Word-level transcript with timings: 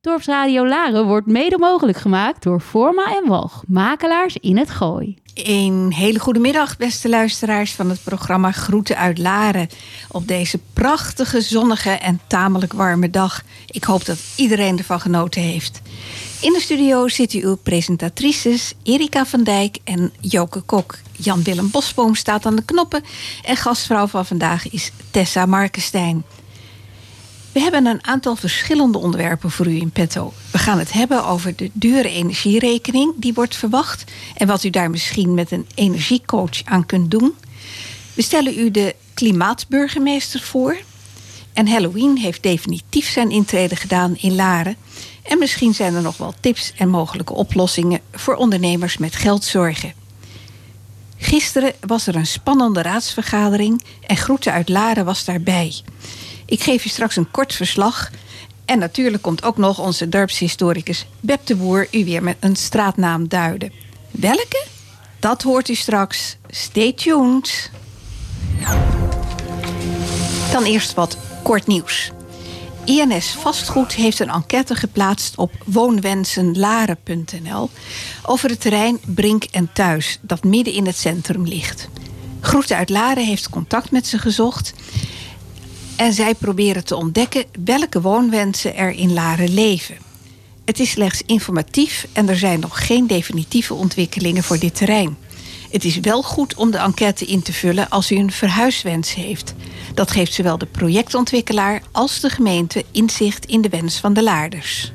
Dorpsradio 0.00 0.66
Laren 0.66 1.06
wordt 1.06 1.26
mede 1.26 1.58
mogelijk 1.58 1.98
gemaakt 1.98 2.42
door 2.42 2.60
Forma 2.60 3.16
en 3.16 3.28
Walg, 3.28 3.62
makelaars 3.66 4.36
in 4.36 4.56
het 4.56 4.70
Gooi. 4.70 5.16
Een 5.34 5.92
hele 5.92 6.18
goede 6.18 6.38
middag, 6.38 6.76
beste 6.76 7.08
luisteraars 7.08 7.72
van 7.72 7.90
het 7.90 8.02
programma 8.04 8.52
Groeten 8.52 8.96
uit 8.96 9.18
Laren. 9.18 9.68
Op 10.08 10.28
deze 10.28 10.58
prachtige, 10.72 11.40
zonnige 11.40 11.90
en 11.90 12.20
tamelijk 12.26 12.72
warme 12.72 13.10
dag. 13.10 13.42
Ik 13.66 13.84
hoop 13.84 14.04
dat 14.04 14.18
iedereen 14.36 14.78
ervan 14.78 15.00
genoten 15.00 15.42
heeft. 15.42 15.80
In 16.40 16.52
de 16.52 16.60
studio 16.60 17.08
zitten 17.08 17.42
uw 17.42 17.56
presentatrices 17.56 18.74
Erika 18.82 19.26
van 19.26 19.42
Dijk 19.42 19.78
en 19.84 20.12
Joke 20.20 20.60
Kok. 20.60 20.98
Jan-Willem 21.12 21.70
Bosboom 21.70 22.14
staat 22.14 22.46
aan 22.46 22.56
de 22.56 22.64
knoppen. 22.64 23.04
En 23.44 23.56
gastvrouw 23.56 24.06
van 24.06 24.26
vandaag 24.26 24.70
is 24.70 24.92
Tessa 25.10 25.46
Markenstein. 25.46 26.24
We 27.58 27.64
hebben 27.64 27.86
een 27.86 28.06
aantal 28.06 28.36
verschillende 28.36 28.98
onderwerpen 28.98 29.50
voor 29.50 29.66
u 29.66 29.80
in 29.80 29.90
petto. 29.90 30.32
We 30.50 30.58
gaan 30.58 30.78
het 30.78 30.92
hebben 30.92 31.24
over 31.24 31.56
de 31.56 31.70
dure 31.72 32.08
energierekening 32.08 33.12
die 33.16 33.34
wordt 33.34 33.56
verwacht 33.56 34.04
en 34.34 34.46
wat 34.46 34.64
u 34.64 34.70
daar 34.70 34.90
misschien 34.90 35.34
met 35.34 35.50
een 35.50 35.66
energiecoach 35.74 36.64
aan 36.64 36.86
kunt 36.86 37.10
doen. 37.10 37.34
We 38.14 38.22
stellen 38.22 38.58
u 38.58 38.70
de 38.70 38.94
klimaatburgemeester 39.14 40.40
voor. 40.40 40.76
En 41.52 41.68
Halloween 41.68 42.16
heeft 42.16 42.42
definitief 42.42 43.08
zijn 43.08 43.30
intrede 43.30 43.76
gedaan 43.76 44.16
in 44.16 44.34
Laren. 44.34 44.76
En 45.22 45.38
misschien 45.38 45.74
zijn 45.74 45.94
er 45.94 46.02
nog 46.02 46.16
wel 46.16 46.34
tips 46.40 46.72
en 46.76 46.88
mogelijke 46.88 47.34
oplossingen 47.34 48.00
voor 48.12 48.34
ondernemers 48.34 48.98
met 48.98 49.16
geldzorgen. 49.16 49.92
Gisteren 51.16 51.72
was 51.80 52.06
er 52.06 52.16
een 52.16 52.26
spannende 52.26 52.82
raadsvergadering 52.82 53.82
en 54.06 54.16
Groeten 54.16 54.52
uit 54.52 54.68
Laren 54.68 55.04
was 55.04 55.24
daarbij. 55.24 55.82
Ik 56.48 56.62
geef 56.62 56.82
je 56.82 56.88
straks 56.88 57.16
een 57.16 57.30
kort 57.30 57.54
verslag. 57.54 58.10
En 58.64 58.78
natuurlijk 58.78 59.22
komt 59.22 59.42
ook 59.42 59.56
nog 59.56 59.78
onze 59.78 60.08
dorpshistoricus 60.08 61.06
Beb 61.20 61.46
de 61.46 61.56
Boer 61.56 61.88
u 61.90 62.04
weer 62.04 62.22
met 62.22 62.36
een 62.40 62.56
straatnaam 62.56 63.28
duiden. 63.28 63.72
Welke? 64.10 64.66
Dat 65.18 65.42
hoort 65.42 65.68
u 65.68 65.74
straks. 65.74 66.36
Stay 66.48 66.92
tuned. 66.92 67.70
Dan 70.52 70.64
eerst 70.64 70.94
wat 70.94 71.18
kort 71.42 71.66
nieuws. 71.66 72.10
INS 72.84 73.36
Vastgoed 73.40 73.92
heeft 73.92 74.20
een 74.20 74.30
enquête 74.30 74.74
geplaatst 74.74 75.36
op 75.36 75.52
woonwensenlaren.nl 75.64 77.70
over 78.22 78.50
het 78.50 78.60
terrein 78.60 79.00
Brink 79.06 79.44
en 79.44 79.70
Thuis, 79.72 80.18
dat 80.22 80.44
midden 80.44 80.74
in 80.74 80.86
het 80.86 80.96
centrum 80.96 81.46
ligt. 81.46 81.88
Groeten 82.40 82.76
uit 82.76 82.88
Laren 82.88 83.24
heeft 83.24 83.50
contact 83.50 83.90
met 83.90 84.06
ze 84.06 84.18
gezocht 84.18 84.74
en 85.98 86.12
zij 86.12 86.34
proberen 86.34 86.84
te 86.84 86.96
ontdekken 86.96 87.44
welke 87.64 88.00
woonwensen 88.00 88.76
er 88.76 88.90
in 88.90 89.12
Laren 89.12 89.54
leven. 89.54 89.96
Het 90.64 90.80
is 90.80 90.90
slechts 90.90 91.22
informatief 91.26 92.06
en 92.12 92.28
er 92.28 92.36
zijn 92.36 92.60
nog 92.60 92.86
geen 92.86 93.06
definitieve 93.06 93.74
ontwikkelingen 93.74 94.42
voor 94.42 94.58
dit 94.58 94.74
terrein. 94.74 95.16
Het 95.70 95.84
is 95.84 96.00
wel 96.00 96.22
goed 96.22 96.54
om 96.54 96.70
de 96.70 96.78
enquête 96.78 97.24
in 97.24 97.42
te 97.42 97.52
vullen 97.52 97.88
als 97.88 98.10
u 98.10 98.16
een 98.16 98.32
verhuiswens 98.32 99.14
heeft. 99.14 99.54
Dat 99.94 100.10
geeft 100.10 100.32
zowel 100.32 100.58
de 100.58 100.66
projectontwikkelaar 100.66 101.82
als 101.92 102.20
de 102.20 102.30
gemeente 102.30 102.84
inzicht 102.92 103.46
in 103.46 103.60
de 103.60 103.68
wens 103.68 103.96
van 103.96 104.12
de 104.12 104.22
laarders. 104.22 104.92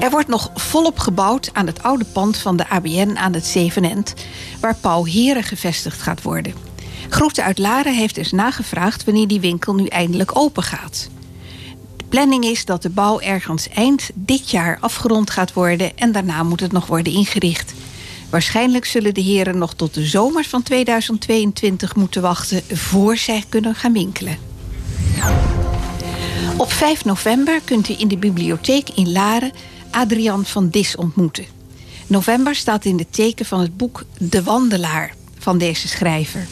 Er 0.00 0.10
wordt 0.10 0.28
nog 0.28 0.50
volop 0.54 0.98
gebouwd 0.98 1.50
aan 1.52 1.66
het 1.66 1.82
oude 1.82 2.04
pand 2.04 2.36
van 2.36 2.56
de 2.56 2.68
ABN 2.68 3.16
aan 3.16 3.34
het 3.34 3.46
Zevenend, 3.46 4.14
waar 4.60 4.76
Pauw 4.76 5.04
Heren 5.04 5.42
gevestigd 5.44 6.02
gaat 6.02 6.22
worden. 6.22 6.67
Groeten 7.08 7.44
uit 7.44 7.58
Laren 7.58 7.94
heeft 7.94 8.14
dus 8.14 8.32
nagevraagd 8.32 9.04
wanneer 9.04 9.28
die 9.28 9.40
winkel 9.40 9.74
nu 9.74 9.86
eindelijk 9.86 10.36
open 10.36 10.62
gaat. 10.62 11.08
De 11.96 12.04
planning 12.08 12.44
is 12.44 12.64
dat 12.64 12.82
de 12.82 12.90
bouw 12.90 13.20
ergens 13.20 13.68
eind 13.68 14.10
dit 14.14 14.50
jaar 14.50 14.78
afgerond 14.80 15.30
gaat 15.30 15.52
worden 15.52 15.98
en 15.98 16.12
daarna 16.12 16.42
moet 16.42 16.60
het 16.60 16.72
nog 16.72 16.86
worden 16.86 17.12
ingericht. 17.12 17.74
Waarschijnlijk 18.30 18.84
zullen 18.84 19.14
de 19.14 19.20
heren 19.20 19.58
nog 19.58 19.74
tot 19.74 19.94
de 19.94 20.06
zomer 20.06 20.44
van 20.44 20.62
2022 20.62 21.96
moeten 21.96 22.22
wachten 22.22 22.62
voor 22.76 23.16
zij 23.16 23.44
kunnen 23.48 23.74
gaan 23.74 23.92
winkelen. 23.92 24.38
Op 26.56 26.72
5 26.72 27.04
november 27.04 27.60
kunt 27.64 27.88
u 27.88 27.94
in 27.98 28.08
de 28.08 28.18
bibliotheek 28.18 28.88
in 28.88 29.12
Laren 29.12 29.52
Adrian 29.90 30.44
van 30.44 30.68
Dis 30.68 30.96
ontmoeten. 30.96 31.44
November 32.06 32.54
staat 32.54 32.84
in 32.84 32.98
het 32.98 33.12
teken 33.12 33.46
van 33.46 33.60
het 33.60 33.76
boek 33.76 34.04
De 34.18 34.42
Wandelaar 34.42 35.14
van 35.38 35.58
deze 35.58 35.88
schrijver. 35.88 36.46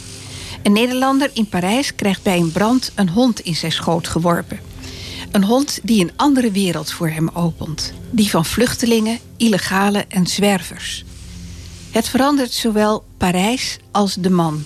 Een 0.66 0.72
Nederlander 0.72 1.30
in 1.32 1.48
Parijs 1.48 1.94
krijgt 1.94 2.22
bij 2.22 2.38
een 2.38 2.52
brand 2.52 2.92
een 2.94 3.08
hond 3.08 3.40
in 3.40 3.54
zijn 3.54 3.72
schoot 3.72 4.08
geworpen. 4.08 4.60
Een 5.30 5.44
hond 5.44 5.78
die 5.82 6.02
een 6.02 6.12
andere 6.16 6.50
wereld 6.50 6.92
voor 6.92 7.08
hem 7.08 7.28
opent. 7.28 7.92
Die 8.10 8.30
van 8.30 8.44
vluchtelingen, 8.44 9.18
illegale 9.36 10.04
en 10.08 10.26
zwervers. 10.26 11.04
Het 11.90 12.08
verandert 12.08 12.52
zowel 12.52 13.04
Parijs 13.16 13.78
als 13.90 14.14
de 14.14 14.30
man. 14.30 14.64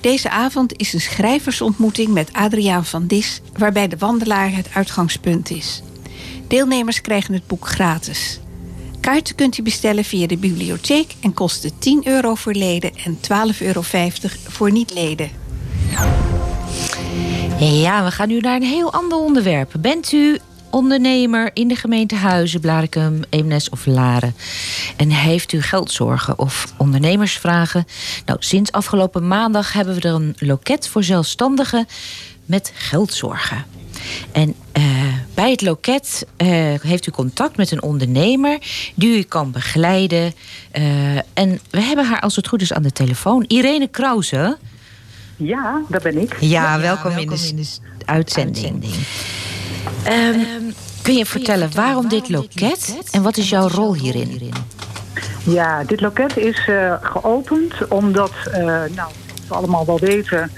Deze 0.00 0.30
avond 0.30 0.78
is 0.78 0.92
een 0.92 1.00
schrijversontmoeting 1.00 2.08
met 2.08 2.32
Adriaan 2.32 2.84
van 2.84 3.06
Dis, 3.06 3.40
waarbij 3.52 3.88
de 3.88 3.96
wandelaar 3.98 4.54
het 4.54 4.68
uitgangspunt 4.74 5.50
is. 5.50 5.82
Deelnemers 6.48 7.00
krijgen 7.00 7.34
het 7.34 7.46
boek 7.46 7.66
gratis. 7.68 8.40
Kaarten 9.06 9.34
kunt 9.34 9.58
u 9.58 9.62
bestellen 9.62 10.04
via 10.04 10.26
de 10.26 10.36
bibliotheek 10.36 11.14
en 11.20 11.34
kosten 11.34 11.78
10 11.78 12.06
euro 12.06 12.34
voor 12.34 12.52
leden 12.52 12.92
en 13.04 13.18
12,50 13.52 13.66
euro 13.66 13.82
voor 14.48 14.72
niet-leden. 14.72 15.30
Ja, 17.58 18.04
we 18.04 18.10
gaan 18.10 18.28
nu 18.28 18.40
naar 18.40 18.56
een 18.56 18.62
heel 18.62 18.92
ander 18.92 19.18
onderwerp. 19.18 19.72
Bent 19.80 20.12
u 20.12 20.38
ondernemer 20.70 21.50
in 21.54 21.68
de 21.68 21.76
gemeente 21.76 22.14
Huizen, 22.14 22.60
Blarikum, 22.60 23.20
Eemnes 23.30 23.68
of 23.68 23.86
Laren. 23.86 24.34
En 24.96 25.10
heeft 25.10 25.52
u 25.52 25.62
geldzorgen 25.62 26.38
of 26.38 26.74
ondernemersvragen? 26.76 27.86
Nou, 28.24 28.38
sinds 28.42 28.72
afgelopen 28.72 29.28
maandag 29.28 29.72
hebben 29.72 29.94
we 29.94 30.08
er 30.08 30.14
een 30.14 30.34
loket 30.38 30.88
voor 30.88 31.04
zelfstandigen 31.04 31.86
met 32.44 32.72
geldzorgen. 32.74 33.64
En 34.32 34.54
uh, 34.78 34.84
bij 35.36 35.50
het 35.50 35.62
loket 35.62 36.26
uh, 36.36 36.48
heeft 36.80 37.06
u 37.06 37.10
contact 37.10 37.56
met 37.56 37.70
een 37.70 37.82
ondernemer 37.82 38.58
die 38.94 39.18
u 39.18 39.22
kan 39.22 39.50
begeleiden. 39.50 40.32
Uh, 40.78 41.16
en 41.16 41.60
we 41.70 41.80
hebben 41.80 42.06
haar 42.06 42.20
als 42.20 42.36
het 42.36 42.48
goed 42.48 42.60
is 42.60 42.72
aan 42.72 42.82
de 42.82 42.92
telefoon. 42.92 43.44
Irene 43.46 43.88
Krause. 43.88 44.56
Ja, 45.36 45.82
dat 45.88 46.02
ben 46.02 46.18
ik. 46.18 46.36
Ja, 46.40 46.48
ja 46.48 46.80
welkom, 46.80 47.14
welkom, 47.14 47.32
in 47.32 47.36
de, 47.36 47.48
in 47.48 47.56
de 47.98 48.06
uitzending. 48.06 48.64
uitzending. 48.64 48.94
Um, 50.64 50.74
kun 51.02 51.16
je 51.16 51.26
vertellen 51.26 51.74
waarom 51.74 52.08
dit 52.08 52.28
loket 52.28 52.98
en 53.10 53.22
wat 53.22 53.36
is 53.36 53.48
jouw 53.48 53.68
rol 53.68 53.94
hierin? 53.94 54.52
Ja, 55.44 55.84
dit 55.84 56.00
loket 56.00 56.36
is 56.36 56.66
uh, 56.66 56.94
geopend 57.00 57.88
omdat, 57.88 58.32
uh, 58.48 58.54
nou, 58.94 59.10
we 59.48 59.54
allemaal 59.54 59.86
wel 59.86 59.98
weten, 59.98 60.50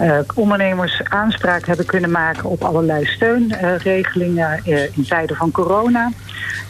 uh, 0.00 0.18
ondernemers 0.34 1.02
aanspraak 1.04 1.66
hebben 1.66 1.86
kunnen 1.86 2.10
maken 2.10 2.44
op 2.44 2.64
allerlei 2.64 3.04
steunregelingen 3.04 4.60
in 4.64 5.04
tijden 5.08 5.36
van 5.36 5.50
corona. 5.50 6.10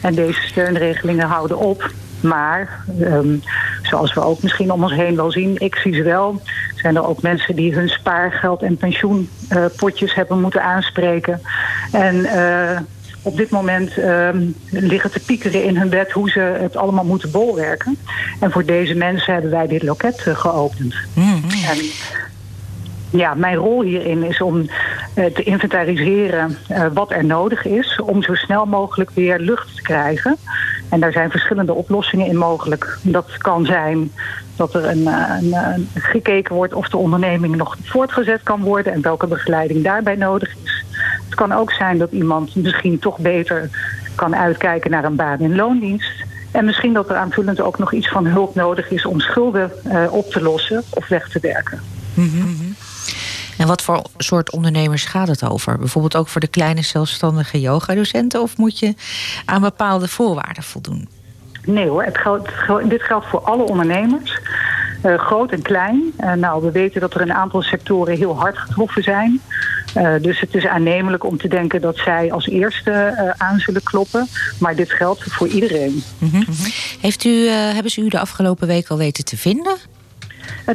En 0.01 0.15
deze 0.15 0.41
steunregelingen 0.41 1.27
houden 1.27 1.57
op. 1.57 1.91
Maar, 2.21 2.83
um, 3.01 3.41
zoals 3.81 4.13
we 4.13 4.21
ook 4.21 4.41
misschien 4.41 4.71
om 4.71 4.83
ons 4.83 4.93
heen 4.93 5.15
wel 5.15 5.31
zien, 5.31 5.55
ik 5.57 5.75
zie 5.75 5.93
ze 5.93 6.03
wel, 6.03 6.41
zijn 6.75 6.95
er 6.95 7.07
ook 7.07 7.21
mensen 7.21 7.55
die 7.55 7.73
hun 7.73 7.89
spaargeld 7.89 8.61
en 8.61 8.77
pensioenpotjes 8.77 10.13
hebben 10.13 10.41
moeten 10.41 10.63
aanspreken. 10.63 11.41
En 11.91 12.15
uh, 12.15 12.79
op 13.21 13.37
dit 13.37 13.49
moment 13.49 13.97
uh, 13.97 14.29
liggen 14.69 15.11
te 15.11 15.19
piekeren 15.19 15.63
in 15.63 15.77
hun 15.77 15.89
bed 15.89 16.11
hoe 16.11 16.29
ze 16.29 16.39
het 16.39 16.75
allemaal 16.75 17.05
moeten 17.05 17.31
bolwerken. 17.31 17.97
En 18.39 18.51
voor 18.51 18.65
deze 18.65 18.95
mensen 18.95 19.33
hebben 19.33 19.51
wij 19.51 19.67
dit 19.67 19.83
loket 19.83 20.25
uh, 20.27 20.35
geopend. 20.35 20.95
Mm. 21.13 21.43
En 21.67 21.77
ja, 23.17 23.33
mijn 23.33 23.55
rol 23.55 23.81
hierin 23.81 24.23
is 24.23 24.41
om 24.41 24.57
uh, 25.15 25.25
te 25.25 25.43
inventariseren 25.43 26.57
uh, 26.71 26.85
wat 26.93 27.11
er 27.11 27.25
nodig 27.25 27.65
is 27.65 27.99
om 28.01 28.23
zo 28.23 28.33
snel 28.33 28.65
mogelijk 28.65 29.09
weer 29.09 29.39
lucht 29.39 29.75
te 29.75 29.81
krijgen. 29.81 30.37
En 30.89 30.99
daar 30.99 31.11
zijn 31.11 31.31
verschillende 31.31 31.73
oplossingen 31.73 32.27
in 32.27 32.37
mogelijk. 32.37 32.97
Dat 33.01 33.37
kan 33.37 33.65
zijn 33.65 34.11
dat 34.55 34.73
er 34.73 34.85
een, 34.85 35.07
een, 35.07 35.53
een, 35.53 35.89
gekeken 35.93 36.55
wordt 36.55 36.73
of 36.73 36.89
de 36.89 36.97
onderneming 36.97 37.55
nog 37.55 37.77
voortgezet 37.83 38.43
kan 38.43 38.61
worden 38.61 38.93
en 38.93 39.01
welke 39.01 39.27
begeleiding 39.27 39.83
daarbij 39.83 40.15
nodig 40.15 40.55
is. 40.63 40.85
Het 41.25 41.35
kan 41.35 41.51
ook 41.51 41.71
zijn 41.71 41.97
dat 41.97 42.11
iemand 42.11 42.55
misschien 42.55 42.99
toch 42.99 43.17
beter 43.17 43.69
kan 44.15 44.35
uitkijken 44.35 44.91
naar 44.91 45.03
een 45.03 45.15
baan 45.15 45.39
in 45.39 45.55
loondienst. 45.55 46.25
En 46.51 46.65
misschien 46.65 46.93
dat 46.93 47.09
er 47.09 47.15
aanvullend 47.15 47.61
ook 47.61 47.77
nog 47.77 47.93
iets 47.93 48.09
van 48.09 48.25
hulp 48.25 48.55
nodig 48.55 48.89
is 48.89 49.05
om 49.05 49.19
schulden 49.19 49.71
op 50.11 50.31
te 50.31 50.41
lossen 50.41 50.83
of 50.89 51.07
weg 51.07 51.29
te 51.29 51.39
werken. 51.41 51.79
Mm. 52.13 52.75
En 53.57 53.67
wat 53.67 53.81
voor 53.81 54.01
soort 54.17 54.51
ondernemers 54.51 55.05
gaat 55.05 55.27
het 55.27 55.43
over? 55.43 55.77
Bijvoorbeeld 55.77 56.15
ook 56.15 56.27
voor 56.27 56.41
de 56.41 56.47
kleine 56.47 56.81
zelfstandige 56.81 57.59
yogadocenten? 57.59 58.41
Of 58.41 58.57
moet 58.57 58.79
je 58.79 58.93
aan 59.45 59.61
bepaalde 59.61 60.07
voorwaarden 60.07 60.63
voldoen? 60.63 61.07
Nee 61.65 61.87
hoor, 61.87 62.03
het 62.03 62.17
geldt, 62.17 62.49
dit 62.83 63.01
geldt 63.01 63.25
voor 63.27 63.39
alle 63.39 63.63
ondernemers. 63.63 64.39
Uh, 65.05 65.19
groot 65.19 65.51
en 65.51 65.61
klein. 65.61 66.13
Uh, 66.19 66.33
nou, 66.33 66.63
we 66.63 66.71
weten 66.71 67.01
dat 67.01 67.13
er 67.13 67.21
een 67.21 67.33
aantal 67.33 67.61
sectoren 67.61 68.17
heel 68.17 68.37
hard 68.37 68.57
getroffen 68.57 69.03
zijn. 69.03 69.41
Uh, 69.97 70.13
dus 70.21 70.39
het 70.39 70.55
is 70.55 70.65
aannemelijk 70.65 71.23
om 71.23 71.37
te 71.37 71.47
denken 71.47 71.81
dat 71.81 71.97
zij 71.97 72.31
als 72.31 72.47
eerste 72.47 73.33
aan 73.37 73.59
zullen 73.59 73.83
kloppen. 73.83 74.27
Maar 74.59 74.75
dit 74.75 74.91
geldt 74.91 75.23
voor 75.23 75.47
iedereen. 75.47 76.03
Mm 76.17 76.29
-hmm. 76.29 76.45
Heeft 77.01 77.23
u, 77.23 77.47
hebben 77.49 77.91
ze 77.91 78.01
u 78.01 78.09
de 78.09 78.19
afgelopen 78.19 78.67
week 78.67 78.87
al 78.87 78.97
weten 78.97 79.25
te 79.25 79.37
vinden? 79.37 79.77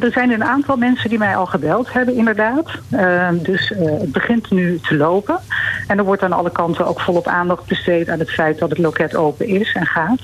Er 0.00 0.12
zijn 0.12 0.30
een 0.30 0.44
aantal 0.44 0.76
mensen 0.76 1.08
die 1.08 1.18
mij 1.18 1.36
al 1.36 1.46
gebeld 1.46 1.92
hebben, 1.92 2.14
inderdaad. 2.14 2.70
Uh, 2.90 3.28
dus 3.32 3.70
uh, 3.70 3.78
het 3.78 4.12
begint 4.12 4.50
nu 4.50 4.80
te 4.80 4.96
lopen. 4.96 5.38
En 5.86 5.98
er 5.98 6.04
wordt 6.04 6.22
aan 6.22 6.32
alle 6.32 6.50
kanten 6.50 6.86
ook 6.86 7.00
volop 7.00 7.26
aandacht 7.26 7.66
besteed 7.66 8.08
aan 8.08 8.18
het 8.18 8.30
feit 8.30 8.58
dat 8.58 8.70
het 8.70 8.78
loket 8.78 9.14
open 9.14 9.46
is 9.46 9.72
en 9.72 9.86
gaat. 9.86 10.20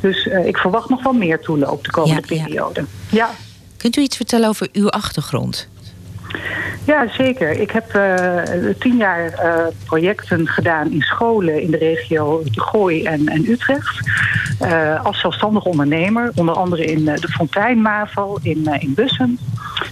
Dus 0.00 0.26
uh, 0.26 0.46
ik 0.46 0.56
verwacht 0.56 0.88
nog 0.88 1.02
wel 1.02 1.12
meer 1.12 1.40
toeloop 1.40 1.84
de 1.84 1.90
komende 1.90 2.34
ja, 2.34 2.42
periode. 2.42 2.80
Ja. 2.80 3.16
ja. 3.16 3.30
Kunt 3.76 3.96
u 3.96 4.00
iets 4.00 4.16
vertellen 4.16 4.48
over 4.48 4.68
uw 4.72 4.88
achtergrond? 4.88 5.68
Ja, 6.84 7.08
zeker. 7.08 7.50
Ik 7.50 7.70
heb 7.70 7.94
uh, 7.96 8.42
tien 8.78 8.96
jaar 8.96 9.24
uh, 9.24 9.66
projecten 9.84 10.48
gedaan 10.48 10.92
in 10.92 11.00
scholen 11.00 11.62
in 11.62 11.70
de 11.70 11.76
regio 11.76 12.42
de 12.44 12.60
Gooi 12.60 13.04
en, 13.04 13.28
en 13.28 13.50
Utrecht. 13.50 14.08
Uh, 14.62 15.04
als 15.04 15.20
zelfstandig 15.20 15.64
ondernemer, 15.64 16.30
onder 16.34 16.54
andere 16.54 16.84
in 16.84 17.04
de 17.04 17.28
Fontein 17.28 17.82
MAVO 17.82 18.38
in, 18.42 18.76
in 18.78 18.94
Bussen. 18.94 19.38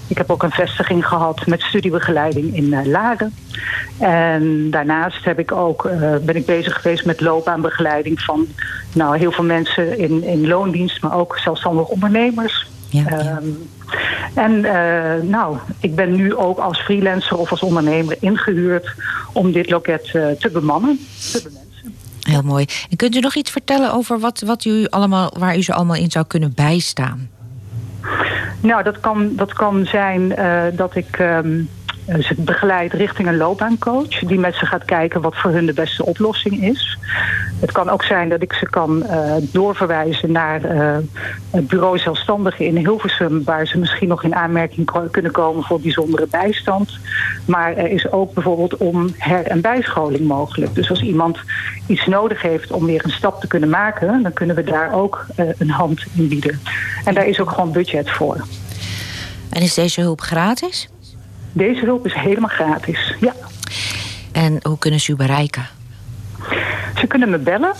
Ik 0.07 0.19
heb 0.19 0.31
ook 0.31 0.43
een 0.43 0.51
vestiging 0.51 1.07
gehad 1.07 1.47
met 1.47 1.61
studiebegeleiding 1.61 2.57
in 2.57 2.89
Laren. 2.91 3.35
En 3.99 4.71
daarnaast 4.71 5.25
heb 5.25 5.39
ik 5.39 5.53
ook, 5.53 5.91
ben 6.23 6.37
ik 6.37 6.47
bezig 6.47 6.81
geweest 6.81 7.05
met 7.05 7.21
loopbaanbegeleiding 7.21 8.21
van 8.21 8.47
nou, 8.93 9.19
heel 9.19 9.33
veel 9.33 9.45
mensen 9.45 9.99
in, 9.99 10.25
in 10.25 10.47
loondienst, 10.47 11.03
maar 11.03 11.15
ook 11.15 11.39
zelfstandig 11.39 11.87
ondernemers. 11.87 12.67
Ja, 12.89 13.05
ja. 13.09 13.39
Um, 13.43 13.69
en 14.35 14.53
uh, 14.53 15.31
nou, 15.31 15.57
ik 15.81 15.95
ben 15.95 16.15
nu 16.15 16.35
ook 16.35 16.59
als 16.59 16.81
freelancer 16.81 17.37
of 17.37 17.51
als 17.51 17.61
ondernemer 17.61 18.17
ingehuurd 18.21 18.95
om 19.33 19.53
dit 19.53 19.71
loket 19.71 20.13
uh, 20.15 20.31
te 20.31 20.51
bemannen, 20.51 20.99
te 21.33 21.43
bemensen. 21.43 21.95
Heel 22.21 22.43
mooi. 22.43 22.67
En 22.91 22.97
kunt 22.97 23.17
u 23.17 23.21
nog 23.21 23.35
iets 23.35 23.51
vertellen 23.51 23.93
over 23.93 24.19
wat, 24.19 24.41
wat 24.47 24.65
u 24.65 24.87
allemaal, 24.89 25.35
waar 25.39 25.57
u 25.57 25.63
ze 25.63 25.75
allemaal 25.75 25.97
in 25.97 26.11
zou 26.11 26.25
kunnen 26.27 26.53
bijstaan? 26.55 27.31
Nou, 28.61 28.83
dat 28.83 29.01
kan, 29.01 29.33
dat 29.37 29.53
kan 29.53 29.87
zijn 29.87 30.23
uh, 30.39 30.63
dat 30.73 30.97
ik. 30.97 31.19
Um, 31.19 31.69
ze 32.09 32.35
begeleidt 32.37 32.95
richting 32.95 33.29
een 33.29 33.37
loopbaancoach 33.37 34.19
die 34.19 34.39
met 34.39 34.55
ze 34.55 34.67
gaat 34.67 34.85
kijken 34.85 35.21
wat 35.21 35.37
voor 35.37 35.51
hun 35.51 35.67
de 35.67 35.73
beste 35.73 36.05
oplossing 36.05 36.63
is. 36.63 36.99
Het 37.61 37.73
kan 37.73 37.89
ook 37.89 38.05
zijn 38.05 38.29
dat 38.29 38.43
ik 38.43 38.53
ze 38.53 38.71
kan 38.71 39.03
uh, 39.07 39.35
doorverwijzen 39.41 40.33
naar 40.33 40.75
uh, 40.75 40.97
het 41.51 41.69
bureau 41.69 41.99
zelfstandigen 41.99 42.65
in 42.65 42.77
Hilversum, 42.77 43.45
waar 43.45 43.67
ze 43.67 43.79
misschien 43.79 44.09
nog 44.09 44.25
in 44.25 44.35
aanmerking 44.35 45.11
kunnen 45.11 45.33
komen 45.33 45.63
voor 45.63 45.81
bijzondere 45.81 46.27
bijstand. 46.31 46.99
Maar 47.45 47.77
er 47.77 47.91
is 47.91 48.11
ook 48.11 48.35
bijvoorbeeld 48.35 48.77
om 48.77 49.15
her- 49.17 49.47
en 49.47 49.61
bijscholing 49.61 50.27
mogelijk. 50.27 50.75
Dus 50.75 50.91
als 50.91 51.03
iemand 51.03 51.39
iets 51.87 52.07
nodig 52.07 52.43
heeft 52.43 52.71
om 52.71 52.87
weer 52.87 53.05
een 53.05 53.11
stap 53.11 53.41
te 53.41 53.47
kunnen 53.47 53.69
maken, 53.69 54.23
dan 54.23 54.33
kunnen 54.33 54.57
we 54.57 54.65
daar 54.65 54.93
ook 54.93 55.27
een 55.59 55.71
hand 55.71 56.05
in 56.15 56.29
bieden. 56.29 56.61
En 57.05 57.15
daar 57.15 57.27
is 57.27 57.41
ook 57.41 57.51
gewoon 57.51 57.73
budget 57.73 58.11
voor. 58.11 58.47
En 59.51 59.63
is 59.63 59.75
deze 59.75 60.01
hulp 60.01 60.21
gratis? 60.21 60.89
Deze 61.53 61.85
hulp 61.85 62.07
is 62.07 62.15
helemaal 62.15 62.49
gratis, 62.49 63.15
ja. 63.21 63.33
En 64.33 64.59
hoe 64.63 64.79
kunnen 64.79 65.01
ze 65.01 65.13
u 65.13 65.17
bereiken? 65.17 65.67
Ze 66.95 67.07
kunnen 67.07 67.31
me 67.31 67.39
bellen 67.39 67.73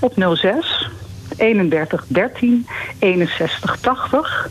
op 0.00 0.12
06 0.34 0.90
31 1.36 2.04
13 2.06 2.66
61 2.98 3.80
80. 3.80 4.50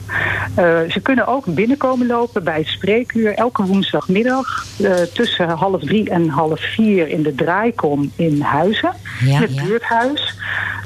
Uh, 0.59 0.79
ze 0.89 0.99
kunnen 1.01 1.27
ook 1.27 1.45
binnenkomen 1.45 2.07
lopen 2.07 2.43
bij 2.43 2.57
het 2.57 2.67
spreekuur 2.67 3.33
elke 3.33 3.63
woensdagmiddag 3.63 4.65
uh, 4.77 4.93
tussen 4.93 5.49
half 5.49 5.81
drie 5.81 6.09
en 6.09 6.29
half 6.29 6.59
vier 6.59 7.07
in 7.07 7.23
de 7.23 7.35
draaikom 7.35 8.11
in 8.15 8.41
Huizen, 8.41 8.93
ja, 9.19 9.35
in 9.35 9.41
het 9.41 9.53
ja. 9.53 9.63
buurthuis. 9.63 10.37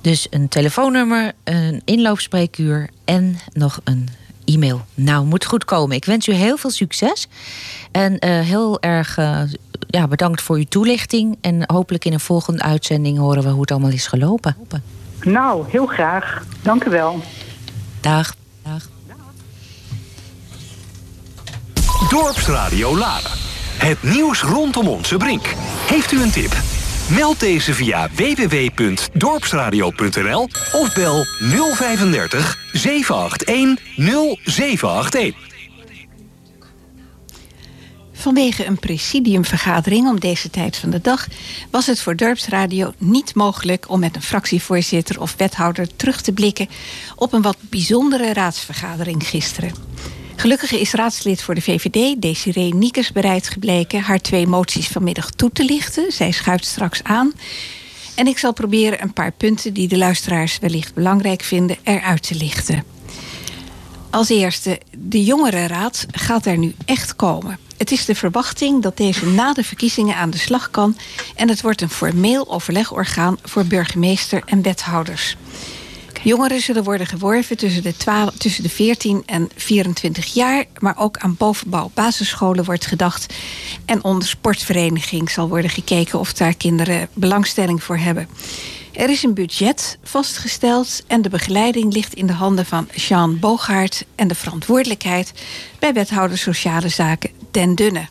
Dus 0.00 0.26
een 0.30 0.48
telefoonnummer, 0.48 1.32
een 1.44 1.82
inloopspreekuur 1.84 2.88
en 3.04 3.38
nog 3.52 3.80
een 3.84 4.08
e-mail. 4.44 4.84
Nou, 4.94 5.24
moet 5.24 5.44
goed 5.44 5.64
komen. 5.64 5.96
Ik 5.96 6.04
wens 6.04 6.28
u 6.28 6.32
heel 6.32 6.56
veel 6.56 6.70
succes. 6.70 7.28
En 7.92 8.12
uh, 8.12 8.18
heel 8.40 8.80
erg 8.80 9.18
uh, 9.18 9.40
ja, 9.86 10.08
bedankt 10.08 10.42
voor 10.42 10.56
uw 10.56 10.66
toelichting. 10.68 11.38
En 11.40 11.62
hopelijk 11.66 12.04
in 12.04 12.12
een 12.12 12.20
volgende 12.20 12.62
uitzending 12.62 13.18
horen 13.18 13.42
we 13.42 13.48
hoe 13.48 13.60
het 13.60 13.70
allemaal 13.70 13.90
is 13.90 14.06
gelopen. 14.06 14.56
Nou, 15.22 15.64
heel 15.68 15.86
graag. 15.86 16.44
Dank 16.62 16.84
u 16.84 16.90
wel. 16.90 17.20
Dag. 18.00 18.34
Dag. 18.62 18.88
Dorpsradio 22.06 22.96
Laren. 22.96 23.30
Het 23.78 24.02
nieuws 24.02 24.42
rondom 24.42 24.88
onze 24.88 25.16
brink. 25.16 25.54
Heeft 25.86 26.12
u 26.12 26.22
een 26.22 26.30
tip? 26.30 26.56
Meld 27.10 27.40
deze 27.40 27.74
via 27.74 28.08
www.dorpsradio.nl 28.14 30.48
of 30.72 30.94
bel 30.94 31.24
035 31.74 32.56
781 32.72 34.44
0781. 34.44 35.34
Vanwege 38.12 38.66
een 38.66 38.78
presidiumvergadering 38.78 40.08
om 40.08 40.20
deze 40.20 40.50
tijd 40.50 40.76
van 40.76 40.90
de 40.90 41.00
dag 41.00 41.26
was 41.70 41.86
het 41.86 42.00
voor 42.00 42.16
Dorpsradio 42.16 42.92
niet 42.98 43.34
mogelijk 43.34 43.88
om 43.88 44.00
met 44.00 44.16
een 44.16 44.22
fractievoorzitter 44.22 45.20
of 45.20 45.34
wethouder 45.36 45.96
terug 45.96 46.20
te 46.20 46.32
blikken 46.32 46.68
op 47.16 47.32
een 47.32 47.42
wat 47.42 47.56
bijzondere 47.60 48.32
raadsvergadering 48.32 49.26
gisteren. 49.26 49.72
Gelukkig 50.38 50.72
is 50.72 50.92
raadslid 50.92 51.42
voor 51.42 51.54
de 51.54 51.60
VVD, 51.60 52.22
Desiree 52.22 52.74
Niekers, 52.74 53.12
bereid 53.12 53.48
gebleken 53.48 54.00
haar 54.00 54.20
twee 54.20 54.46
moties 54.46 54.88
vanmiddag 54.88 55.30
toe 55.30 55.50
te 55.52 55.64
lichten. 55.64 56.12
Zij 56.12 56.30
schuift 56.30 56.66
straks 56.66 57.02
aan. 57.02 57.32
En 58.14 58.26
ik 58.26 58.38
zal 58.38 58.52
proberen 58.52 59.02
een 59.02 59.12
paar 59.12 59.32
punten 59.32 59.72
die 59.72 59.88
de 59.88 59.96
luisteraars 59.96 60.58
wellicht 60.58 60.94
belangrijk 60.94 61.42
vinden 61.42 61.76
eruit 61.82 62.22
te 62.22 62.34
lichten. 62.34 62.84
Als 64.10 64.28
eerste, 64.28 64.80
de 64.98 65.24
jongerenraad 65.24 66.06
gaat 66.10 66.46
er 66.46 66.58
nu 66.58 66.74
echt 66.84 67.16
komen. 67.16 67.58
Het 67.76 67.90
is 67.90 68.04
de 68.04 68.14
verwachting 68.14 68.82
dat 68.82 68.96
deze 68.96 69.26
na 69.26 69.52
de 69.52 69.64
verkiezingen 69.64 70.16
aan 70.16 70.30
de 70.30 70.38
slag 70.38 70.70
kan 70.70 70.96
en 71.34 71.48
het 71.48 71.62
wordt 71.62 71.80
een 71.80 71.90
formeel 71.90 72.50
overlegorgaan 72.50 73.38
voor 73.42 73.64
burgemeester 73.64 74.42
en 74.46 74.62
wethouders. 74.62 75.36
Jongeren 76.22 76.60
zullen 76.60 76.84
worden 76.84 77.06
geworven 77.06 77.56
tussen 77.56 77.82
de, 77.82 77.96
12, 77.96 78.30
tussen 78.36 78.62
de 78.62 78.68
14 78.68 79.22
en 79.26 79.50
24 79.56 80.26
jaar. 80.26 80.64
Maar 80.78 80.98
ook 80.98 81.18
aan 81.18 81.36
bovenbouw 81.38 81.90
basisscholen 81.94 82.64
wordt 82.64 82.86
gedacht. 82.86 83.34
En 83.84 84.04
onder 84.04 84.28
sportvereniging 84.28 85.30
zal 85.30 85.48
worden 85.48 85.70
gekeken 85.70 86.18
of 86.18 86.32
daar 86.32 86.54
kinderen 86.54 87.08
belangstelling 87.14 87.82
voor 87.82 87.96
hebben. 87.96 88.28
Er 88.92 89.10
is 89.10 89.22
een 89.22 89.34
budget 89.34 89.98
vastgesteld 90.02 91.02
en 91.06 91.22
de 91.22 91.28
begeleiding 91.28 91.92
ligt 91.92 92.14
in 92.14 92.26
de 92.26 92.32
handen 92.32 92.66
van 92.66 92.88
Jean 92.94 93.38
Bogaert 93.38 94.04
en 94.14 94.28
de 94.28 94.34
verantwoordelijkheid 94.34 95.32
bij 95.78 95.92
wethouder 95.92 96.38
sociale 96.38 96.88
zaken 96.88 97.30
Den 97.50 97.74
Dunne. 97.74 98.08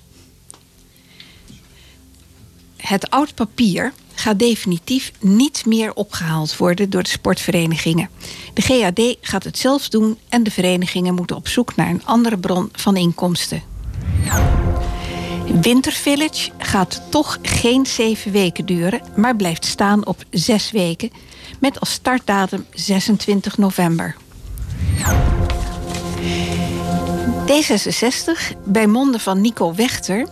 Het 2.87 3.09
oud 3.09 3.35
papier 3.35 3.93
gaat 4.13 4.39
definitief 4.39 5.11
niet 5.19 5.65
meer 5.65 5.93
opgehaald 5.93 6.57
worden 6.57 6.89
door 6.89 7.03
de 7.03 7.09
sportverenigingen. 7.09 8.09
De 8.53 8.61
GAD 8.61 9.17
gaat 9.21 9.43
het 9.43 9.57
zelf 9.57 9.89
doen 9.89 10.17
en 10.29 10.43
de 10.43 10.51
verenigingen 10.51 11.13
moeten 11.13 11.35
op 11.35 11.47
zoek 11.47 11.75
naar 11.75 11.89
een 11.89 12.05
andere 12.05 12.37
bron 12.37 12.69
van 12.71 12.97
inkomsten. 12.97 13.61
Winter 15.61 15.91
Village 15.91 16.51
gaat 16.57 17.01
toch 17.09 17.37
geen 17.41 17.85
zeven 17.85 18.31
weken 18.31 18.65
duren, 18.65 19.01
maar 19.15 19.35
blijft 19.35 19.65
staan 19.65 20.05
op 20.05 20.23
zes 20.29 20.71
weken, 20.71 21.11
met 21.59 21.79
als 21.79 21.91
startdatum 21.91 22.65
26 22.73 23.57
november. 23.57 24.15
D66, 27.47 28.57
bij 28.65 28.87
monden 28.87 29.19
van 29.19 29.41
Nico 29.41 29.75
Wechter, 29.75 30.27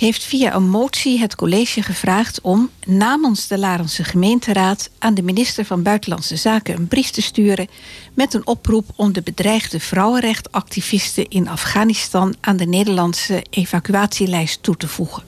heeft 0.00 0.24
via 0.24 0.54
een 0.54 0.68
motie 0.68 1.18
het 1.18 1.34
college 1.34 1.82
gevraagd 1.82 2.40
om 2.40 2.70
namens 2.86 3.46
de 3.46 3.58
Larense 3.58 4.04
gemeenteraad 4.04 4.90
aan 4.98 5.14
de 5.14 5.22
minister 5.22 5.64
van 5.64 5.82
Buitenlandse 5.82 6.36
Zaken 6.36 6.76
een 6.76 6.88
brief 6.88 7.10
te 7.10 7.22
sturen 7.22 7.68
met 8.14 8.34
een 8.34 8.46
oproep 8.46 8.88
om 8.96 9.12
de 9.12 9.22
bedreigde 9.22 9.80
vrouwenrechtactivisten 9.80 11.28
in 11.28 11.48
Afghanistan 11.48 12.34
aan 12.40 12.56
de 12.56 12.66
Nederlandse 12.66 13.44
evacuatielijst 13.50 14.62
toe 14.62 14.76
te 14.76 14.88
voegen. 14.88 15.22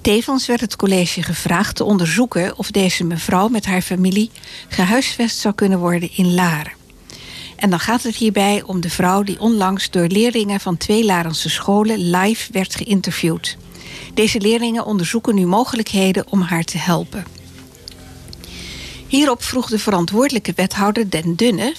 Tevens 0.00 0.46
werd 0.46 0.60
het 0.60 0.76
college 0.76 1.22
gevraagd 1.22 1.76
te 1.76 1.84
onderzoeken 1.84 2.58
of 2.58 2.70
deze 2.70 3.04
mevrouw 3.04 3.48
met 3.48 3.66
haar 3.66 3.82
familie 3.82 4.30
gehuisvest 4.68 5.38
zou 5.38 5.54
kunnen 5.54 5.78
worden 5.78 6.10
in 6.16 6.34
Laren. 6.34 6.79
En 7.60 7.70
dan 7.70 7.80
gaat 7.80 8.02
het 8.02 8.16
hierbij 8.16 8.62
om 8.66 8.80
de 8.80 8.90
vrouw 8.90 9.22
die 9.22 9.40
onlangs 9.40 9.90
door 9.90 10.06
leerlingen 10.06 10.60
van 10.60 10.76
twee 10.76 11.04
Larense 11.04 11.50
scholen 11.50 12.10
live 12.10 12.52
werd 12.52 12.74
geïnterviewd. 12.74 13.56
Deze 14.14 14.40
leerlingen 14.40 14.84
onderzoeken 14.84 15.34
nu 15.34 15.46
mogelijkheden 15.46 16.24
om 16.30 16.40
haar 16.40 16.64
te 16.64 16.78
helpen. 16.78 17.24
Hierop 19.06 19.42
vroeg 19.42 19.68
de 19.68 19.78
verantwoordelijke 19.78 20.52
wethouder 20.56 21.10
Den 21.10 21.36
Dunne 21.36 21.74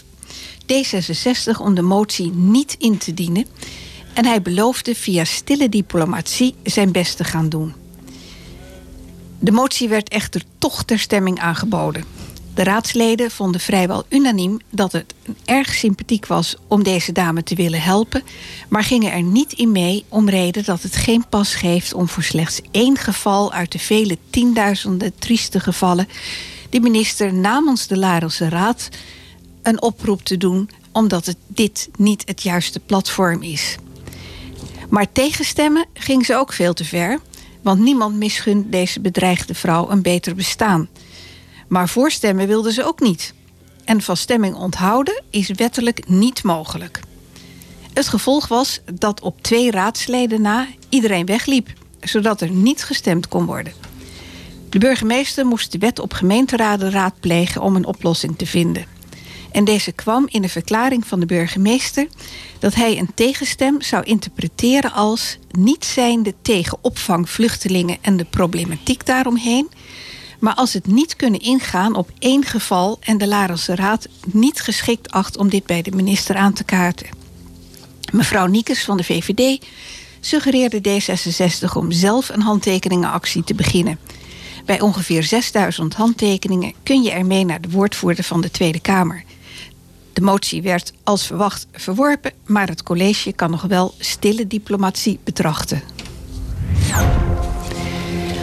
D66 0.62 1.62
om 1.62 1.76
de 1.76 1.82
motie 1.82 2.32
niet 2.32 2.76
in 2.80 2.98
te 2.98 3.14
dienen. 3.14 3.46
En 4.14 4.26
hij 4.26 4.42
beloofde 4.42 4.96
via 4.96 5.24
stille 5.24 5.70
diplomatie 5.70 6.56
zijn 6.64 6.92
best 6.92 7.18
te 7.18 7.24
gaan 7.24 7.50
doen. 7.50 7.74
De 9.40 9.52
motie 9.52 9.90
werd 9.90 10.10
echter 10.10 10.42
toch 10.58 10.84
ter 10.84 11.00
stemming 11.00 11.40
aangeboden. 11.40 12.04
De 12.54 12.64
raadsleden 12.64 13.32
vonden 13.32 13.62
vrijwel 13.62 14.06
unaniem 14.10 14.60
dat 14.70 14.92
het 14.92 15.14
erg 15.46 15.74
sympathiek 15.74 16.26
was 16.26 16.56
om 16.68 16.84
deze 16.84 17.12
dame 17.12 17.44
te 17.44 17.56
willen 17.56 17.82
helpen, 17.82 18.24
maar 18.70 18.84
gingen 18.84 19.12
er 19.12 19.24
niet 19.24 19.54
in 19.54 19.72
mee 19.72 20.06
om 20.08 20.30
reden 20.30 20.64
dat 20.64 20.82
het 20.82 20.96
geen 20.96 21.26
pas 21.30 21.56
geeft 21.56 21.94
om 21.94 22.08
voor 22.08 22.24
slechts 22.24 22.62
één 22.72 22.98
geval 22.98 23.54
uit 23.54 23.72
de 23.72 23.80
vele 23.80 24.18
tienduizenden 24.30 25.14
trieste 25.20 25.60
gevallen 25.60 26.08
de 26.72 26.80
minister 26.80 27.34
namens 27.34 27.88
de 27.88 27.98
Larelse 27.98 28.50
Raad 28.50 28.90
een 29.64 29.82
oproep 29.82 30.22
te 30.22 30.38
doen, 30.38 30.70
omdat 30.92 31.26
het 31.26 31.38
dit 31.48 31.90
niet 31.98 32.24
het 32.26 32.44
juiste 32.44 32.80
platform 32.80 33.42
is. 33.42 33.76
Maar 34.90 35.12
tegenstemmen 35.12 35.86
ging 35.94 36.26
ze 36.26 36.36
ook 36.36 36.54
veel 36.54 36.74
te 36.74 36.86
ver, 36.86 37.20
want 37.62 37.80
niemand 37.80 38.16
misgunt 38.16 38.72
deze 38.72 39.00
bedreigde 39.00 39.54
vrouw 39.54 39.90
een 39.90 40.02
beter 40.02 40.36
bestaan. 40.36 40.88
Maar 41.72 41.90
voorstemmen 41.90 42.48
wilde 42.48 42.72
ze 42.72 42.84
ook 42.84 43.00
niet. 43.00 43.34
En 43.86 44.02
van 44.02 44.18
stemming 44.18 44.56
onthouden 44.56 45.24
is 45.30 45.50
wettelijk 45.50 46.08
niet 46.08 46.44
mogelijk. 46.44 47.00
Het 47.94 48.08
gevolg 48.08 48.48
was 48.48 48.82
dat 48.94 49.22
op 49.22 49.42
twee 49.42 49.72
raadsleden 49.72 50.42
na 50.42 50.68
iedereen 50.90 51.26
wegliep, 51.26 51.74
zodat 52.00 52.42
er 52.42 52.50
niet 52.50 52.84
gestemd 52.84 53.28
kon 53.28 53.46
worden. 53.46 53.74
De 54.70 54.80
burgemeester 54.80 55.46
moest 55.46 55.72
de 55.72 55.78
wet 55.78 56.00
op 56.00 56.14
gemeenteraden 56.14 56.92
raadplegen 56.92 57.62
om 57.62 57.76
een 57.76 57.86
oplossing 57.86 58.38
te 58.38 58.46
vinden. 58.46 58.86
En 59.52 59.64
deze 59.64 59.92
kwam 59.92 60.28
in 60.28 60.42
de 60.42 60.50
verklaring 60.50 61.08
van 61.08 61.20
de 61.20 61.26
burgemeester 61.26 62.08
dat 62.60 62.76
hij 62.76 62.98
een 62.98 63.14
tegenstem 63.14 63.82
zou 63.82 64.04
interpreteren 64.04 64.94
als 64.94 65.38
niet 65.52 65.86
zijnde 65.86 66.34
tegen 66.42 66.78
opvang 66.82 67.30
vluchtelingen 67.30 67.98
en 68.02 68.18
de 68.18 68.26
problematiek 68.26 69.06
daaromheen, 69.06 69.70
maar 70.42 70.54
als 70.54 70.74
het 70.74 70.88
niet 70.88 71.16
kunnen 71.16 71.40
ingaan 71.40 71.96
op 71.96 72.12
één 72.20 72.46
geval 72.46 72.98
en 73.02 73.18
de 73.18 73.28
Larelse 73.28 73.76
Raad 73.76 74.08
niet 74.26 74.62
geschikt 74.62 75.12
acht 75.12 75.38
om 75.38 75.50
dit 75.50 75.66
bij 75.66 75.82
de 75.82 75.92
minister 75.92 76.36
aan 76.36 76.54
te 76.54 76.64
kaarten. 76.64 77.08
Mevrouw 78.12 78.46
Niekes 78.46 78.84
van 78.84 78.98
de 78.98 79.04
VVD 79.04 79.66
suggereerde 80.20 80.82
D66 80.82 81.74
om 81.74 81.92
zelf 81.92 82.30
een 82.30 82.42
handtekeningenactie 82.42 83.44
te 83.44 83.54
beginnen. 83.54 84.00
Bij 84.66 84.82
ongeveer 84.82 85.24
6000 85.24 85.94
handtekeningen 85.94 86.74
kun 86.84 87.02
je 87.02 87.12
ermee 87.12 87.46
naar 87.46 87.62
de 87.62 87.70
woordvoerder 87.70 88.24
van 88.24 88.42
de 88.42 88.52
Tweede 88.52 88.80
Kamer. 88.80 89.24
De 90.14 90.22
motie 90.22 90.62
werd 90.62 90.94
als 91.04 91.26
verwacht 91.26 91.68
verworpen, 91.72 92.32
maar 92.46 92.68
het 92.68 92.84
college 92.84 93.32
kan 93.32 93.52
nog 93.52 93.62
wel 93.62 93.94
stille 93.98 94.48
diplomatie 94.48 95.20
betrachten. 95.24 95.82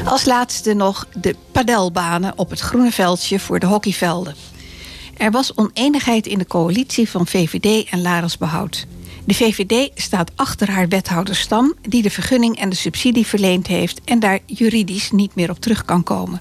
Als 0.09 0.25
laatste 0.25 0.75
nog 0.75 1.07
de 1.15 1.37
padelbanen 1.53 2.33
op 2.37 2.51
het 2.51 2.61
groene 2.61 2.91
veldje 2.91 3.41
voor 3.41 3.59
de 3.59 3.67
hockeyvelden. 3.67 4.35
Er 5.17 5.31
was 5.31 5.57
oneenigheid 5.57 6.27
in 6.27 6.39
de 6.39 6.47
coalitie 6.47 7.09
van 7.09 7.27
VVD 7.27 7.89
en 7.91 8.03
Larens 8.03 8.39
Behoud. 8.39 8.87
De 9.25 9.35
VVD 9.35 9.91
staat 9.95 10.31
achter 10.35 10.71
haar 10.71 10.89
wethouder 10.89 11.37
Stam, 11.37 11.75
die 11.89 12.03
de 12.03 12.11
vergunning 12.11 12.59
en 12.59 12.69
de 12.69 12.77
subsidie 12.77 13.27
verleend 13.27 13.67
heeft 13.67 14.01
en 14.05 14.21
daar 14.21 14.39
juridisch 14.47 15.11
niet 15.11 15.35
meer 15.35 15.51
op 15.51 15.61
terug 15.61 15.85
kan 15.85 16.03
komen. 16.03 16.41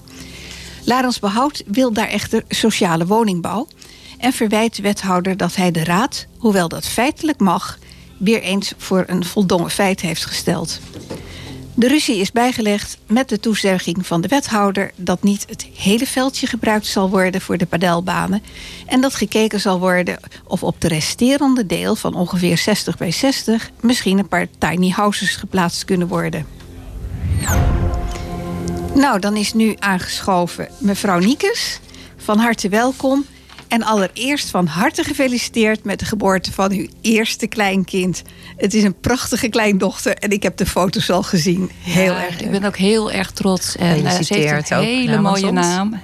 Larens 0.84 1.18
Behoud 1.18 1.62
wil 1.66 1.92
daar 1.92 2.08
echter 2.08 2.44
sociale 2.48 3.06
woningbouw 3.06 3.68
en 4.18 4.32
verwijt 4.32 4.76
de 4.76 4.82
wethouder 4.82 5.36
dat 5.36 5.56
hij 5.56 5.70
de 5.70 5.84
raad, 5.84 6.26
hoewel 6.38 6.68
dat 6.68 6.86
feitelijk 6.86 7.38
mag, 7.40 7.78
weer 8.18 8.42
eens 8.42 8.72
voor 8.76 9.04
een 9.06 9.24
voldongen 9.24 9.70
feit 9.70 10.00
heeft 10.00 10.24
gesteld. 10.24 10.80
De 11.78 11.88
ruzie 11.88 12.16
is 12.16 12.32
bijgelegd 12.32 12.98
met 13.06 13.28
de 13.28 13.40
toezegging 13.40 14.06
van 14.06 14.20
de 14.20 14.28
wethouder 14.28 14.90
dat 14.96 15.22
niet 15.22 15.44
het 15.48 15.66
hele 15.76 16.06
veldje 16.06 16.46
gebruikt 16.46 16.86
zal 16.86 17.10
worden 17.10 17.40
voor 17.40 17.56
de 17.58 17.66
padelbanen 17.66 18.42
en 18.86 19.00
dat 19.00 19.14
gekeken 19.14 19.60
zal 19.60 19.78
worden 19.78 20.18
of 20.44 20.62
op 20.62 20.80
de 20.80 20.88
resterende 20.88 21.66
deel 21.66 21.96
van 21.96 22.14
ongeveer 22.14 22.58
60 22.58 22.96
bij 22.96 23.10
60 23.10 23.70
misschien 23.80 24.18
een 24.18 24.28
paar 24.28 24.46
tiny 24.58 24.90
houses 24.90 25.36
geplaatst 25.36 25.84
kunnen 25.84 26.08
worden. 26.08 26.46
Nou, 28.94 29.20
dan 29.20 29.36
is 29.36 29.52
nu 29.52 29.74
aangeschoven 29.78 30.68
mevrouw 30.78 31.18
Niekes. 31.18 31.80
Van 32.16 32.38
harte 32.38 32.68
welkom. 32.68 33.24
En 33.68 33.82
allereerst 33.82 34.50
van 34.50 34.66
harte 34.66 35.04
gefeliciteerd 35.04 35.84
met 35.84 35.98
de 35.98 36.04
geboorte 36.04 36.52
van 36.52 36.72
uw 36.72 36.86
eerste 37.00 37.46
kleinkind. 37.46 38.22
Het 38.56 38.74
is 38.74 38.82
een 38.82 39.00
prachtige 39.00 39.48
kleindochter 39.48 40.14
en 40.14 40.30
ik 40.30 40.42
heb 40.42 40.56
de 40.56 40.66
foto's 40.66 41.10
al 41.10 41.22
gezien. 41.22 41.70
Heel 41.82 42.12
Ja, 42.12 42.24
erg 42.24 42.40
Ik 42.40 42.50
ben 42.50 42.64
ook 42.64 42.76
heel 42.76 43.12
erg 43.12 43.30
trots. 43.30 43.76
En 43.76 43.86
eh, 43.86 43.94
ze 43.94 44.00
heeft 44.00 44.16
Gefeliciteerd 44.16 44.70
een 44.70 44.82
hele 44.82 45.20
mooie 45.20 45.46
ons. 45.46 45.54
naam. 45.66 46.00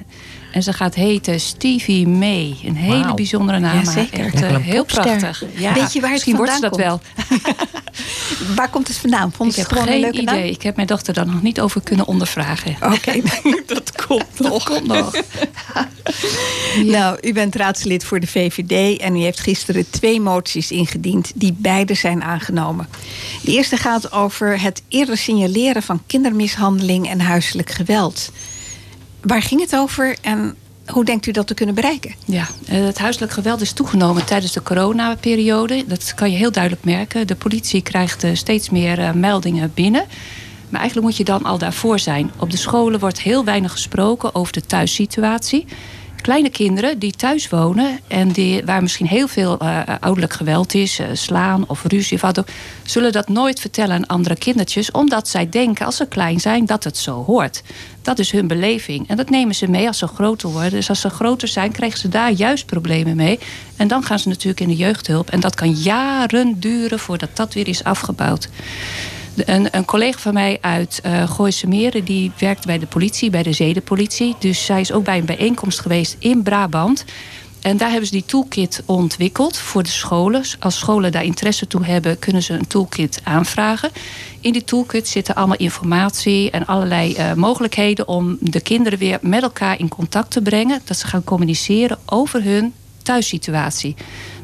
En 0.55 0.63
ze 0.63 0.73
gaat 0.73 0.95
heten 0.95 1.41
Stevie 1.41 2.09
May. 2.09 2.57
Een 2.65 2.77
hele 2.77 3.15
bijzondere 3.15 3.59
naam. 3.59 3.77
Ja, 3.77 3.83
maar 3.83 3.93
zeker. 3.93 4.25
Echt, 4.25 4.43
eh, 4.43 4.57
heel 4.57 4.85
prachtig. 4.85 5.45
Ja, 5.55 5.73
Weet 5.73 5.93
je 5.93 6.01
waar 6.01 6.11
het 6.11 6.11
misschien 6.11 6.37
wordt 6.37 6.53
ze 6.53 6.61
dat 6.61 6.77
wel. 6.77 7.01
Waar 8.57 8.71
komt 8.71 8.89
het 8.89 8.97
vandaan? 8.97 9.33
Vond 9.33 9.51
Ik 9.51 9.57
heb 9.57 9.71
het 9.71 9.79
gewoon 9.79 9.95
een 9.95 10.01
geen 10.01 10.13
leuke 10.13 10.23
naam? 10.23 10.39
idee. 10.39 10.51
Ik 10.51 10.63
heb 10.63 10.77
mijn 10.77 10.89
dochter 10.89 11.15
daar 11.15 11.27
nog 11.27 11.43
niet 11.43 11.61
over 11.61 11.81
kunnen 11.81 12.07
ondervragen. 12.07 12.77
Oké, 12.81 13.21
dat 13.75 14.07
komt 14.07 14.39
nog. 14.39 14.65
Komt 14.65 14.87
nog. 14.87 15.15
Nou, 16.85 17.19
u 17.21 17.33
bent 17.33 17.55
raadslid 17.55 18.05
voor 18.05 18.21
de 18.21 18.27
VVD 18.27 19.01
en 19.01 19.17
u 19.17 19.21
heeft 19.21 19.41
gisteren 19.41 19.91
twee 19.91 20.21
moties 20.21 20.71
ingediend 20.71 21.33
die 21.35 21.55
beide 21.59 21.95
zijn 21.95 22.23
aangenomen. 22.23 22.89
De 23.43 23.53
eerste 23.53 23.77
gaat 23.77 24.13
over 24.13 24.61
het 24.61 24.83
eerder 24.89 25.17
signaleren 25.17 25.83
van 25.83 26.03
kindermishandeling 26.07 27.09
en 27.09 27.21
huiselijk 27.21 27.71
geweld. 27.71 28.31
Waar 29.25 29.43
ging 29.43 29.61
het 29.61 29.77
over 29.77 30.17
en 30.21 30.57
hoe 30.87 31.05
denkt 31.05 31.27
u 31.27 31.31
dat 31.31 31.47
te 31.47 31.55
kunnen 31.55 31.75
bereiken? 31.75 32.15
Ja, 32.25 32.47
eh, 32.67 32.85
het 32.85 32.99
huiselijk 32.99 33.33
geweld 33.33 33.61
is 33.61 33.73
toegenomen 33.73 34.25
tijdens 34.25 34.53
de 34.53 34.63
coronaperiode. 34.63 35.85
Dat 35.87 36.15
kan 36.15 36.31
je 36.31 36.37
heel 36.37 36.53
duidelijk 36.53 36.85
merken. 36.85 37.27
De 37.27 37.35
politie 37.35 37.83
krijgt 37.83 38.25
eh, 38.25 38.35
steeds 38.35 38.71
meer 38.71 38.99
eh, 38.99 39.13
meldingen 39.13 39.71
binnen. 39.75 40.05
Maar 40.69 40.81
eigenlijk 40.81 41.11
moet 41.11 41.17
je 41.17 41.25
dan 41.25 41.45
al 41.45 41.59
daarvoor 41.59 41.99
zijn. 41.99 42.31
Op 42.39 42.51
de 42.51 42.57
scholen 42.57 43.01
wordt 43.01 43.21
heel 43.21 43.45
weinig 43.45 43.73
gesproken 43.73 44.35
over 44.35 44.53
de 44.53 44.67
thuissituatie. 44.67 45.67
Kleine 46.21 46.51
kinderen 46.51 46.99
die 46.99 47.13
thuis 47.13 47.49
wonen 47.49 48.01
en 48.09 48.29
die, 48.29 48.65
waar 48.65 48.83
misschien 48.83 49.07
heel 49.07 49.29
veel 49.29 49.59
eh, 49.59 49.81
ouderlijk 50.01 50.33
geweld 50.33 50.75
is, 50.75 51.01
slaan 51.13 51.69
of 51.69 51.85
ruzie 51.85 52.17
of 52.17 52.23
wat 52.23 52.39
ook, 52.39 52.47
zullen 52.83 53.13
dat 53.13 53.29
nooit 53.29 53.61
vertellen 53.61 53.97
aan 53.97 54.07
andere 54.07 54.37
kindertjes, 54.37 54.91
omdat 54.91 55.29
zij 55.29 55.49
denken 55.49 55.87
als 55.87 55.97
ze 55.97 56.07
klein 56.07 56.41
zijn 56.41 56.67
dat 56.67 56.85
het 56.85 56.97
zo 56.97 57.25
hoort. 57.25 57.63
Dat 58.05 58.19
is 58.19 58.31
hun 58.31 58.47
beleving. 58.47 59.09
En 59.09 59.17
dat 59.17 59.31
nemen 59.31 59.55
ze 59.55 59.71
mee 59.71 59.87
als 59.87 59.99
ze 59.99 60.07
groter 60.07 60.49
worden. 60.49 60.71
Dus 60.71 60.89
als 60.89 61.01
ze 61.01 61.11
groter 61.11 61.49
zijn, 61.49 61.73
krijgen 61.73 61.99
ze 61.99 62.09
daar 62.09 62.31
juist 62.31 62.67
problemen 62.67 63.17
mee. 63.17 63.39
En 63.77 63.89
dan 63.89 64.03
gaan 64.03 64.19
ze 64.19 64.29
natuurlijk 64.29 64.61
in 64.61 64.69
de 64.69 64.77
jeugdhulp. 64.77 65.31
En 65.31 65.41
dat 65.41 65.55
kan 65.55 65.71
jaren 65.71 66.61
duren 66.61 66.99
voordat 66.99 67.37
dat 67.37 67.55
weer 67.55 67.69
is 67.69 67.85
afgebouwd. 67.85 68.49
Een, 69.37 69.69
een 69.71 69.85
collega 69.85 70.19
van 70.19 70.35
mij 70.35 70.59
uit 70.61 71.01
eh 71.03 71.31
Gooise 71.31 71.67
Meren... 71.67 72.05
die 72.05 72.33
werkt 72.39 72.67
bij 72.67 72.79
de 72.79 72.87
politie, 72.87 73.31
bij 73.31 73.43
de 73.43 73.53
zedenpolitie. 73.53 74.35
Dus 74.39 74.65
zij 74.65 74.81
is 74.81 74.93
ook 74.93 75.05
bij 75.05 75.19
een 75.19 75.25
bijeenkomst 75.25 75.81
geweest 75.81 76.17
in 76.19 76.43
Brabant. 76.43 77.05
En 77.65 77.77
daar 77.77 77.89
hebben 77.89 78.07
ze 78.07 78.13
die 78.13 78.25
toolkit 78.25 78.83
ontwikkeld 78.87 79.59
voor 79.59 79.83
de 79.83 79.89
scholen. 79.89 80.43
Als 80.59 80.79
scholen 80.79 81.13
daar 81.13 81.25
interesse 81.25 81.67
toe 81.67 81.85
hebben, 81.85 82.19
kunnen 82.19 82.43
ze 82.43 82.53
een 82.53 82.67
toolkit 82.67 83.21
aanvragen. 83.23 83.91
In 84.41 84.53
die 84.53 84.65
toolkit 84.65 85.09
zitten 85.09 85.35
allemaal 85.35 85.57
informatie 85.57 86.51
en 86.51 86.67
allerlei 86.67 87.15
eh, 87.15 87.33
mogelijkheden... 87.33 88.09
om 88.09 88.37
de 88.41 88.61
kinderen 88.61 88.99
weer 88.99 89.19
met 89.21 89.43
elkaar 89.43 89.79
in 89.79 89.89
contact 89.89 90.31
te 90.31 90.43
brengen. 90.43 90.81
Dat 90.85 90.97
ze 90.97 91.07
gaan 91.07 91.25
communiceren 91.25 91.99
over 92.07 92.43
hun 92.43 92.73
thuissituatie. 93.03 93.95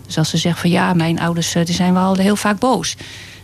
Dus 0.07 0.19
als 0.19 0.31
ze 0.31 0.37
zeggen 0.37 0.61
van 0.61 0.71
ja, 0.71 0.95
mijn 0.95 1.21
ouders 1.21 1.55
eh, 1.55 1.65
die 1.65 1.75
zijn 1.75 1.95
wel 1.95 2.15
heel 2.17 2.37
vaak 2.37 2.59
boos... 2.59 2.97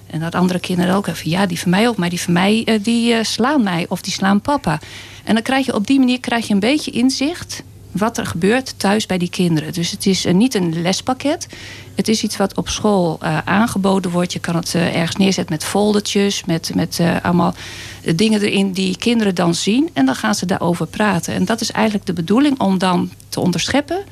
En 0.06 0.20
dat 0.20 0.34
andere 0.34 0.58
kinderen 0.58 0.94
ook 0.94 1.06
even, 1.06 1.30
ja, 1.30 1.46
die 1.46 1.60
van 1.60 1.70
mij 1.70 1.88
ook, 1.88 1.96
maar 1.96 2.08
die 2.08 2.20
van 2.20 2.32
mij 2.32 2.62
eh, 2.64 2.82
die 2.82 3.24
slaan 3.24 3.62
mij 3.62 3.86
of 3.88 4.00
die 4.00 4.12
slaan 4.12 4.40
papa. 4.40 4.80
En 5.24 5.34
dan 5.34 5.42
krijg 5.42 5.66
je 5.66 5.74
op 5.74 5.86
die 5.86 5.98
manier 5.98 6.20
krijg 6.20 6.46
je 6.46 6.54
een 6.54 6.60
beetje 6.60 6.90
inzicht 6.90 7.62
wat 7.96 8.18
er 8.18 8.26
gebeurt 8.26 8.78
thuis 8.78 9.06
bij 9.06 9.18
die 9.18 9.30
kinderen. 9.30 9.72
Dus 9.72 9.90
het 9.90 10.06
is 10.06 10.24
eh, 10.24 10.34
niet 10.34 10.54
een 10.54 10.82
lespakket. 10.82 11.46
Het 11.94 12.08
is 12.08 12.22
iets 12.22 12.36
wat 12.36 12.56
op 12.56 12.68
school 12.68 13.18
eh, 13.20 13.38
aangeboden 13.44 14.10
wordt. 14.10 14.32
Je 14.32 14.38
kan 14.38 14.56
het 14.56 14.74
eh, 14.74 14.96
ergens 14.96 15.16
neerzetten 15.16 15.54
met 15.54 15.64
foldertjes, 15.64 16.44
met, 16.44 16.70
met 16.74 17.00
allemaal 17.22 17.54
dingen 18.14 18.42
erin 18.42 18.72
die 18.72 18.96
kinderen 18.96 19.34
dan 19.34 19.54
zien. 19.54 19.90
En 19.92 20.06
dan 20.06 20.14
gaan 20.14 20.34
ze 20.34 20.46
daarover 20.46 20.86
praten. 20.86 21.34
En 21.34 21.44
dat 21.44 21.60
is 21.60 21.70
eigenlijk 21.70 22.06
de 22.06 22.12
bedoeling 22.12 22.60
om 22.60 22.78
dan 22.78 23.10
te 23.28 23.40
onderscheppen 23.40 24.04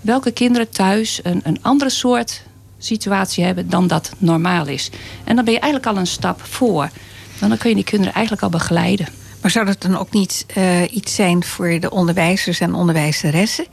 welke 0.00 0.30
kinderen 0.30 0.70
thuis 0.70 1.20
een, 1.22 1.40
een 1.44 1.58
andere 1.62 1.90
soort 1.90 2.42
situatie 2.78 3.44
hebben 3.44 3.70
dan 3.70 3.86
dat 3.86 4.12
normaal 4.18 4.66
is. 4.66 4.90
En 5.24 5.36
dan 5.36 5.44
ben 5.44 5.54
je 5.54 5.60
eigenlijk 5.60 5.92
al 5.92 6.00
een 6.00 6.06
stap 6.06 6.40
voor. 6.42 6.90
Dan 7.38 7.56
kun 7.56 7.68
je 7.68 7.74
die 7.74 7.84
kinderen 7.84 8.14
eigenlijk 8.14 8.44
al 8.44 8.50
begeleiden. 8.50 9.06
Maar 9.40 9.50
zou 9.50 9.66
dat 9.66 9.82
dan 9.82 9.98
ook 9.98 10.12
niet 10.12 10.46
uh, 10.56 10.94
iets 10.94 11.14
zijn 11.14 11.44
voor 11.44 11.80
de 11.80 11.90
onderwijzers 11.90 12.60
en 12.60 12.74
onderwijzeressen? 12.74 13.66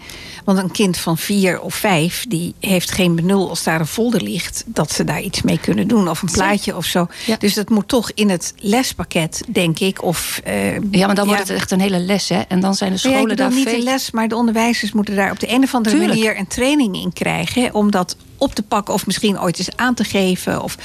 Want 0.45 0.57
een 0.57 0.71
kind 0.71 0.97
van 0.97 1.17
vier 1.17 1.59
of 1.59 1.75
vijf, 1.75 2.25
die 2.27 2.53
heeft 2.59 2.91
geen 2.91 3.15
benul 3.15 3.49
als 3.49 3.63
daar 3.63 3.79
een 3.79 3.87
folder 3.87 4.21
ligt, 4.21 4.63
dat 4.65 4.91
ze 4.91 5.03
daar 5.03 5.21
iets 5.21 5.41
mee 5.41 5.59
kunnen 5.59 5.87
doen. 5.87 6.09
Of 6.09 6.21
een 6.21 6.31
plaatje 6.31 6.75
of 6.75 6.85
zo. 6.85 7.07
Ja. 7.25 7.37
Dus 7.37 7.53
dat 7.53 7.69
moet 7.69 7.87
toch 7.87 8.11
in 8.11 8.29
het 8.29 8.53
lespakket, 8.57 9.43
denk 9.47 9.79
ik. 9.79 10.03
Of, 10.03 10.41
uh, 10.47 10.73
ja, 10.73 11.05
maar 11.05 11.15
dan 11.15 11.27
ja. 11.27 11.33
wordt 11.33 11.47
het 11.47 11.57
echt 11.57 11.71
een 11.71 11.79
hele 11.79 11.99
les, 11.99 12.29
hè? 12.29 12.39
En 12.39 12.59
dan 12.59 12.75
zijn 12.75 12.91
de 12.91 12.97
scholen 12.97 13.29
ja, 13.29 13.35
daar 13.35 13.53
niet 13.53 13.67
veel... 13.67 13.77
een 13.77 13.83
les, 13.83 14.11
maar 14.11 14.27
de 14.27 14.35
onderwijzers 14.35 14.91
moeten 14.91 15.15
daar 15.15 15.31
op 15.31 15.39
de 15.39 15.51
een 15.51 15.63
of 15.63 15.75
andere 15.75 15.95
Tuurlijk. 15.95 16.19
manier 16.19 16.37
een 16.37 16.47
training 16.47 16.95
in 16.95 17.13
krijgen. 17.13 17.73
Om 17.73 17.91
dat 17.91 18.15
op 18.37 18.55
te 18.55 18.63
pakken 18.63 18.93
of 18.93 19.05
misschien 19.05 19.39
ooit 19.39 19.59
eens 19.59 19.75
aan 19.75 19.93
te 19.93 20.03
geven. 20.03 20.63
Of 20.63 20.77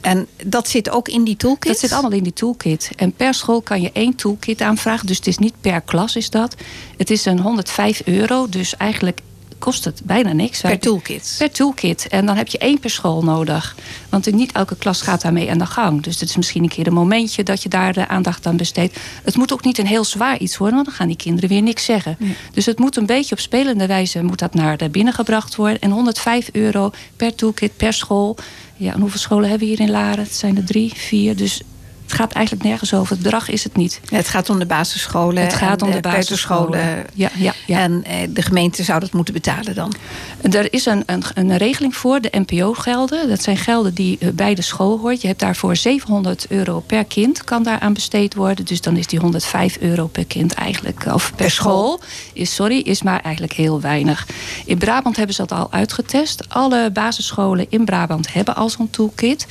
en 0.00 0.26
dat 0.44 0.68
zit 0.68 0.90
ook 0.90 1.08
in 1.08 1.24
die 1.24 1.36
toolkit? 1.36 1.70
Dat 1.72 1.80
zit 1.80 1.92
allemaal 1.92 2.12
in 2.12 2.22
die 2.22 2.32
toolkit. 2.32 2.90
En 2.96 3.12
per 3.12 3.34
school 3.34 3.60
kan 3.60 3.80
je 3.80 3.90
één 3.92 4.14
toolkit 4.14 4.60
aanvragen. 4.60 5.06
Dus 5.06 5.16
het 5.16 5.26
is 5.26 5.38
niet 5.38 5.54
per 5.60 5.80
klas 5.80 6.16
is 6.16 6.30
dat. 6.30 6.54
Het 6.96 7.10
is 7.10 7.24
een 7.24 7.40
105 7.40 8.02
euro. 8.04 8.48
Dus 8.48 8.76
eigenlijk 8.76 9.20
kost 9.58 9.84
het 9.84 10.00
bijna 10.04 10.32
niks. 10.32 10.60
Per 10.60 10.78
toolkit? 10.78 11.34
Per 11.38 11.50
toolkit. 11.50 12.08
En 12.08 12.26
dan 12.26 12.36
heb 12.36 12.48
je 12.48 12.58
één 12.58 12.78
per 12.78 12.90
school 12.90 13.22
nodig. 13.22 13.76
Want 14.08 14.32
niet 14.32 14.52
elke 14.52 14.76
klas 14.76 15.02
gaat 15.02 15.22
daarmee 15.22 15.50
aan 15.50 15.58
de 15.58 15.66
gang. 15.66 16.02
Dus 16.02 16.20
het 16.20 16.28
is 16.28 16.36
misschien 16.36 16.62
een 16.62 16.68
keer 16.68 16.86
een 16.86 16.92
momentje 16.92 17.42
dat 17.42 17.62
je 17.62 17.68
daar 17.68 17.92
de 17.92 18.08
aandacht 18.08 18.46
aan 18.46 18.56
besteedt. 18.56 18.98
Het 19.24 19.36
moet 19.36 19.52
ook 19.52 19.64
niet 19.64 19.78
een 19.78 19.86
heel 19.86 20.04
zwaar 20.04 20.38
iets 20.38 20.56
worden. 20.56 20.74
Want 20.74 20.88
dan 20.88 20.96
gaan 20.96 21.06
die 21.06 21.16
kinderen 21.16 21.48
weer 21.48 21.62
niks 21.62 21.84
zeggen. 21.84 22.16
Nee. 22.18 22.36
Dus 22.52 22.66
het 22.66 22.78
moet 22.78 22.96
een 22.96 23.06
beetje 23.06 23.34
op 23.34 23.40
spelende 23.40 23.86
wijze 23.86 24.22
moet 24.22 24.38
dat 24.38 24.54
naar 24.54 24.78
binnen 24.90 25.14
gebracht 25.14 25.56
worden. 25.56 25.80
En 25.80 25.90
105 25.90 26.48
euro 26.52 26.90
per 27.16 27.34
toolkit 27.34 27.76
per 27.76 27.92
school. 27.92 28.36
Ja, 28.80 28.92
en 28.92 29.00
hoeveel 29.00 29.18
scholen 29.18 29.48
hebben 29.48 29.68
we 29.68 29.74
hier 29.74 29.86
in 29.86 29.90
Laren? 29.90 30.24
Het 30.24 30.34
zijn 30.34 30.56
er 30.56 30.64
drie, 30.64 30.92
vier. 30.94 31.36
Dus 31.36 31.62
het 32.10 32.18
gaat 32.18 32.32
eigenlijk 32.32 32.64
nergens 32.64 32.94
over. 32.94 33.14
Het 33.14 33.22
bedrag 33.22 33.48
is 33.48 33.64
het 33.64 33.76
niet. 33.76 34.00
Het 34.08 34.28
gaat 34.28 34.50
om 34.50 34.58
de 34.58 34.66
basisscholen. 34.66 35.42
Het 35.42 35.54
gaat 35.54 35.82
om 35.82 35.88
de, 35.88 35.94
de 35.94 36.00
basisscholen. 36.00 36.80
Ja, 37.14 37.30
ja, 37.34 37.52
ja. 37.66 37.78
En 37.78 38.04
eh, 38.04 38.16
de 38.28 38.42
gemeente 38.42 38.82
zou 38.82 39.00
dat 39.00 39.12
moeten 39.12 39.34
betalen 39.34 39.74
dan? 39.74 39.94
Er 40.40 40.72
is 40.72 40.86
een, 40.86 41.02
een, 41.06 41.22
een 41.34 41.56
regeling 41.56 41.96
voor, 41.96 42.20
de 42.20 42.30
NPO-gelden. 42.46 43.28
Dat 43.28 43.42
zijn 43.42 43.56
gelden 43.56 43.94
die 43.94 44.18
bij 44.34 44.54
de 44.54 44.62
school 44.62 44.98
hoort. 44.98 45.20
Je 45.20 45.26
hebt 45.26 45.40
daarvoor 45.40 45.76
700 45.76 46.46
euro 46.48 46.80
per 46.80 47.04
kind 47.04 47.44
kan 47.44 47.62
daaraan 47.62 47.92
besteed 47.92 48.34
worden. 48.34 48.64
Dus 48.64 48.80
dan 48.80 48.96
is 48.96 49.06
die 49.06 49.18
105 49.18 49.76
euro 49.80 50.06
per 50.06 50.24
kind 50.24 50.54
eigenlijk, 50.54 51.04
of 51.12 51.28
per, 51.28 51.36
per 51.36 51.50
school, 51.50 51.98
school, 51.98 52.00
is, 52.32 52.54
sorry, 52.54 52.78
is 52.78 53.02
maar 53.02 53.20
eigenlijk 53.20 53.52
heel 53.52 53.80
weinig. 53.80 54.26
In 54.64 54.78
Brabant 54.78 55.16
hebben 55.16 55.34
ze 55.34 55.44
dat 55.46 55.58
al 55.58 55.72
uitgetest. 55.72 56.48
Alle 56.48 56.90
basisscholen 56.90 57.66
in 57.68 57.84
Brabant 57.84 58.32
hebben 58.32 58.56
al 58.56 58.68
zo'n 58.68 58.90
toolkit. 58.90 59.46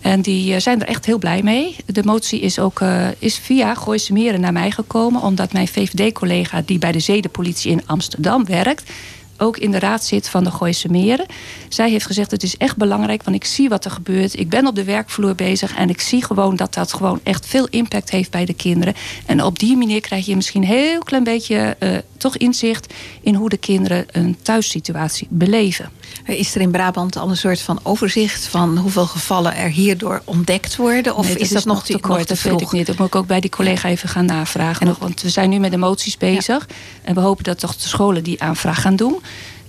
En 0.00 0.20
die 0.22 0.60
zijn 0.60 0.80
er 0.80 0.88
echt 0.88 1.06
heel 1.06 1.18
blij 1.18 1.42
mee. 1.42 1.76
De 1.86 2.04
motie 2.04 2.40
is 2.40 2.58
ook 2.58 2.80
uh, 2.80 3.08
is 3.18 3.38
via 3.38 3.74
Gooise 3.74 4.12
Meren 4.12 4.40
naar 4.40 4.52
mij 4.52 4.70
gekomen. 4.70 5.22
Omdat 5.22 5.52
mijn 5.52 5.68
VVD-collega 5.68 6.62
die 6.64 6.78
bij 6.78 6.92
de 6.92 7.00
zedenpolitie 7.00 7.70
in 7.70 7.86
Amsterdam 7.86 8.44
werkt 8.44 8.90
ook 9.38 9.56
in 9.56 9.70
de 9.70 9.78
raad 9.78 10.04
zit 10.04 10.28
van 10.28 10.44
de 10.44 10.50
Gooise 10.50 10.88
Meren. 10.90 11.26
Zij 11.68 11.90
heeft 11.90 12.06
gezegd 12.06 12.30
het 12.30 12.42
is 12.42 12.56
echt 12.56 12.76
belangrijk, 12.76 13.22
want 13.22 13.36
ik 13.36 13.44
zie 13.44 13.68
wat 13.68 13.84
er 13.84 13.90
gebeurt. 13.90 14.38
Ik 14.38 14.48
ben 14.48 14.66
op 14.66 14.74
de 14.74 14.84
werkvloer 14.84 15.34
bezig 15.34 15.76
en 15.76 15.88
ik 15.88 16.00
zie 16.00 16.24
gewoon 16.24 16.56
dat 16.56 16.74
dat 16.74 16.92
gewoon 16.92 17.20
echt 17.22 17.46
veel 17.46 17.66
impact 17.70 18.10
heeft 18.10 18.30
bij 18.30 18.44
de 18.44 18.54
kinderen. 18.54 18.94
En 19.26 19.42
op 19.42 19.58
die 19.58 19.76
manier 19.76 20.00
krijg 20.00 20.26
je 20.26 20.36
misschien 20.36 20.62
een 20.62 20.68
heel 20.68 21.02
klein 21.02 21.24
beetje 21.24 21.76
uh, 21.80 21.96
toch 22.16 22.36
inzicht 22.36 22.94
in 23.20 23.34
hoe 23.34 23.48
de 23.48 23.56
kinderen 23.56 24.06
een 24.12 24.36
thuissituatie 24.42 25.26
beleven. 25.30 25.90
Is 26.24 26.54
er 26.54 26.60
in 26.60 26.70
Brabant 26.70 27.16
al 27.16 27.30
een 27.30 27.36
soort 27.36 27.60
van 27.60 27.80
overzicht 27.82 28.46
van 28.46 28.78
hoeveel 28.78 29.06
gevallen 29.06 29.56
er 29.56 29.68
hierdoor 29.68 30.22
ontdekt 30.24 30.76
worden? 30.76 31.16
Of 31.16 31.26
nee, 31.26 31.36
is 31.36 31.48
dat, 31.48 31.64
nog 31.64 31.84
te 31.84 31.98
kort? 31.98 32.28
Dat 32.28 32.42
weet 32.42 32.60
ik 32.60 32.72
niet. 32.72 32.86
Dat 32.86 32.98
moet 32.98 33.06
ik 33.06 33.14
ook 33.14 33.26
bij 33.26 33.40
die 33.40 33.50
collega 33.50 33.88
even 33.88 34.08
gaan 34.08 34.24
navragen. 34.24 34.86
Nog, 34.86 34.98
want 34.98 35.22
we 35.22 35.28
zijn 35.28 35.50
nu 35.50 35.58
met 35.58 35.70
de 35.70 35.76
moties 35.76 36.16
bezig. 36.16 36.66
Ja. 36.68 36.74
En 37.02 37.14
we 37.14 37.20
hopen 37.20 37.44
dat 37.44 37.58
toch 37.58 37.76
de 37.76 37.88
scholen 37.88 38.24
die 38.24 38.42
aanvraag 38.42 38.80
gaan 38.80 38.96
doen. 38.96 39.20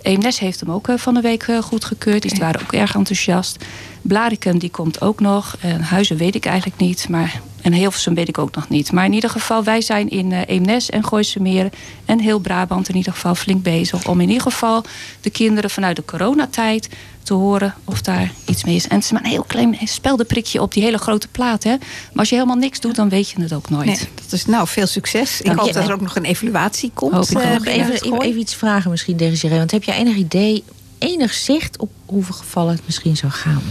EMNES 0.08 0.40
heeft 0.40 0.60
hem 0.60 0.72
ook 0.72 0.90
van 0.96 1.14
de 1.14 1.22
week 1.22 1.48
goedgekeurd. 1.62 2.22
Die 2.22 2.40
waren 2.40 2.62
ook 2.62 2.74
erg 2.74 2.96
enthousiast. 2.96 3.66
Blarikum 4.08 4.60
die 4.60 4.70
komt 4.70 5.02
ook 5.02 5.20
nog. 5.20 5.56
En 5.60 5.82
Huizen 5.82 6.18
weet 6.18 6.36
ik 6.36 6.46
eigenlijk 6.46 6.80
niet. 6.80 7.10
Maar, 7.10 7.42
en 7.62 7.74
Hilversum 7.74 8.14
weet 8.14 8.28
ik 8.28 8.38
ook 8.38 8.56
nog 8.56 8.70
niet. 8.70 8.92
Maar 8.92 9.06
in 9.06 9.14
ieder 9.14 9.30
geval, 9.30 9.64
wij 9.64 9.82
zijn 9.82 10.10
in 10.10 10.32
uh, 10.32 10.40
Eemnes 10.46 10.90
en 10.90 11.06
Gooise 11.06 11.42
Meren... 11.42 11.72
en 12.06 12.20
heel 12.20 12.40
Brabant 12.40 12.90
in 12.90 12.96
ieder 12.96 13.14
geval 13.14 13.36
flink 13.36 13.64
bezig... 13.64 14.08
om 14.08 14.22
in 14.22 14.28
ieder 14.28 14.44
geval 14.44 14.84
de 15.22 15.30
kinderen 15.30 15.70
vanuit 15.70 15.96
de 15.96 16.06
coronatijd 16.06 16.90
te 17.24 17.34
horen 17.34 17.74
of 17.84 18.02
daar 18.02 18.32
iets 18.46 18.64
mee 18.64 18.76
is. 18.76 18.88
En 18.88 18.96
het 18.96 19.04
is 19.04 19.12
maar 19.12 19.24
een 19.24 19.30
heel 19.30 19.46
klein 19.48 19.78
speldenprikje 19.84 20.62
op 20.62 20.74
die 20.74 20.84
hele 20.84 20.98
grote 20.98 21.28
plaat. 21.28 21.64
Hè? 21.64 21.70
Maar 21.70 21.80
als 22.16 22.30
je 22.30 22.36
helemaal 22.36 22.58
niks 22.58 22.80
doet, 22.80 22.96
dan 22.96 23.10
weet 23.10 23.30
je 23.30 23.42
het 23.42 23.54
ook 23.54 23.70
nooit. 23.70 23.86
Nee, 23.86 24.00
dat 24.16 24.32
is 24.32 24.46
nou 24.46 24.68
veel 24.68 24.88
succes. 24.88 25.42
Ik 25.42 25.52
hoop 25.52 25.74
dat 25.74 25.88
er 25.88 25.94
ook 25.94 26.02
nog 26.02 26.16
een 26.16 26.26
evaluatie 26.26 26.92
komt. 26.94 27.14
Hoop 27.14 27.30
ik 27.30 27.38
uh, 27.38 27.52
even, 27.52 27.94
even, 27.94 28.22
even 28.22 28.40
iets 28.40 28.56
vragen 28.56 28.92
misschien, 28.92 29.18
Desiree. 29.18 29.58
Want 29.58 29.72
heb 29.72 29.84
je 29.84 29.94
enig 29.94 30.16
idee, 30.16 30.64
enig 30.98 31.34
zicht 31.34 31.78
op 31.78 31.92
hoeveel 32.06 32.36
gevallen 32.36 32.74
het 32.74 32.86
misschien 32.86 33.18
zou 33.18 33.32
gaan? 33.32 33.62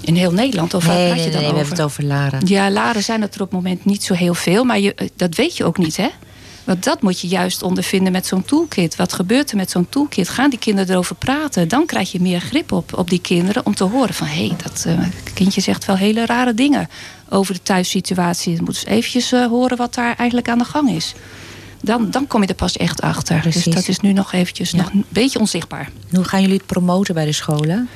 In 0.00 0.14
heel 0.14 0.32
Nederland? 0.32 0.74
Of 0.74 0.86
nee, 0.86 1.08
had 1.08 1.16
je 1.16 1.22
nee, 1.22 1.30
dan 1.32 1.40
nee, 1.40 1.50
we 1.50 1.56
hebben 1.56 1.74
het 1.74 1.84
over 1.84 2.04
Laren. 2.04 2.46
Ja, 2.46 2.70
Laren 2.70 3.02
zijn 3.02 3.20
het 3.20 3.34
er 3.34 3.40
op 3.40 3.50
het 3.50 3.56
moment 3.62 3.84
niet 3.84 4.04
zo 4.04 4.14
heel 4.14 4.34
veel. 4.34 4.64
Maar 4.64 4.78
je, 4.78 5.10
dat 5.16 5.34
weet 5.34 5.56
je 5.56 5.64
ook 5.64 5.78
niet, 5.78 5.96
hè? 5.96 6.08
Want 6.64 6.84
dat 6.84 7.02
moet 7.02 7.20
je 7.20 7.28
juist 7.28 7.62
ondervinden 7.62 8.12
met 8.12 8.26
zo'n 8.26 8.44
toolkit. 8.44 8.96
Wat 8.96 9.12
gebeurt 9.12 9.50
er 9.50 9.56
met 9.56 9.70
zo'n 9.70 9.88
toolkit? 9.88 10.28
Gaan 10.28 10.50
die 10.50 10.58
kinderen 10.58 10.90
erover 10.90 11.16
praten? 11.16 11.68
Dan 11.68 11.86
krijg 11.86 12.12
je 12.12 12.20
meer 12.20 12.40
grip 12.40 12.72
op, 12.72 12.98
op 12.98 13.10
die 13.10 13.20
kinderen 13.20 13.66
om 13.66 13.74
te 13.74 13.84
horen 13.84 14.14
van... 14.14 14.26
hé, 14.26 14.46
hey, 14.46 14.56
dat 14.62 14.84
uh, 14.86 14.98
kindje 15.34 15.60
zegt 15.60 15.84
wel 15.84 15.96
hele 15.96 16.26
rare 16.26 16.54
dingen 16.54 16.88
over 17.28 17.54
de 17.54 17.62
thuissituatie. 17.62 18.52
Je 18.52 18.62
moet 18.62 18.74
eens 18.74 18.84
eventjes 18.84 19.32
uh, 19.32 19.46
horen 19.46 19.76
wat 19.76 19.94
daar 19.94 20.16
eigenlijk 20.16 20.48
aan 20.48 20.58
de 20.58 20.64
gang 20.64 20.90
is. 20.90 21.14
Dan, 21.86 22.10
dan 22.10 22.26
kom 22.26 22.42
je 22.42 22.48
er 22.48 22.54
pas 22.54 22.76
echt 22.76 23.00
achter. 23.00 23.40
Precies. 23.40 23.64
Dus 23.64 23.74
dat 23.74 23.88
is 23.88 24.00
nu 24.00 24.12
nog 24.12 24.32
eventjes 24.32 24.70
ja. 24.70 24.76
nog 24.76 24.92
een 24.92 25.04
beetje 25.08 25.38
onzichtbaar. 25.38 25.90
Hoe 26.10 26.24
gaan 26.24 26.40
jullie 26.40 26.56
het 26.56 26.66
promoten 26.66 27.14
bij 27.14 27.24
de 27.24 27.32
scholen? 27.32 27.88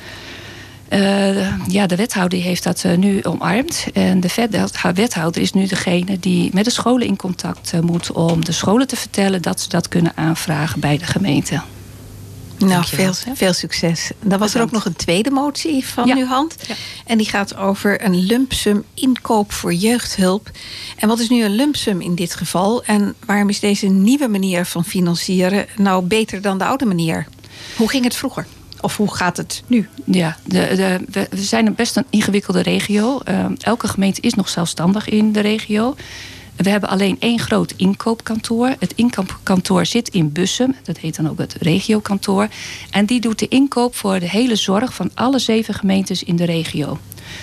Uh, 0.89 1.67
ja, 1.67 1.87
de 1.87 1.95
wethouder 1.95 2.39
heeft 2.39 2.63
dat 2.63 2.83
uh, 2.83 2.97
nu 2.97 3.23
omarmd. 3.23 3.87
En 3.93 4.19
de 4.19 4.49
wethouder 4.93 5.41
is 5.41 5.53
nu 5.53 5.67
degene 5.67 6.19
die 6.19 6.49
met 6.53 6.65
de 6.65 6.71
scholen 6.71 7.07
in 7.07 7.15
contact 7.15 7.71
uh, 7.73 7.81
moet 7.81 8.11
om 8.11 8.45
de 8.45 8.51
scholen 8.51 8.87
te 8.87 8.95
vertellen 8.95 9.41
dat 9.41 9.61
ze 9.61 9.69
dat 9.69 9.87
kunnen 9.87 10.11
aanvragen 10.15 10.79
bij 10.79 10.97
de 10.97 11.05
gemeente. 11.05 11.61
Nou, 12.69 12.85
veel, 12.85 13.13
veel 13.33 13.53
succes. 13.53 14.11
Dan 14.23 14.39
was 14.39 14.53
er 14.53 14.61
ook 14.61 14.71
nog 14.71 14.85
een 14.85 14.95
tweede 14.95 15.31
motie 15.31 15.85
van 15.85 16.07
ja. 16.07 16.15
uw 16.15 16.25
hand. 16.25 16.55
Ja. 16.67 16.75
En 17.05 17.17
die 17.17 17.29
gaat 17.29 17.55
over 17.55 18.05
een 18.05 18.15
lumpsum 18.15 18.83
inkoop 18.93 19.51
voor 19.51 19.73
jeugdhulp. 19.73 20.51
En 20.97 21.07
wat 21.07 21.19
is 21.19 21.29
nu 21.29 21.43
een 21.43 21.55
lumpsum 21.55 22.01
in 22.01 22.15
dit 22.15 22.35
geval? 22.35 22.83
En 22.83 23.15
waarom 23.25 23.49
is 23.49 23.59
deze 23.59 23.87
nieuwe 23.87 24.27
manier 24.27 24.65
van 24.65 24.85
financieren 24.85 25.65
nou 25.77 26.05
beter 26.05 26.41
dan 26.41 26.57
de 26.57 26.65
oude 26.65 26.85
manier? 26.85 27.27
Hoe 27.75 27.89
ging 27.89 28.03
het 28.03 28.15
vroeger? 28.15 28.45
Of 28.81 28.97
hoe 28.97 29.15
gaat 29.15 29.37
het 29.37 29.63
nu? 29.67 29.89
Ja, 30.05 30.37
de, 30.45 30.75
de, 31.09 31.27
we 31.29 31.43
zijn 31.43 31.75
best 31.75 31.97
een 31.97 32.05
ingewikkelde 32.09 32.61
regio. 32.61 33.19
Uh, 33.29 33.45
elke 33.57 33.87
gemeente 33.87 34.21
is 34.21 34.33
nog 34.33 34.49
zelfstandig 34.49 35.09
in 35.09 35.31
de 35.31 35.39
regio. 35.39 35.95
We 36.55 36.69
hebben 36.69 36.89
alleen 36.89 37.17
één 37.19 37.39
groot 37.39 37.73
inkoopkantoor. 37.77 38.75
Het 38.79 38.93
inkoopkantoor 38.95 39.85
zit 39.85 40.09
in 40.09 40.31
Bussum. 40.31 40.75
Dat 40.83 40.97
heet 40.97 41.15
dan 41.15 41.29
ook 41.29 41.37
het 41.37 41.55
regiokantoor. 41.59 42.47
En 42.89 43.05
die 43.05 43.21
doet 43.21 43.39
de 43.39 43.47
inkoop 43.47 43.95
voor 43.95 44.19
de 44.19 44.29
hele 44.29 44.55
zorg 44.55 44.93
van 44.93 45.11
alle 45.13 45.39
zeven 45.39 45.73
gemeentes 45.73 46.23
in 46.23 46.35
de 46.35 46.45
regio. 46.45 46.97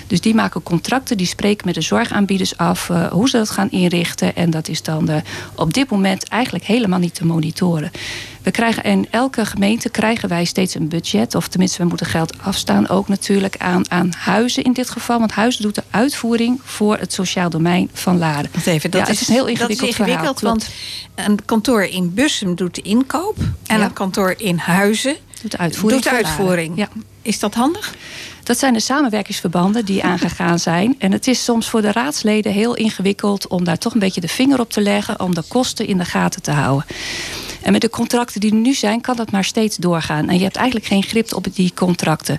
Dus 0.07 0.20
die 0.20 0.35
maken 0.35 0.62
contracten, 0.62 1.16
die 1.16 1.27
spreken 1.27 1.66
met 1.66 1.74
de 1.74 1.81
zorgaanbieders 1.81 2.57
af 2.57 2.88
uh, 2.88 3.07
hoe 3.07 3.29
ze 3.29 3.37
dat 3.37 3.51
gaan 3.51 3.70
inrichten. 3.70 4.37
En 4.37 4.51
dat 4.51 4.68
is 4.68 4.83
dan 4.83 5.11
uh, 5.11 5.16
op 5.55 5.74
dit 5.74 5.90
moment 5.90 6.29
eigenlijk 6.29 6.64
helemaal 6.64 6.98
niet 6.98 7.14
te 7.14 7.27
monitoren. 7.27 7.90
We 8.42 8.51
krijgen 8.51 8.83
in 8.83 9.07
elke 9.11 9.46
gemeente 9.46 9.88
krijgen 9.88 10.29
wij 10.29 10.44
steeds 10.44 10.74
een 10.74 10.88
budget. 10.88 11.35
Of 11.35 11.48
tenminste, 11.48 11.83
we 11.83 11.88
moeten 11.88 12.07
geld 12.07 12.42
afstaan 12.42 12.88
ook 12.88 13.09
natuurlijk 13.09 13.57
aan, 13.57 13.90
aan 13.90 14.12
huizen 14.18 14.64
in 14.64 14.72
dit 14.72 14.90
geval. 14.90 15.18
Want 15.18 15.33
huizen 15.33 15.62
doet 15.62 15.74
de 15.74 15.83
uitvoering 15.90 16.61
voor 16.64 16.98
het 16.98 17.12
sociaal 17.12 17.51
domein 17.51 17.90
van 17.92 18.18
Laren. 18.18 18.51
Even, 18.64 18.90
dat 18.90 19.07
ja, 19.07 19.12
is, 19.12 19.29
een 19.29 19.35
heel 19.35 19.46
ingewikkeld, 19.46 19.81
dat 19.81 19.88
is 19.88 19.98
ingewikkeld 19.98 20.38
verhaal, 20.38 20.57
want 20.59 20.68
een 21.14 21.44
kantoor 21.44 21.83
in 21.83 22.14
Bussum 22.14 22.55
doet 22.55 22.74
de 22.74 22.83
inkoop. 22.83 23.37
En 23.66 23.79
Ja. 23.79 23.85
een 23.85 23.92
kantoor 23.92 24.35
in 24.37 24.57
Huizen 24.59 25.16
doet 25.42 25.51
de 25.51 25.59
uitvoering. 25.59 26.03
doet 26.03 26.11
de 26.11 26.16
uitvoering. 26.16 26.77
Ja. 26.77 26.88
Is 27.29 27.38
dat 27.38 27.55
handig? 27.55 27.95
Dat 28.43 28.59
zijn 28.59 28.73
de 28.73 28.81
samenwerkingsverbanden 28.81 29.85
die 29.85 30.05
aangegaan 30.05 30.59
zijn. 30.59 30.95
En 30.99 31.12
het 31.12 31.27
is 31.27 31.45
soms 31.45 31.69
voor 31.69 31.83
de 31.83 31.93
raadsleden 31.93 32.53
heel 32.53 32.75
ingewikkeld 32.75 33.47
om 33.47 33.64
daar 33.64 33.79
toch 33.79 33.95
een 33.95 34.01
beetje 34.01 34.21
de 34.21 34.29
vinger 34.29 34.61
op 34.61 34.71
te 34.71 34.81
leggen. 34.81 35.21
Om 35.21 35.35
de 35.35 35.43
kosten 35.49 35.87
in 35.87 35.99
de 35.99 36.05
gaten 36.05 36.43
te 36.43 36.51
houden. 36.51 36.87
En 37.62 37.73
met 37.73 37.81
de 37.81 37.91
contracten 37.91 38.41
die 38.41 38.51
er 38.51 38.57
nu 38.57 38.75
zijn, 38.75 39.01
kan 39.01 39.17
dat 39.17 39.31
maar 39.31 39.45
steeds 39.45 39.77
doorgaan. 39.77 40.29
En 40.29 40.37
je 40.37 40.43
hebt 40.43 40.57
eigenlijk 40.57 40.87
geen 40.87 41.03
grip 41.03 41.35
op 41.35 41.47
die 41.55 41.73
contracten. 41.75 42.38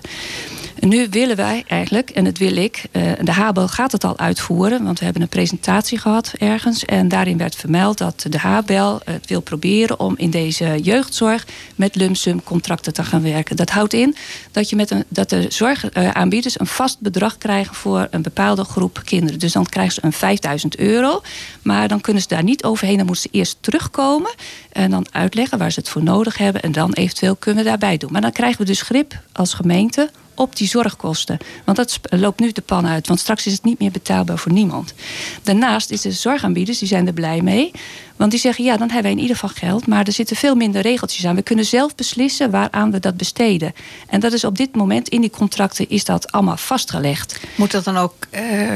Nu 0.80 1.06
willen 1.10 1.36
wij 1.36 1.64
eigenlijk, 1.66 2.10
en 2.10 2.24
dat 2.24 2.38
wil 2.38 2.56
ik, 2.56 2.82
eh, 2.92 3.12
de 3.22 3.32
HABO 3.32 3.66
gaat 3.66 3.92
het 3.92 4.04
al 4.04 4.18
uitvoeren, 4.18 4.84
want 4.84 4.98
we 4.98 5.04
hebben 5.04 5.22
een 5.22 5.28
presentatie 5.28 5.98
gehad 5.98 6.32
ergens. 6.38 6.84
En 6.84 7.08
daarin 7.08 7.36
werd 7.36 7.54
vermeld 7.54 7.98
dat 7.98 8.24
de 8.28 8.38
HABEL 8.38 9.00
het 9.04 9.28
wil 9.28 9.40
proberen 9.40 10.00
om 10.00 10.14
in 10.16 10.30
deze 10.30 10.78
jeugdzorg 10.82 11.46
met 11.74 11.94
lumsum 11.94 12.42
contracten 12.42 12.92
te 12.92 13.04
gaan 13.04 13.22
werken. 13.22 13.56
Dat 13.56 13.70
houdt 13.70 13.92
in 13.92 14.16
dat, 14.50 14.70
je 14.70 14.76
met 14.76 14.90
een, 14.90 15.04
dat 15.08 15.30
de 15.30 15.46
zorgaanbieders 15.48 16.60
een 16.60 16.66
vast 16.66 17.00
bedrag 17.00 17.38
krijgen 17.38 17.74
voor 17.74 18.06
een 18.10 18.22
bepaalde 18.22 18.64
groep 18.64 19.00
kinderen. 19.04 19.38
Dus 19.38 19.52
dan 19.52 19.66
krijgen 19.66 19.94
ze 19.94 20.04
een 20.04 20.12
5000 20.12 20.76
euro, 20.76 21.22
maar 21.62 21.88
dan 21.88 22.00
kunnen 22.00 22.22
ze 22.22 22.28
daar 22.28 22.44
niet 22.44 22.64
overheen. 22.64 22.96
Dan 22.96 23.06
moeten 23.06 23.30
ze 23.30 23.38
eerst 23.38 23.56
terugkomen 23.60 24.34
en 24.72 24.90
dan 24.90 25.06
uitleggen 25.10 25.58
waar 25.58 25.72
ze 25.72 25.80
het 25.80 25.88
voor 25.88 26.02
nodig 26.02 26.38
hebben. 26.38 26.62
En 26.62 26.72
dan 26.72 26.92
eventueel 26.92 27.36
kunnen 27.36 27.64
we 27.64 27.68
daarbij 27.68 27.96
doen. 27.96 28.12
Maar 28.12 28.20
dan 28.20 28.32
krijgen 28.32 28.60
we 28.60 28.66
dus 28.66 28.82
grip 28.82 29.20
als 29.32 29.54
gemeente 29.54 30.10
op 30.40 30.56
die 30.56 30.68
zorgkosten. 30.68 31.38
Want 31.64 31.76
dat 31.76 32.00
loopt 32.02 32.40
nu 32.40 32.52
de 32.52 32.60
pan 32.60 32.86
uit. 32.86 33.06
Want 33.06 33.20
straks 33.20 33.46
is 33.46 33.52
het 33.52 33.64
niet 33.64 33.78
meer 33.78 33.90
betaalbaar 33.90 34.38
voor 34.38 34.52
niemand. 34.52 34.94
Daarnaast 35.42 35.90
is 35.90 36.00
de 36.00 36.12
zorgaanbieders, 36.12 36.78
die 36.78 36.88
zijn 36.88 37.06
er 37.06 37.12
blij 37.12 37.40
mee. 37.40 37.70
Want 38.16 38.30
die 38.30 38.40
zeggen, 38.40 38.64
ja, 38.64 38.76
dan 38.76 38.90
hebben 38.90 39.10
we 39.10 39.16
in 39.16 39.22
ieder 39.22 39.36
geval 39.36 39.68
geld. 39.68 39.86
Maar 39.86 40.06
er 40.06 40.12
zitten 40.12 40.36
veel 40.36 40.54
minder 40.54 40.82
regeltjes 40.82 41.26
aan. 41.26 41.34
We 41.34 41.42
kunnen 41.42 41.64
zelf 41.64 41.94
beslissen 41.94 42.50
waaraan 42.50 42.90
we 42.90 42.98
dat 42.98 43.16
besteden. 43.16 43.72
En 44.06 44.20
dat 44.20 44.32
is 44.32 44.44
op 44.44 44.56
dit 44.56 44.74
moment, 44.74 45.08
in 45.08 45.20
die 45.20 45.30
contracten, 45.30 45.88
is 45.88 46.04
dat 46.04 46.32
allemaal 46.32 46.56
vastgelegd. 46.56 47.40
Moet 47.54 47.70
dat 47.70 47.84
dan 47.84 47.96
ook... 47.96 48.14
Uh 48.30 48.72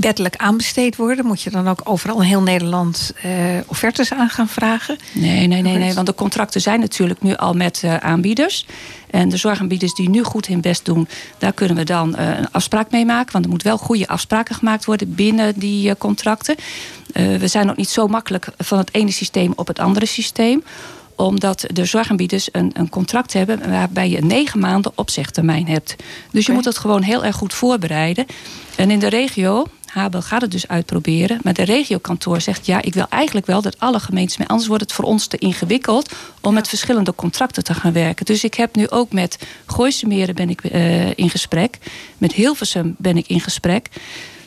wettelijk 0.00 0.36
aanbesteed 0.36 0.96
worden? 0.96 1.26
Moet 1.26 1.42
je 1.42 1.50
dan 1.50 1.68
ook 1.68 1.80
overal 1.84 2.20
in 2.20 2.26
heel 2.26 2.42
Nederland 2.42 3.12
uh, 3.24 3.32
offertes 3.66 4.12
aan 4.12 4.28
gaan 4.28 4.48
vragen? 4.48 4.96
Nee, 5.12 5.46
nee, 5.46 5.62
nee, 5.62 5.76
nee. 5.76 5.94
Want 5.94 6.06
de 6.06 6.14
contracten 6.14 6.60
zijn 6.60 6.80
natuurlijk 6.80 7.22
nu 7.22 7.34
al 7.34 7.54
met 7.54 7.82
uh, 7.84 7.96
aanbieders. 7.96 8.66
En 9.10 9.28
de 9.28 9.36
zorgaanbieders 9.36 9.94
die 9.94 10.08
nu 10.08 10.22
goed 10.22 10.46
hun 10.46 10.60
best 10.60 10.84
doen, 10.84 11.08
daar 11.38 11.52
kunnen 11.52 11.76
we 11.76 11.84
dan 11.84 12.16
uh, 12.18 12.38
een 12.38 12.50
afspraak 12.50 12.90
mee 12.90 13.04
maken. 13.04 13.32
Want 13.32 13.44
er 13.44 13.50
moet 13.50 13.62
wel 13.62 13.78
goede 13.78 14.08
afspraken 14.08 14.54
gemaakt 14.54 14.84
worden 14.84 15.14
binnen 15.14 15.58
die 15.58 15.96
contracten. 15.96 16.56
we 17.12 17.48
zijn 17.48 17.66
nog 17.66 17.76
niet 17.76 17.88
zo 17.88 18.06
makkelijk 18.06 18.48
van 18.58 18.78
het 18.78 18.94
ene 18.94 19.10
systeem 19.10 19.52
op 19.56 19.66
het 19.66 19.78
andere 19.78 20.06
systeem 20.06 20.62
omdat 21.16 21.64
de 21.72 21.84
zorgaanbieders 21.84 22.48
een, 22.52 22.70
een 22.74 22.88
contract 22.88 23.32
hebben 23.32 23.70
waarbij 23.70 24.10
je 24.10 24.24
negen 24.24 24.60
maanden 24.60 24.92
opzegtermijn 24.94 25.68
hebt. 25.68 25.96
Dus 26.30 26.46
je 26.46 26.52
moet 26.52 26.64
het 26.64 26.78
gewoon 26.78 27.02
heel 27.02 27.24
erg 27.24 27.36
goed 27.36 27.54
voorbereiden. 27.54 28.26
En 28.76 28.90
in 28.90 28.98
de 28.98 29.08
regio, 29.08 29.66
Habel 29.96 30.22
gaat 30.22 30.40
het 30.40 30.50
dus 30.50 30.68
uitproberen. 30.68 31.40
Maar 31.42 31.54
de 31.54 31.62
regiokantoor 31.62 32.40
zegt: 32.40 32.66
ja, 32.66 32.82
ik 32.82 32.94
wil 32.94 33.06
eigenlijk 33.08 33.46
wel 33.46 33.62
dat 33.62 33.80
alle 33.80 34.00
gemeentes 34.00 34.36
mee. 34.36 34.48
Anders 34.48 34.68
wordt 34.68 34.82
het 34.82 34.92
voor 34.92 35.04
ons 35.04 35.26
te 35.26 35.38
ingewikkeld 35.38 36.12
om 36.40 36.54
met 36.54 36.68
verschillende 36.68 37.14
contracten 37.14 37.64
te 37.64 37.74
gaan 37.74 37.92
werken. 37.92 38.26
Dus 38.26 38.44
ik 38.44 38.54
heb 38.54 38.76
nu 38.76 38.88
ook 38.88 39.12
met 39.12 39.38
Gooise 39.66 40.06
Meren 40.06 40.34
ben 40.34 40.50
ik 40.50 40.64
uh, 40.64 41.10
in 41.14 41.30
gesprek. 41.30 41.78
Met 42.18 42.32
Hilversum 42.32 42.94
ben 42.98 43.16
ik 43.16 43.26
in 43.26 43.40
gesprek. 43.40 43.88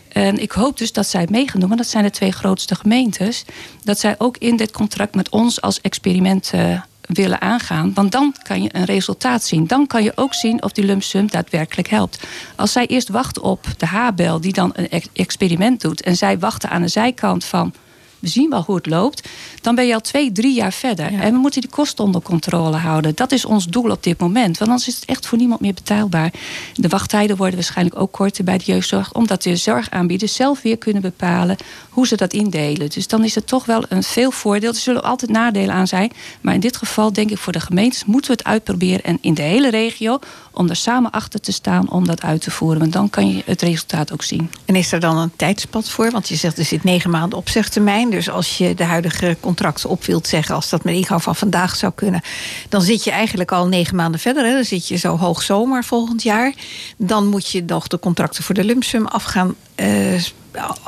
En 0.09 0.37
ik 0.37 0.51
hoop 0.51 0.77
dus 0.77 0.91
dat 0.91 1.07
zij 1.07 1.27
meegenomen, 1.29 1.77
dat 1.77 1.87
zijn 1.87 2.03
de 2.03 2.09
twee 2.09 2.31
grootste 2.31 2.75
gemeentes, 2.75 3.45
dat 3.83 3.99
zij 3.99 4.15
ook 4.17 4.37
in 4.37 4.57
dit 4.57 4.71
contract 4.71 5.15
met 5.15 5.29
ons 5.29 5.61
als 5.61 5.81
experiment 5.81 6.51
uh, 6.55 6.81
willen 7.09 7.41
aangaan. 7.41 7.93
Want 7.93 8.11
dan 8.11 8.35
kan 8.43 8.61
je 8.63 8.69
een 8.71 8.85
resultaat 8.85 9.43
zien. 9.43 9.67
Dan 9.67 9.87
kan 9.87 10.03
je 10.03 10.11
ook 10.15 10.33
zien 10.33 10.63
of 10.63 10.71
die 10.71 10.85
lump 10.85 11.03
sum 11.03 11.27
daadwerkelijk 11.27 11.87
helpt. 11.87 12.27
Als 12.55 12.71
zij 12.71 12.87
eerst 12.87 13.09
wachten 13.09 13.41
op 13.41 13.65
de 13.77 13.85
Habel 13.85 14.41
die 14.41 14.53
dan 14.53 14.71
een 14.73 15.03
experiment 15.13 15.81
doet... 15.81 16.01
en 16.01 16.15
zij 16.15 16.39
wachten 16.39 16.69
aan 16.69 16.81
de 16.81 16.87
zijkant 16.87 17.45
van 17.45 17.73
we 18.19 18.27
zien 18.27 18.49
wel 18.49 18.63
hoe 18.63 18.75
het 18.75 18.85
loopt. 18.85 19.29
Dan 19.61 19.75
ben 19.75 19.87
je 19.87 19.93
al 19.93 20.01
twee, 20.01 20.31
drie 20.31 20.53
jaar 20.53 20.73
verder. 20.73 21.13
En 21.13 21.33
we 21.33 21.39
moeten 21.39 21.61
die 21.61 21.69
kosten 21.69 22.03
onder 22.03 22.21
controle 22.21 22.77
houden. 22.77 23.15
Dat 23.15 23.31
is 23.31 23.45
ons 23.45 23.65
doel 23.65 23.89
op 23.91 24.03
dit 24.03 24.19
moment. 24.19 24.57
Want 24.57 24.71
anders 24.71 24.87
is 24.87 24.95
het 24.95 25.05
echt 25.05 25.27
voor 25.27 25.37
niemand 25.37 25.61
meer 25.61 25.73
betaalbaar. 25.73 26.33
De 26.73 26.87
wachttijden 26.87 27.37
worden 27.37 27.55
waarschijnlijk 27.55 27.99
ook 27.99 28.11
korter 28.11 28.43
bij 28.43 28.57
de 28.57 28.63
jeugdzorg. 28.63 29.13
Omdat 29.13 29.43
de 29.43 29.55
zorgaanbieders 29.55 30.33
zelf 30.33 30.61
weer 30.61 30.77
kunnen 30.77 31.01
bepalen 31.01 31.57
hoe 31.89 32.07
ze 32.07 32.15
dat 32.15 32.33
indelen. 32.33 32.89
Dus 32.89 33.07
dan 33.07 33.23
is 33.23 33.35
het 33.35 33.47
toch 33.47 33.65
wel 33.65 33.83
een 33.89 34.03
veel 34.03 34.31
voordeel. 34.31 34.69
Er 34.69 34.75
zullen 34.75 35.03
altijd 35.03 35.31
nadelen 35.31 35.75
aan 35.75 35.87
zijn. 35.87 36.11
Maar 36.41 36.53
in 36.53 36.59
dit 36.59 36.77
geval 36.77 37.13
denk 37.13 37.31
ik 37.31 37.37
voor 37.37 37.53
de 37.53 37.59
gemeentes 37.59 38.05
moeten 38.05 38.31
we 38.31 38.37
het 38.37 38.47
uitproberen. 38.47 39.03
En 39.03 39.17
in 39.21 39.33
de 39.33 39.41
hele 39.41 39.69
regio 39.69 40.19
om 40.51 40.69
er 40.69 40.75
samen 40.75 41.11
achter 41.11 41.41
te 41.41 41.51
staan 41.51 41.89
om 41.89 42.07
dat 42.07 42.21
uit 42.21 42.41
te 42.41 42.51
voeren. 42.51 42.79
Want 42.79 42.93
dan 42.93 43.09
kan 43.09 43.35
je 43.35 43.41
het 43.45 43.61
resultaat 43.61 44.11
ook 44.13 44.23
zien. 44.23 44.49
En 44.65 44.75
is 44.75 44.91
er 44.91 44.99
dan 44.99 45.17
een 45.17 45.31
tijdspad 45.35 45.89
voor? 45.89 46.11
Want 46.11 46.29
je 46.29 46.35
zegt 46.35 46.57
er 46.57 46.65
zit 46.65 46.83
negen 46.83 47.09
maanden 47.09 47.37
opzegtermijn. 47.37 48.08
Dus 48.09 48.29
als 48.29 48.57
je 48.57 48.73
de 48.73 48.83
huidige 48.83 49.37
contracten 49.39 49.89
op 49.89 50.03
wilt 50.03 50.27
zeggen, 50.27 50.55
als 50.55 50.69
dat 50.69 50.83
met 50.83 50.93
ingang 50.93 51.23
van 51.23 51.35
vandaag 51.35 51.75
zou 51.75 51.91
kunnen, 51.95 52.21
dan 52.69 52.81
zit 52.81 53.03
je 53.03 53.11
eigenlijk 53.11 53.51
al 53.51 53.67
negen 53.67 53.95
maanden 53.95 54.19
verder. 54.19 54.45
Hè? 54.45 54.53
Dan 54.53 54.63
zit 54.63 54.87
je 54.87 54.95
zo 54.95 55.17
hoog 55.17 55.41
zomer 55.41 55.83
volgend 55.83 56.23
jaar. 56.23 56.53
Dan 56.97 57.27
moet 57.27 57.49
je 57.49 57.63
nog 57.63 57.87
de 57.87 57.99
contracten 57.99 58.43
voor 58.43 58.55
de 58.55 58.63
lumpsum 58.63 59.05
afgaan. 59.05 59.55
Uh, 59.75 60.21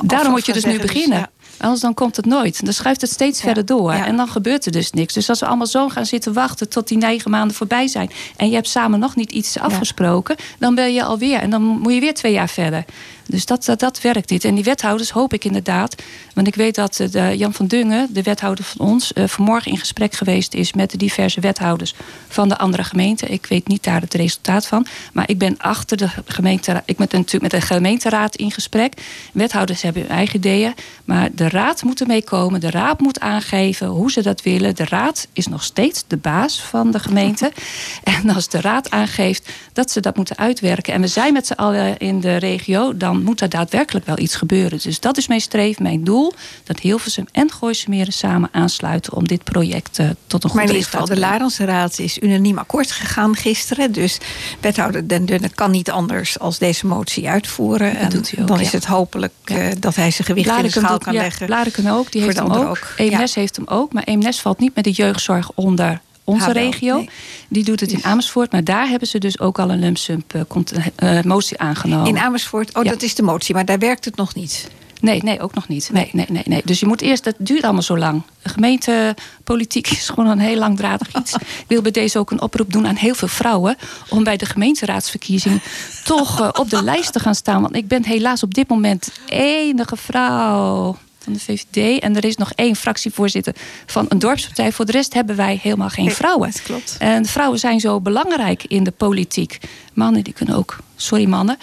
Daarom 0.00 0.30
moet 0.30 0.46
je 0.46 0.52
dus 0.52 0.64
nu 0.64 0.78
beginnen. 0.78 1.30
Anders 1.58 1.80
dan 1.80 1.94
komt 1.94 2.16
het 2.16 2.26
nooit. 2.26 2.64
Dan 2.64 2.72
schuift 2.72 3.00
het 3.00 3.10
steeds 3.10 3.40
verder 3.40 3.66
door. 3.66 3.92
En 3.92 4.16
dan 4.16 4.28
gebeurt 4.28 4.66
er 4.66 4.72
dus 4.72 4.90
niks. 4.90 5.14
Dus 5.14 5.28
als 5.28 5.40
we 5.40 5.46
allemaal 5.46 5.66
zo 5.66 5.88
gaan 5.88 6.06
zitten 6.06 6.32
wachten 6.32 6.68
tot 6.68 6.88
die 6.88 6.98
negen 6.98 7.30
maanden 7.30 7.56
voorbij 7.56 7.86
zijn. 7.86 8.10
En 8.36 8.48
je 8.48 8.54
hebt 8.54 8.68
samen 8.68 8.98
nog 8.98 9.16
niet 9.16 9.32
iets 9.32 9.58
afgesproken. 9.58 10.36
Dan 10.58 10.74
ben 10.74 10.92
je 10.92 11.04
alweer. 11.04 11.38
En 11.38 11.50
dan 11.50 11.62
moet 11.62 11.94
je 11.94 12.00
weer 12.00 12.14
twee 12.14 12.32
jaar 12.32 12.48
verder. 12.48 12.84
Dus 13.26 13.46
dat, 13.46 13.64
dat, 13.64 13.80
dat, 13.80 14.00
werkt 14.00 14.30
niet. 14.30 14.44
En 14.44 14.54
die 14.54 14.64
wethouders 14.64 15.10
hoop 15.10 15.32
ik 15.32 15.44
inderdaad. 15.44 16.02
Want 16.34 16.46
ik 16.46 16.54
weet 16.54 16.74
dat 16.74 16.96
de 17.10 17.34
Jan 17.36 17.52
van 17.52 17.66
Dungen, 17.66 18.08
de 18.10 18.22
wethouder 18.22 18.64
van 18.64 18.86
ons, 18.86 19.12
uh, 19.14 19.26
vanmorgen 19.26 19.70
in 19.70 19.78
gesprek 19.78 20.14
geweest 20.14 20.54
is 20.54 20.72
met 20.72 20.90
de 20.90 20.96
diverse 20.96 21.40
wethouders 21.40 21.94
van 22.28 22.48
de 22.48 22.58
andere 22.58 22.84
gemeenten. 22.84 23.32
Ik 23.32 23.46
weet 23.46 23.68
niet 23.68 23.84
daar 23.84 24.00
het 24.00 24.14
resultaat 24.14 24.66
van. 24.66 24.86
Maar 25.12 25.28
ik 25.28 25.38
ben 25.38 25.58
achter 25.58 25.96
de 25.96 26.08
gemeenteraad. 26.24 26.82
Ik 26.86 26.96
ben 26.96 27.06
natuurlijk 27.10 27.52
met 27.52 27.60
de 27.60 27.66
gemeenteraad 27.66 28.36
in 28.36 28.50
gesprek. 28.50 28.94
Wethouders 29.32 29.82
hebben 29.82 30.02
hun 30.02 30.10
eigen 30.10 30.36
ideeën. 30.36 30.74
Maar 31.04 31.28
de 31.32 31.48
raad 31.48 31.82
moet 31.82 32.00
ermee 32.00 32.24
komen. 32.24 32.60
De 32.60 32.70
raad 32.70 33.00
moet 33.00 33.20
aangeven 33.20 33.86
hoe 33.86 34.10
ze 34.10 34.22
dat 34.22 34.42
willen. 34.42 34.74
De 34.74 34.84
raad 34.84 35.26
is 35.32 35.46
nog 35.46 35.62
steeds 35.62 36.04
de 36.06 36.16
baas 36.16 36.60
van 36.60 36.90
de 36.90 36.98
gemeente. 36.98 37.52
En 38.02 38.30
als 38.30 38.48
de 38.48 38.60
raad 38.60 38.90
aangeeft 38.90 39.50
dat 39.72 39.90
ze 39.90 40.00
dat 40.00 40.16
moeten 40.16 40.38
uitwerken. 40.38 40.94
En 40.94 41.00
we 41.00 41.06
zijn 41.06 41.32
met 41.32 41.46
z'n 41.46 41.52
allen 41.52 41.98
in 41.98 42.20
de 42.20 42.36
regio. 42.36 42.96
Dan 42.96 43.11
moet 43.14 43.40
er 43.40 43.48
daadwerkelijk 43.48 44.06
wel 44.06 44.18
iets 44.18 44.34
gebeuren. 44.34 44.78
Dus 44.82 45.00
dat 45.00 45.16
is 45.16 45.28
mijn 45.28 45.40
streven, 45.40 45.82
mijn 45.82 46.04
doel. 46.04 46.32
Dat 46.64 46.78
Hilversum 46.78 47.26
en 47.32 47.50
Gooise 47.50 47.88
Meren 47.88 48.12
samen 48.12 48.48
aansluiten 48.52 49.12
om 49.12 49.26
dit 49.26 49.44
project 49.44 49.98
uh, 49.98 50.10
tot 50.26 50.44
een 50.44 50.50
goed 50.50 50.60
resultaat 50.60 51.06
te 51.06 51.12
brengen. 51.12 51.14
De 51.14 51.20
Larense 51.20 51.64
Raad 51.64 51.98
is 51.98 52.18
unaniem 52.18 52.58
akkoord 52.58 52.90
gegaan 52.90 53.36
gisteren. 53.36 53.92
Dus 53.92 54.18
wethouder 54.60 55.08
Den 55.08 55.26
Dunne 55.26 55.48
kan 55.48 55.70
niet 55.70 55.90
anders 55.90 56.38
als 56.38 56.58
deze 56.58 56.86
motie 56.86 57.28
uitvoeren. 57.28 57.96
en 57.96 58.16
ook, 58.16 58.46
dan 58.46 58.60
is 58.60 58.72
het 58.72 58.84
hopelijk 58.84 59.32
uh, 59.44 59.66
dat 59.78 59.96
hij 59.96 60.10
zijn 60.10 60.26
gewicht 60.26 60.56
in 60.56 60.62
de 60.62 60.70
schaal 60.70 60.98
kan 60.98 61.12
ja, 61.12 61.20
leggen. 61.20 61.46
Blarikum 61.46 61.86
ook, 61.86 62.12
die 62.12 62.22
heeft 62.22 62.38
hem 62.38 62.52
ook. 62.52 62.68
ook. 62.68 62.92
EMS 62.96 63.34
heeft 63.34 63.56
hem 63.56 63.66
ook. 63.66 63.92
Maar 63.92 64.02
EMS 64.02 64.40
valt 64.40 64.58
niet 64.58 64.74
met 64.74 64.84
de 64.84 64.90
jeugdzorg 64.90 65.50
onder 65.54 66.00
onze 66.24 66.52
regio. 66.52 67.04
Die 67.48 67.64
doet 67.64 67.80
het 67.80 67.92
in 67.92 68.04
Amersfoort. 68.04 68.52
Maar 68.52 68.64
daar 68.64 68.88
hebben 68.88 69.08
ze 69.08 69.18
dus 69.18 69.40
ook 69.40 69.58
al 69.58 69.70
een 69.70 69.78
lump 69.78 69.98
uh, 70.34 71.22
motie 71.22 71.58
aangenomen. 71.58 72.06
In 72.06 72.18
Amersfoort? 72.18 72.74
Oh, 72.76 72.84
dat 72.84 73.02
is 73.02 73.14
de 73.14 73.22
motie. 73.22 73.54
Maar 73.54 73.64
daar 73.64 73.78
werkt 73.78 74.04
het 74.04 74.16
nog 74.16 74.34
niet? 74.34 74.68
Nee, 75.02 75.22
nee, 75.22 75.40
ook 75.40 75.54
nog 75.54 75.68
niet. 75.68 75.90
Nee, 75.92 76.08
nee, 76.12 76.26
nee, 76.28 76.42
nee. 76.46 76.62
Dus 76.64 76.80
je 76.80 76.86
moet 76.86 77.00
eerst, 77.00 77.24
dat 77.24 77.34
duurt 77.38 77.62
allemaal 77.62 77.82
zo 77.82 77.98
lang. 77.98 78.22
Gemeentepolitiek 78.42 79.90
is 79.98 80.08
gewoon 80.08 80.30
een 80.30 80.38
heel 80.38 80.56
langdradig 80.56 81.16
iets. 81.16 81.34
Ik 81.62 81.64
wil 81.66 81.82
bij 81.82 81.90
deze 81.90 82.18
ook 82.18 82.30
een 82.30 82.42
oproep 82.42 82.72
doen 82.72 82.86
aan 82.86 82.94
heel 82.94 83.14
veel 83.14 83.28
vrouwen. 83.28 83.76
om 84.08 84.24
bij 84.24 84.36
de 84.36 84.46
gemeenteraadsverkiezing 84.46 85.62
toch 86.04 86.58
op 86.58 86.70
de 86.70 86.82
lijst 86.92 87.12
te 87.12 87.20
gaan 87.20 87.34
staan. 87.34 87.62
Want 87.62 87.76
ik 87.76 87.88
ben 87.88 88.04
helaas 88.04 88.42
op 88.42 88.54
dit 88.54 88.68
moment 88.68 89.12
enige 89.26 89.96
vrouw 89.96 90.96
van 91.22 91.32
de 91.32 91.40
VVD. 91.40 92.00
En 92.00 92.16
er 92.16 92.24
is 92.24 92.36
nog 92.36 92.52
één 92.54 92.76
fractievoorzitter 92.76 93.54
van 93.86 94.06
een 94.08 94.18
dorpspartij. 94.18 94.72
Voor 94.72 94.84
de 94.84 94.92
rest 94.92 95.14
hebben 95.14 95.36
wij 95.36 95.58
helemaal 95.62 95.88
geen 95.88 96.10
vrouwen. 96.10 96.50
Dat 96.50 96.62
klopt. 96.62 96.96
En 96.98 97.24
vrouwen 97.26 97.58
zijn 97.58 97.80
zo 97.80 98.00
belangrijk 98.00 98.64
in 98.64 98.84
de 98.84 98.90
politiek. 98.90 99.58
Mannen 99.94 100.24
die 100.24 100.32
kunnen 100.32 100.54
ook, 100.54 100.78
sorry 100.96 101.24
mannen, 101.24 101.58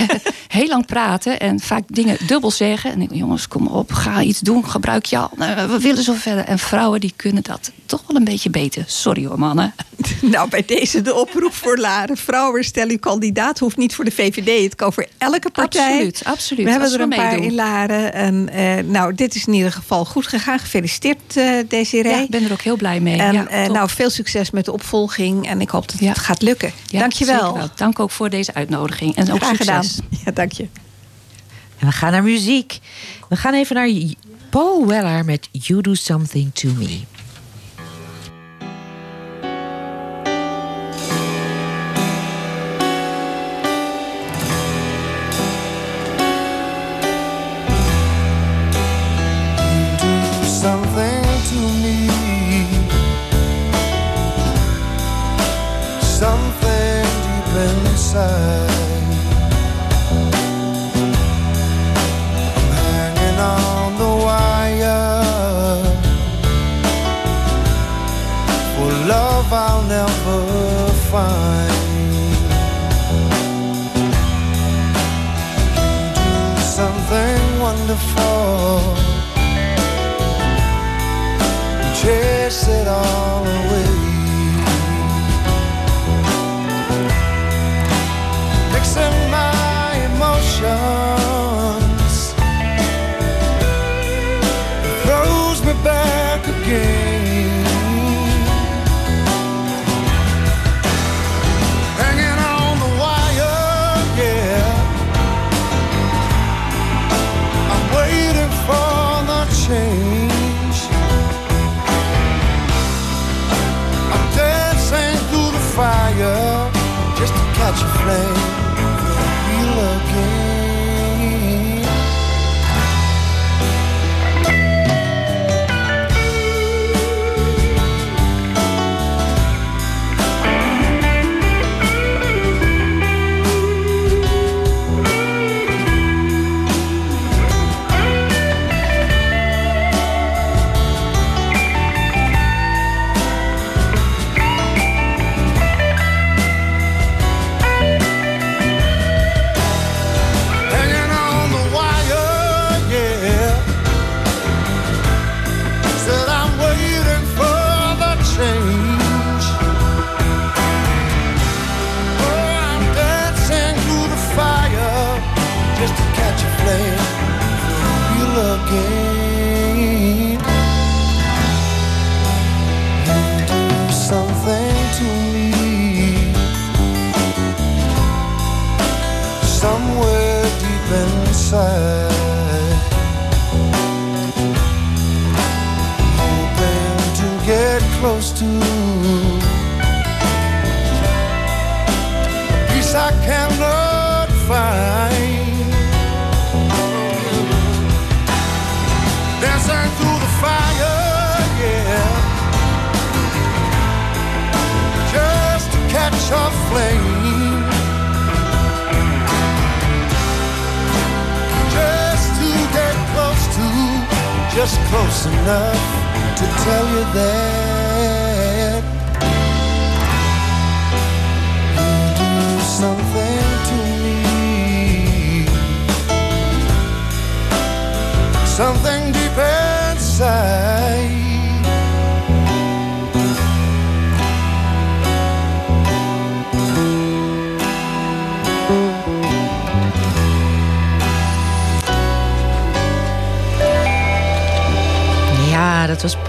heel 0.48 0.66
lang 0.66 0.86
praten 0.86 1.40
en 1.40 1.60
vaak 1.60 1.82
dingen 1.86 2.16
dubbel 2.26 2.50
zeggen. 2.50 2.92
En 2.92 3.02
ik 3.02 3.14
jongens, 3.14 3.48
kom 3.48 3.66
op, 3.66 3.92
ga 3.92 4.22
iets 4.22 4.40
doen, 4.40 4.68
gebruik 4.68 5.04
je 5.04 5.18
al. 5.18 5.30
We 5.68 5.78
willen 5.80 6.02
zo 6.02 6.12
verder. 6.12 6.44
En 6.44 6.58
vrouwen 6.58 7.00
die 7.00 7.12
kunnen 7.16 7.42
dat 7.42 7.70
toch 7.90 8.02
wel 8.06 8.16
een 8.16 8.24
beetje 8.24 8.50
beter. 8.50 8.84
Sorry 8.86 9.26
hoor, 9.26 9.38
mannen. 9.38 9.74
nou, 10.20 10.48
bij 10.48 10.64
deze 10.66 11.02
de 11.02 11.14
oproep 11.14 11.54
voor 11.54 11.78
Laren. 11.78 12.16
Vrouwen, 12.16 12.64
stel 12.64 12.88
uw 12.88 12.98
kandidaat. 12.98 13.58
Hoeft 13.58 13.76
niet 13.76 13.94
voor 13.94 14.04
de 14.04 14.10
VVD, 14.10 14.62
het 14.62 14.74
kan 14.74 14.92
voor 14.92 15.06
elke 15.18 15.50
partij. 15.50 15.92
Absoluut, 15.92 16.22
absoluut. 16.24 16.64
We 16.64 16.70
hebben 16.70 16.92
er 16.92 17.00
een 17.00 17.08
paar 17.08 17.38
in 17.38 17.54
Laren. 17.54 18.12
En, 18.12 18.48
uh, 18.54 18.76
nou, 18.92 19.14
dit 19.14 19.34
is 19.34 19.46
in 19.46 19.52
ieder 19.52 19.72
geval 19.72 20.04
goed 20.04 20.26
gegaan. 20.26 20.58
Gefeliciteerd, 20.58 21.36
uh, 21.36 21.58
Desiree. 21.68 22.12
Ja, 22.12 22.20
ik 22.20 22.30
ben 22.30 22.44
er 22.44 22.52
ook 22.52 22.60
heel 22.60 22.76
blij 22.76 23.00
mee. 23.00 23.18
En, 23.18 23.32
ja, 23.32 23.64
uh, 23.64 23.70
nou, 23.70 23.88
veel 23.88 24.10
succes 24.10 24.50
met 24.50 24.64
de 24.64 24.72
opvolging. 24.72 25.48
En 25.48 25.60
ik 25.60 25.70
hoop 25.70 25.90
dat 25.90 26.00
het 26.00 26.18
gaat 26.18 26.42
lukken. 26.42 26.72
Dankjewel. 26.86 27.52
Zeker. 27.52 27.69
Dank 27.76 27.98
ook 27.98 28.10
voor 28.10 28.30
deze 28.30 28.54
uitnodiging. 28.54 29.14
En 29.16 29.32
ook 29.32 29.38
Graag 29.42 29.56
succes. 29.56 29.66
gedaan. 29.94 30.18
Ja, 30.24 30.30
dank 30.32 30.52
je. 30.52 30.66
En 31.78 31.86
we 31.86 31.92
gaan 31.92 32.12
naar 32.12 32.22
muziek. 32.22 32.78
We 33.28 33.36
gaan 33.36 33.54
even 33.54 33.76
naar 33.76 33.90
Paul 34.50 34.86
Weller 34.86 35.24
met 35.24 35.48
You 35.52 35.80
Do 35.80 35.94
Something 35.94 36.54
To 36.54 36.68
Me. 36.68 37.00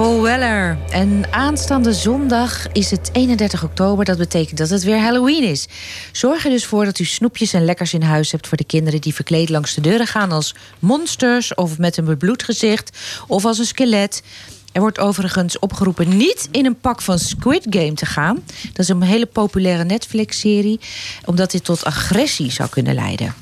Paul 0.01 0.21
Weller. 0.21 0.77
En 0.89 1.23
aanstaande 1.31 1.93
zondag 1.93 2.71
is 2.71 2.91
het 2.91 3.09
31 3.13 3.63
oktober. 3.63 4.05
Dat 4.05 4.17
betekent 4.17 4.57
dat 4.57 4.69
het 4.69 4.83
weer 4.83 4.99
Halloween 4.99 5.43
is. 5.43 5.67
Zorg 6.11 6.45
er 6.45 6.49
dus 6.49 6.65
voor 6.65 6.85
dat 6.85 6.99
u 6.99 7.05
snoepjes 7.05 7.53
en 7.53 7.65
lekkers 7.65 7.93
in 7.93 8.01
huis 8.01 8.31
hebt... 8.31 8.47
voor 8.47 8.57
de 8.57 8.63
kinderen 8.63 9.01
die 9.01 9.13
verkleed 9.13 9.49
langs 9.49 9.73
de 9.73 9.81
deuren 9.81 10.07
gaan... 10.07 10.31
als 10.31 10.55
monsters 10.79 11.53
of 11.55 11.77
met 11.77 11.97
een 11.97 12.05
bebloed 12.05 12.43
gezicht 12.43 12.97
of 13.27 13.45
als 13.45 13.57
een 13.57 13.65
skelet... 13.65 14.23
Er 14.71 14.81
wordt 14.81 14.99
overigens 14.99 15.59
opgeroepen 15.59 16.17
niet 16.17 16.47
in 16.51 16.65
een 16.65 16.79
pak 16.79 17.01
van 17.01 17.19
Squid 17.19 17.65
Game 17.69 17.93
te 17.93 18.05
gaan. 18.05 18.43
Dat 18.63 18.79
is 18.79 18.89
een 18.89 19.01
hele 19.01 19.25
populaire 19.25 19.83
Netflix-serie, 19.83 20.79
omdat 21.25 21.51
dit 21.51 21.63
tot 21.63 21.83
agressie 21.83 22.51
zou 22.51 22.69
kunnen 22.69 22.93
leiden. 22.93 23.33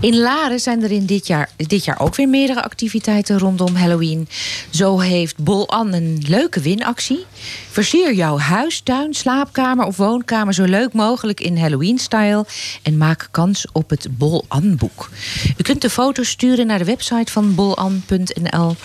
In 0.00 0.18
Laren 0.18 0.60
zijn 0.60 0.82
er 0.82 0.90
in 0.90 1.06
dit 1.06 1.26
jaar, 1.26 1.50
dit 1.56 1.84
jaar 1.84 2.00
ook 2.00 2.14
weer 2.14 2.28
meerdere 2.28 2.62
activiteiten 2.62 3.38
rondom 3.38 3.74
Halloween. 3.74 4.28
Zo 4.70 4.98
heeft 4.98 5.36
Bol 5.36 5.68
An 5.68 5.92
een 5.92 6.24
leuke 6.28 6.60
winactie. 6.60 7.24
Versier 7.70 8.14
jouw 8.14 8.38
huis, 8.38 8.80
tuin, 8.80 9.14
slaapkamer 9.14 9.86
of 9.86 9.96
woonkamer 9.96 10.54
zo 10.54 10.64
leuk 10.64 10.92
mogelijk 10.92 11.40
in 11.40 11.58
Halloween-style. 11.58 12.46
En 12.82 12.96
maak 12.96 13.28
kans 13.30 13.66
op 13.72 13.90
het 13.90 14.08
Bol 14.10 14.44
An-boek. 14.48 15.10
U 15.56 15.62
kunt 15.62 15.82
de 15.82 15.90
foto's 15.90 16.28
sturen 16.28 16.66
naar 16.66 16.78
de 16.78 16.84
website 16.84 17.32
van 17.32 17.54
bolan.nl. 17.54 18.76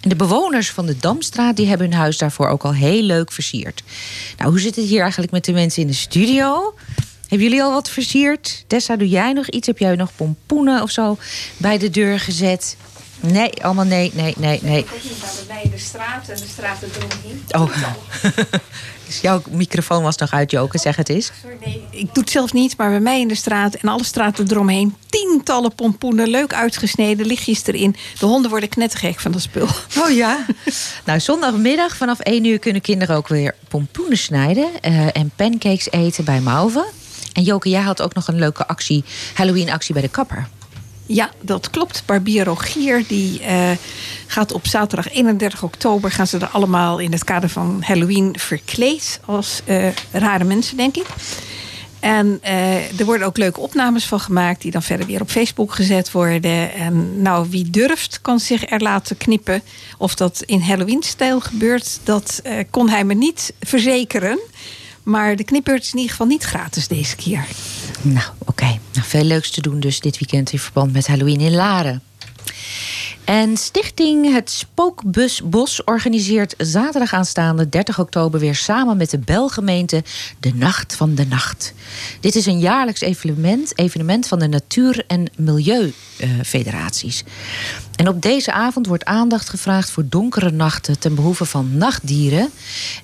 En 0.00 0.08
de 0.08 0.16
bewoners 0.16 0.70
van 0.70 0.86
de 0.86 0.96
Damstraat 0.96 1.56
die 1.56 1.66
hebben 1.66 1.90
hun 1.90 1.98
huis 1.98 2.18
daarvoor 2.18 2.48
ook 2.48 2.62
al 2.62 2.74
heel 2.74 3.02
leuk 3.02 3.32
versierd. 3.32 3.82
Nou, 4.36 4.50
hoe 4.50 4.60
zit 4.60 4.76
het 4.76 4.84
hier 4.84 5.02
eigenlijk 5.02 5.32
met 5.32 5.44
de 5.44 5.52
mensen 5.52 5.82
in 5.82 5.88
de 5.88 5.94
studio? 5.94 6.74
Hebben 7.30 7.48
jullie 7.48 7.62
al 7.62 7.72
wat 7.72 7.90
versierd? 7.90 8.64
Tessa, 8.66 8.96
doe 8.96 9.08
jij 9.08 9.32
nog 9.32 9.48
iets? 9.48 9.66
Heb 9.66 9.78
jij 9.78 9.94
nog 9.94 10.10
pompoenen 10.16 10.82
of 10.82 10.90
zo 10.90 11.16
bij 11.56 11.78
de 11.78 11.90
deur 11.90 12.20
gezet? 12.20 12.76
Nee, 13.20 13.64
allemaal 13.64 13.84
nee, 13.84 14.10
nee, 14.14 14.34
nee, 14.38 14.60
nee. 14.62 14.84
bij 14.84 14.90
mij 15.48 15.62
in 15.62 15.70
de 15.70 15.78
straat 15.78 16.28
en 16.28 16.36
de 16.36 16.46
straat 16.48 16.78
eromheen. 16.82 17.44
Oh, 17.50 17.76
dus 19.06 19.20
jouw 19.20 19.42
microfoon 19.50 20.02
was 20.02 20.16
nog 20.16 20.32
uit, 20.32 20.50
Joke, 20.50 20.78
zeg 20.78 20.96
het 20.96 21.08
eens. 21.08 21.32
Sorry, 21.40 21.56
nee, 21.64 21.84
ik 21.90 22.14
doe 22.14 22.22
het 22.22 22.32
zelf 22.32 22.52
niet, 22.52 22.76
maar 22.76 22.90
bij 22.90 23.00
mij 23.00 23.20
in 23.20 23.28
de 23.28 23.34
straat 23.34 23.74
en 23.74 23.88
alle 23.88 24.04
straten 24.04 24.50
eromheen. 24.50 24.96
Tientallen 25.08 25.74
pompoenen, 25.74 26.28
leuk 26.28 26.54
uitgesneden, 26.54 27.26
lichtjes 27.26 27.66
erin. 27.66 27.96
De 28.18 28.26
honden 28.26 28.50
worden 28.50 28.68
knettergek 28.68 29.20
van 29.20 29.32
dat 29.32 29.42
spul. 29.42 29.68
Oh 29.98 30.10
ja. 30.10 30.46
nou, 31.06 31.20
zondagmiddag 31.20 31.96
vanaf 31.96 32.20
1 32.20 32.44
uur 32.44 32.58
kunnen 32.58 32.82
kinderen 32.82 33.16
ook 33.16 33.28
weer 33.28 33.54
pompoenen 33.68 34.18
snijden 34.18 34.68
eh, 34.80 35.16
en 35.16 35.32
pancakes 35.36 35.90
eten 35.90 36.24
bij 36.24 36.40
Mauve. 36.40 36.98
En 37.32 37.42
Joke, 37.42 37.68
jij 37.68 37.82
had 37.82 38.02
ook 38.02 38.14
nog 38.14 38.28
een 38.28 38.38
leuke 38.38 38.66
actie, 38.66 39.04
Halloween-actie 39.34 39.92
bij 39.94 40.02
de 40.02 40.08
kapper. 40.08 40.48
Ja, 41.12 41.30
dat 41.40 41.70
klopt. 41.70 42.02
Barbier 42.06 42.44
Rogier 42.44 43.04
die 43.08 43.40
eh, 43.40 43.70
gaat 44.26 44.52
op 44.52 44.66
zaterdag 44.66 45.12
31 45.12 45.62
oktober... 45.62 46.10
gaan 46.10 46.26
ze 46.26 46.38
er 46.38 46.48
allemaal 46.48 46.98
in 46.98 47.12
het 47.12 47.24
kader 47.24 47.48
van 47.48 47.82
Halloween 47.86 48.34
verkleed... 48.38 49.20
als 49.24 49.60
eh, 49.64 49.88
rare 50.12 50.44
mensen, 50.44 50.76
denk 50.76 50.96
ik. 50.96 51.06
En 52.00 52.38
eh, 52.42 53.00
er 53.00 53.04
worden 53.04 53.26
ook 53.26 53.36
leuke 53.36 53.60
opnames 53.60 54.04
van 54.04 54.20
gemaakt... 54.20 54.62
die 54.62 54.70
dan 54.70 54.82
verder 54.82 55.06
weer 55.06 55.20
op 55.20 55.30
Facebook 55.30 55.74
gezet 55.74 56.12
worden. 56.12 56.72
En 56.72 57.22
nou, 57.22 57.46
wie 57.50 57.70
durft, 57.70 58.18
kan 58.22 58.40
zich 58.40 58.70
er 58.70 58.80
laten 58.80 59.16
knippen. 59.16 59.62
Of 59.98 60.14
dat 60.14 60.42
in 60.46 60.60
Halloween-stijl 60.60 61.40
gebeurt, 61.40 62.00
dat 62.04 62.42
kon 62.70 62.88
hij 62.88 63.04
me 63.04 63.14
niet 63.14 63.52
verzekeren... 63.60 64.38
Maar 65.02 65.36
de 65.36 65.44
knipbeurt 65.44 65.82
is 65.82 65.92
in 65.92 65.96
ieder 65.96 66.10
geval 66.10 66.26
niet 66.26 66.42
gratis 66.42 66.88
deze 66.88 67.16
keer. 67.16 67.46
Nou, 68.02 68.26
oké. 68.38 68.64
Nou, 68.64 69.06
veel 69.06 69.24
leuks 69.24 69.50
te 69.50 69.60
doen 69.60 69.80
dus 69.80 70.00
dit 70.00 70.18
weekend 70.18 70.52
in 70.52 70.58
verband 70.58 70.92
met 70.92 71.06
Halloween 71.06 71.40
in 71.40 71.54
Laren. 71.54 72.02
En 73.24 73.56
Stichting 73.56 74.32
Het 74.32 74.50
Spookbus 74.50 75.42
Bos 75.42 75.84
organiseert 75.84 76.54
zaterdag 76.58 77.12
aanstaande 77.12 77.68
30 77.68 77.98
oktober 77.98 78.40
weer 78.40 78.54
samen 78.54 78.96
met 78.96 79.10
de 79.10 79.18
Belgemeente 79.18 80.04
de 80.40 80.54
Nacht 80.54 80.96
van 80.96 81.14
de 81.14 81.26
Nacht. 81.26 81.72
Dit 82.20 82.34
is 82.34 82.46
een 82.46 82.58
jaarlijks 82.58 83.00
evenement, 83.00 83.78
evenement 83.78 84.26
van 84.26 84.38
de 84.38 84.48
Natuur- 84.48 85.04
en 85.06 85.30
Milieufederaties. 85.36 87.24
en 87.96 88.08
op 88.08 88.22
deze 88.22 88.52
avond 88.52 88.86
wordt 88.86 89.04
aandacht 89.04 89.48
gevraagd 89.48 89.90
voor 89.90 90.04
donkere 90.08 90.50
nachten 90.50 90.98
ten 90.98 91.14
behoeve 91.14 91.44
van 91.44 91.76
nachtdieren 91.76 92.50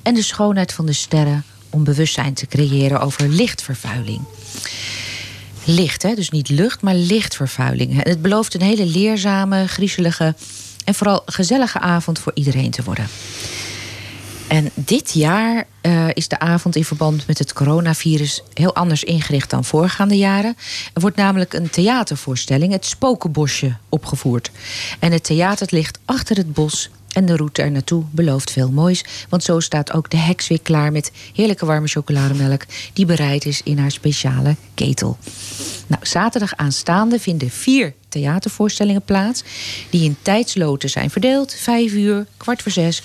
en 0.03 0.15
de 0.15 0.23
schoonheid 0.23 0.73
van 0.73 0.87
de 0.87 0.93
sterren 0.93 1.45
om 1.77 1.85
bewustzijn 1.85 2.35
te 2.35 2.47
creëren 2.47 3.01
over 3.01 3.29
lichtvervuiling. 3.29 4.21
Licht, 5.65 6.03
hè? 6.03 6.15
dus 6.15 6.31
niet 6.31 6.49
lucht, 6.49 6.83
maar 6.83 6.95
lichtvervuiling. 6.95 8.03
Het 8.03 8.23
belooft 8.23 8.55
een 8.55 8.63
hele 8.63 8.87
leerzame, 8.87 9.67
griezelige 9.67 10.35
en 10.85 10.95
vooral 10.95 11.23
gezellige 11.27 11.79
avond 11.79 12.19
voor 12.19 12.33
iedereen 12.35 12.71
te 12.71 12.83
worden. 12.83 13.07
En 14.49 14.71
dit 14.75 15.13
jaar 15.13 15.65
uh, 15.83 16.09
is 16.13 16.29
de 16.29 16.39
avond 16.39 16.77
in 16.77 16.85
verband 16.85 17.27
met 17.27 17.39
het 17.39 17.53
coronavirus 17.53 18.43
heel 18.55 18.75
anders 18.75 19.05
ingericht 19.05 19.51
dan 19.51 19.65
voorgaande 19.65 20.17
jaren. 20.17 20.57
Er 20.93 21.01
wordt 21.01 21.17
namelijk 21.17 21.53
een 21.53 21.71
theatervoorstelling, 21.71 22.73
het 22.73 22.87
Spokenbosje, 22.87 23.77
opgevoerd. 23.89 24.51
En 24.99 25.13
het 25.13 25.25
theater 25.25 25.67
ligt 25.71 25.99
achter 26.05 26.37
het 26.37 26.53
bos 26.53 26.91
en 27.17 27.27
de 27.27 27.37
route 27.37 27.63
er 27.63 27.71
naartoe 27.71 28.05
belooft 28.11 28.51
veel 28.51 28.71
moois. 28.71 29.05
Want 29.29 29.43
zo 29.43 29.61
staat 29.61 29.93
ook 29.93 30.11
de 30.11 30.17
heks 30.17 30.49
weer 30.49 30.61
klaar 30.61 30.93
met 30.93 31.13
heerlijke 31.35 31.67
warme 31.67 31.87
chocolademelk... 31.87 32.65
die 32.93 33.07
bereid 33.07 33.45
is 33.45 33.63
in 33.63 33.79
haar 33.79 33.91
speciale 33.91 34.57
ketel. 34.75 35.19
Nou, 35.87 36.07
zaterdag 36.07 36.57
aanstaande 36.57 37.19
vinden 37.19 37.51
vier 37.51 37.95
theatervoorstellingen 38.09 39.03
plaats... 39.03 39.45
die 39.91 40.05
in 40.05 40.17
tijdsloten 40.23 40.91
zijn 40.91 41.11
verdeeld. 41.11 41.55
Vijf 41.55 41.93
uur, 41.93 42.27
kwart 42.37 42.63
voor 42.63 42.73
zes, 42.73 43.03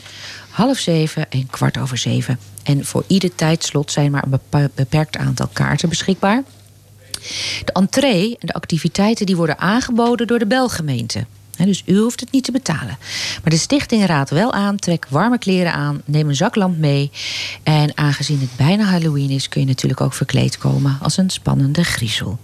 half 0.50 0.78
zeven 0.78 1.32
en 1.32 1.48
kwart 1.48 1.78
over 1.78 1.98
zeven. 1.98 2.40
En 2.64 2.86
voor 2.86 3.04
ieder 3.08 3.36
tijdslot 3.36 3.92
zijn 3.92 4.12
maar 4.12 4.24
een 4.30 4.70
beperkt 4.76 5.18
aantal 5.18 5.50
kaarten 5.54 5.90
beschikbaar. 5.90 6.44
De 7.66 7.72
entree 7.74 8.38
en 8.40 8.48
de 8.48 8.54
activiteiten 8.54 9.26
die 9.26 9.36
worden 9.36 9.60
aangeboden 9.60 10.28
door 10.28 10.40
de 10.40 10.48
Belgemeente 10.48 11.26
dus 11.66 11.84
u 11.86 11.98
hoeft 11.98 12.20
het 12.20 12.32
niet 12.32 12.44
te 12.44 12.52
betalen. 12.52 12.98
Maar 13.44 13.52
de 13.52 13.58
stichting 13.58 14.06
raadt 14.06 14.30
wel 14.30 14.54
aan: 14.54 14.76
trek 14.76 15.06
warme 15.10 15.38
kleren 15.38 15.74
aan, 15.74 16.02
neem 16.06 16.30
een 16.30 16.36
zaklamp 16.36 16.78
mee. 16.78 17.12
En 17.64 17.98
aangezien 17.98 18.40
het 18.40 18.56
bijna 18.56 18.84
Halloween 18.84 19.30
is, 19.30 19.50
kun 19.50 19.62
je 19.62 19.68
natuurlijk 19.68 20.02
ook 20.02 20.14
verkleed 20.14 20.58
komen 20.58 20.98
als 21.02 21.18
een 21.18 21.30
spannende 21.30 21.84
griezel. 21.84 22.40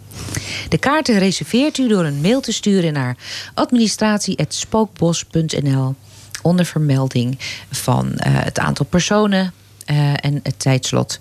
De 0.69 0.77
kaarten 0.77 1.19
reserveert 1.19 1.77
u 1.77 1.87
door 1.87 2.05
een 2.05 2.21
mail 2.21 2.41
te 2.41 2.51
sturen 2.51 2.93
naar 2.93 3.17
administratie.spookbos.nl 3.53 5.95
onder 6.41 6.65
vermelding 6.65 7.37
van 7.71 8.05
uh, 8.05 8.13
het 8.23 8.59
aantal 8.59 8.85
personen 8.85 9.53
uh, 9.91 10.13
en 10.15 10.39
het 10.43 10.59
tijdslot. 10.59 11.19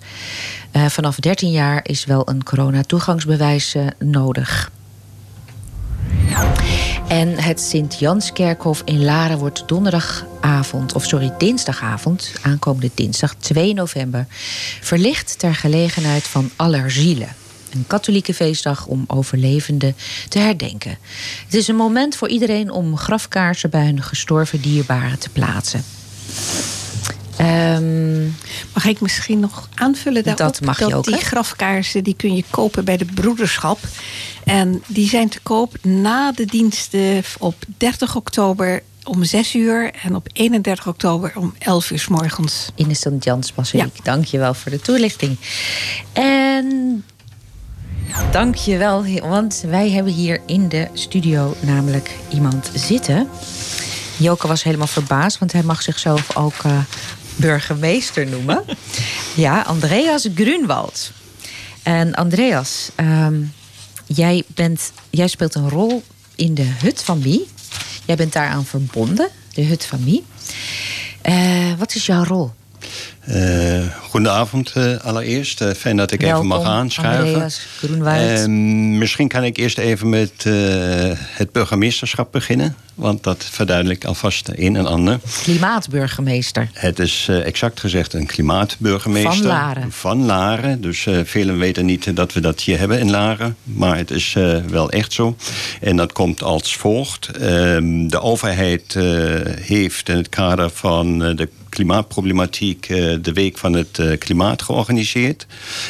Uh, 0.71 0.85
vanaf 0.85 1.15
13 1.15 1.51
jaar 1.51 1.79
is 1.83 2.05
wel 2.05 2.29
een 2.29 2.43
corona-toegangsbewijs 2.43 3.75
nodig. 3.99 4.71
En 7.07 7.39
het 7.39 7.61
Sint-Janskerkhof 7.61 8.81
in 8.85 9.03
Laren 9.03 9.37
wordt 9.37 9.63
donderdagavond, 9.67 10.93
of 10.93 11.05
sorry, 11.05 11.33
dinsdagavond, 11.37 12.31
aankomende 12.41 12.89
dinsdag 12.93 13.35
2 13.35 13.73
november, 13.73 14.25
verlicht 14.81 15.39
ter 15.39 15.55
gelegenheid 15.55 16.23
van 16.23 16.51
Allerzielen. 16.55 17.35
Een 17.73 17.87
katholieke 17.87 18.33
feestdag 18.33 18.85
om 18.85 19.03
overlevenden 19.07 19.95
te 20.29 20.39
herdenken. 20.39 20.97
Het 21.45 21.53
is 21.53 21.67
een 21.67 21.75
moment 21.75 22.15
voor 22.15 22.29
iedereen 22.29 22.71
om 22.71 22.97
grafkaarsen 22.97 23.69
bij 23.69 23.85
hun 23.85 24.03
gestorven 24.03 24.61
dierbaren 24.61 25.19
te 25.19 25.29
plaatsen. 25.29 25.83
Um, 27.41 28.35
mag 28.73 28.85
ik 28.85 29.01
misschien 29.01 29.39
nog 29.39 29.69
aanvullen 29.73 30.23
daarop? 30.23 30.45
Dat 30.45 30.61
mag 30.61 30.79
je 30.79 30.95
ook. 30.95 31.03
Die 31.03 31.15
grafkaarsen 31.15 32.03
die 32.03 32.15
kun 32.15 32.35
je 32.35 32.43
kopen 32.49 32.85
bij 32.85 32.97
de 32.97 33.05
broederschap. 33.05 33.79
En 34.43 34.83
die 34.87 35.09
zijn 35.09 35.29
te 35.29 35.39
koop 35.43 35.77
na 35.83 36.31
de 36.31 36.45
diensten 36.45 37.23
op 37.39 37.55
30 37.77 38.15
oktober 38.15 38.83
om 39.03 39.23
6 39.23 39.55
uur 39.55 39.91
en 40.03 40.15
op 40.15 40.27
31 40.33 40.87
oktober 40.87 41.31
om 41.35 41.53
11 41.59 41.91
uur 41.91 41.99
s 41.99 42.07
morgens. 42.07 42.69
In 42.75 42.87
de 42.87 42.93
St. 42.93 43.09
Jans 43.19 43.53
Basiliek. 43.53 43.95
Ja. 43.95 44.03
Dank 44.03 44.25
je 44.25 44.37
wel 44.37 44.53
voor 44.53 44.71
de 44.71 44.81
toelichting. 44.81 45.37
En 46.13 47.03
dank 48.31 48.55
je 48.55 48.77
wel, 48.77 49.05
want 49.21 49.63
wij 49.67 49.89
hebben 49.89 50.13
hier 50.13 50.41
in 50.45 50.69
de 50.69 50.87
studio 50.93 51.55
namelijk 51.59 52.15
iemand 52.33 52.71
zitten. 52.73 53.27
Joke 54.17 54.47
was 54.47 54.63
helemaal 54.63 54.87
verbaasd, 54.87 55.39
want 55.39 55.51
hij 55.51 55.63
mag 55.63 55.81
zichzelf 55.81 56.37
ook 56.37 56.63
uh, 56.65 56.79
burgemeester 57.37 58.27
noemen. 58.27 58.63
ja, 59.35 59.61
Andreas 59.61 60.27
Grunwald. 60.35 61.11
En 61.83 62.13
Andreas, 62.13 62.89
um, 62.99 63.53
jij, 64.05 64.43
bent, 64.47 64.91
jij 65.09 65.27
speelt 65.27 65.55
een 65.55 65.69
rol 65.69 66.03
in 66.35 66.53
de 66.53 66.73
hut 66.81 67.03
van 67.03 67.19
Mie. 67.19 67.47
Jij 68.05 68.15
bent 68.15 68.33
daaraan 68.33 68.65
verbonden, 68.65 69.29
de 69.53 69.63
hut 69.63 69.85
van 69.85 70.03
Mie. 70.03 70.25
Uh, 71.29 71.73
wat 71.77 71.95
is 71.95 72.05
jouw 72.05 72.23
rol? 72.23 72.51
Uh, 73.29 73.83
goedenavond 74.01 74.73
uh, 74.77 74.97
allereerst. 74.97 75.61
Uh, 75.61 75.69
fijn 75.71 75.97
dat 75.97 76.11
ik 76.11 76.21
Welkom, 76.21 76.37
even 76.37 76.47
mag 76.47 76.63
aanschuiven. 76.63 77.51
misschien 78.97 79.27
kan 79.27 79.43
ik 79.43 79.57
eerst 79.57 79.77
even 79.77 80.09
met 80.09 80.45
het 81.29 81.51
burgemeesterschap 81.51 82.31
beginnen. 82.31 82.75
Want 82.95 83.23
dat 83.23 83.43
verduidelijkt 83.51 84.05
alvast 84.05 84.49
een 84.55 84.75
en 84.75 84.85
ander. 84.85 85.19
Klimaatburgemeester. 85.43 86.69
Het 86.73 86.99
is 86.99 87.27
exact 87.27 87.79
gezegd 87.79 88.13
een 88.13 88.25
klimaatburgemeester. 88.25 89.33
Van 89.33 89.45
Laren. 89.45 89.91
Van 89.91 90.25
Laren. 90.25 90.81
Dus 90.81 91.07
velen 91.23 91.57
weten 91.57 91.85
niet 91.85 92.15
dat 92.15 92.33
we 92.33 92.39
dat 92.39 92.61
hier 92.61 92.79
hebben 92.79 92.99
in 92.99 93.09
Laren. 93.09 93.55
Maar 93.63 93.97
het 93.97 94.11
is 94.11 94.35
wel 94.69 94.91
echt 94.91 95.13
zo. 95.13 95.35
En 95.81 95.95
dat 95.95 96.11
komt 96.11 96.43
als 96.43 96.75
volgt. 96.75 97.27
Ehm, 97.27 98.07
de 98.07 98.21
overheid 98.21 98.93
heeft 99.61 100.09
in 100.09 100.15
het 100.17 100.29
kader 100.29 100.69
van 100.69 101.19
de 101.19 101.49
klimaatproblematiek 101.77 102.87
de 103.21 103.33
Week 103.33 103.57
van 103.57 103.73
het 103.73 104.01
Klimaat 104.19 104.61
georganiseerd. 104.61 105.47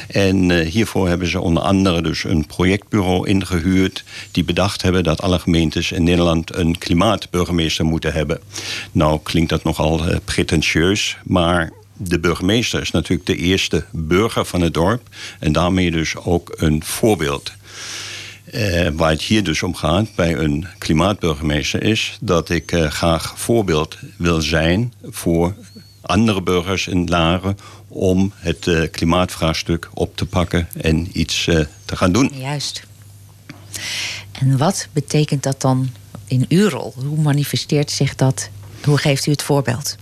En 0.08 0.62
hiervoor 0.62 1.08
hebben 1.08 1.28
ze 1.28 1.39
onder 1.39 1.63
andere 1.63 2.02
dus 2.02 2.23
een 2.23 2.45
projectbureau 2.45 3.28
ingehuurd... 3.28 4.04
die 4.32 4.43
bedacht 4.43 4.82
hebben 4.82 5.04
dat 5.04 5.21
alle 5.21 5.39
gemeentes 5.39 5.91
in 5.91 6.04
Nederland 6.04 6.56
een 6.56 6.78
klimaatburgemeester 6.78 7.86
moeten 7.86 8.13
hebben. 8.13 8.39
Nou 8.91 9.19
klinkt 9.23 9.50
dat 9.50 9.63
nogal 9.63 10.02
pretentieus, 10.26 11.17
maar 11.23 11.71
de 11.97 12.19
burgemeester 12.19 12.82
is 12.82 12.91
natuurlijk 12.91 13.28
de 13.28 13.36
eerste 13.36 13.86
burger 13.91 14.45
van 14.45 14.62
het 14.62 14.73
dorp... 14.73 15.02
en 15.39 15.52
daarmee 15.52 15.91
dus 15.91 16.15
ook 16.15 16.54
een 16.56 16.84
voorbeeld. 16.84 17.52
Waar 18.93 19.10
het 19.10 19.21
hier 19.21 19.43
dus 19.43 19.63
om 19.63 19.76
gaat 19.76 20.15
bij 20.15 20.38
een 20.38 20.67
klimaatburgemeester 20.78 21.84
is 21.84 22.17
dat 22.21 22.50
ik 22.50 22.76
graag 22.89 23.39
voorbeeld 23.39 23.97
wil 24.17 24.41
zijn 24.41 24.93
voor 25.04 25.56
andere 26.01 26.41
burgers 26.41 26.88
in 26.88 27.07
Laren 27.07 27.57
om 27.88 28.33
het 28.36 28.65
uh, 28.65 28.88
klimaatvraagstuk 28.91 29.89
op 29.93 30.17
te 30.17 30.25
pakken 30.25 30.67
en 30.81 31.19
iets 31.19 31.43
te 31.86 31.95
gaan 31.95 32.12
doen. 32.12 32.31
Juist. 32.33 32.83
En 34.31 34.57
wat 34.57 34.88
betekent 34.93 35.43
dat 35.43 35.62
dan 35.62 35.89
in 36.27 36.45
uw 36.49 36.69
rol? 36.69 36.93
Hoe 36.95 37.21
manifesteert 37.21 37.91
zich 37.91 38.15
dat? 38.15 38.49
Hoe 38.83 38.97
geeft 38.97 39.25
u 39.25 39.31
het 39.31 39.43
voorbeeld? 39.43 39.95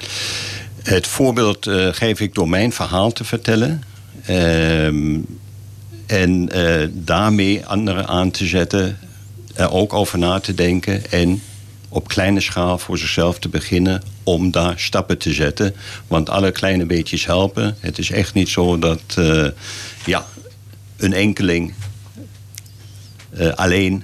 Het 0.84 1.08
voorbeeld 1.08 1.70
geef 1.92 2.20
ik 2.20 2.34
door 2.34 2.50
mijn 2.50 2.72
verhaal 2.72 3.12
te 3.12 3.24
vertellen. 3.24 3.84
Ehm, 4.26 5.20
en 6.06 6.50
daarmee 6.94 7.66
anderen 7.66 8.08
aan 8.08 8.32
te 8.32 8.46
zetten, 8.46 8.98
er 9.56 9.72
ook 9.72 9.94
over 9.94 10.18
na 10.18 10.40
te 10.40 10.54
denken 10.54 11.12
en 11.12 11.42
op 11.96 12.08
kleine 12.08 12.40
schaal 12.40 12.78
voor 12.78 12.98
zichzelf 12.98 13.40
te 13.40 13.50
beginnen 13.50 14.04
om 14.24 14.52
daar 14.52 14.80
stappen 14.80 15.18
te 15.18 15.34
zetten. 15.34 15.76
Want 16.08 16.30
alle 16.30 16.52
kleine 16.52 16.86
beetjes 16.86 17.26
helpen. 17.26 17.76
Het 17.80 17.98
is 17.98 18.12
echt 18.12 18.34
niet 18.34 18.50
zo 18.50 18.80
dat 18.80 19.02
uh, 19.20 19.48
ja, 20.06 20.26
een 20.98 21.14
enkeling 21.14 21.74
uh, 23.40 23.54
alleen 23.54 24.04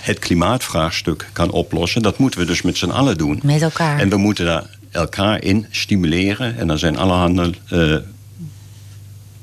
het 0.00 0.18
klimaatvraagstuk 0.18 1.28
kan 1.32 1.50
oplossen. 1.50 2.02
Dat 2.02 2.18
moeten 2.18 2.40
we 2.40 2.46
dus 2.46 2.62
met 2.62 2.76
z'n 2.76 2.90
allen 2.90 3.18
doen. 3.18 3.40
Met 3.42 3.62
elkaar. 3.62 3.98
En 3.98 4.08
we 4.08 4.16
moeten 4.16 4.44
daar 4.44 4.78
elkaar 4.90 5.42
in 5.42 5.66
stimuleren. 5.70 6.58
En 6.58 6.70
er 6.70 6.78
zijn 6.78 6.96
allerhande 6.96 7.54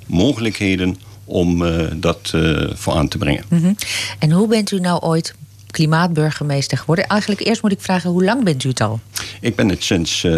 mogelijkheden 0.06 0.98
om 1.26 1.62
uh, 1.62 1.86
dat 1.96 2.32
uh, 2.36 2.70
voor 2.74 2.94
aan 2.94 3.08
te 3.08 3.18
brengen. 3.18 3.44
Mm 3.48 3.62
-hmm. 3.62 3.76
En 4.20 4.32
hoe 4.32 4.48
bent 4.48 4.72
u 4.72 4.80
nou 4.80 5.02
ooit 5.02 5.36
klimaatburgemeester 5.78 6.78
geworden? 6.78 7.06
Eigenlijk 7.06 7.42
eerst 7.42 7.62
moet 7.62 7.72
ik 7.72 7.82
vragen, 7.82 8.10
hoe 8.10 8.24
lang 8.24 8.44
bent 8.44 8.64
u 8.64 8.70
het 8.70 8.82
al? 8.82 9.00
Ik 9.42 9.56
ben 9.56 9.70
het 9.70 9.84
sinds 9.84 10.24
uh, 10.24 10.32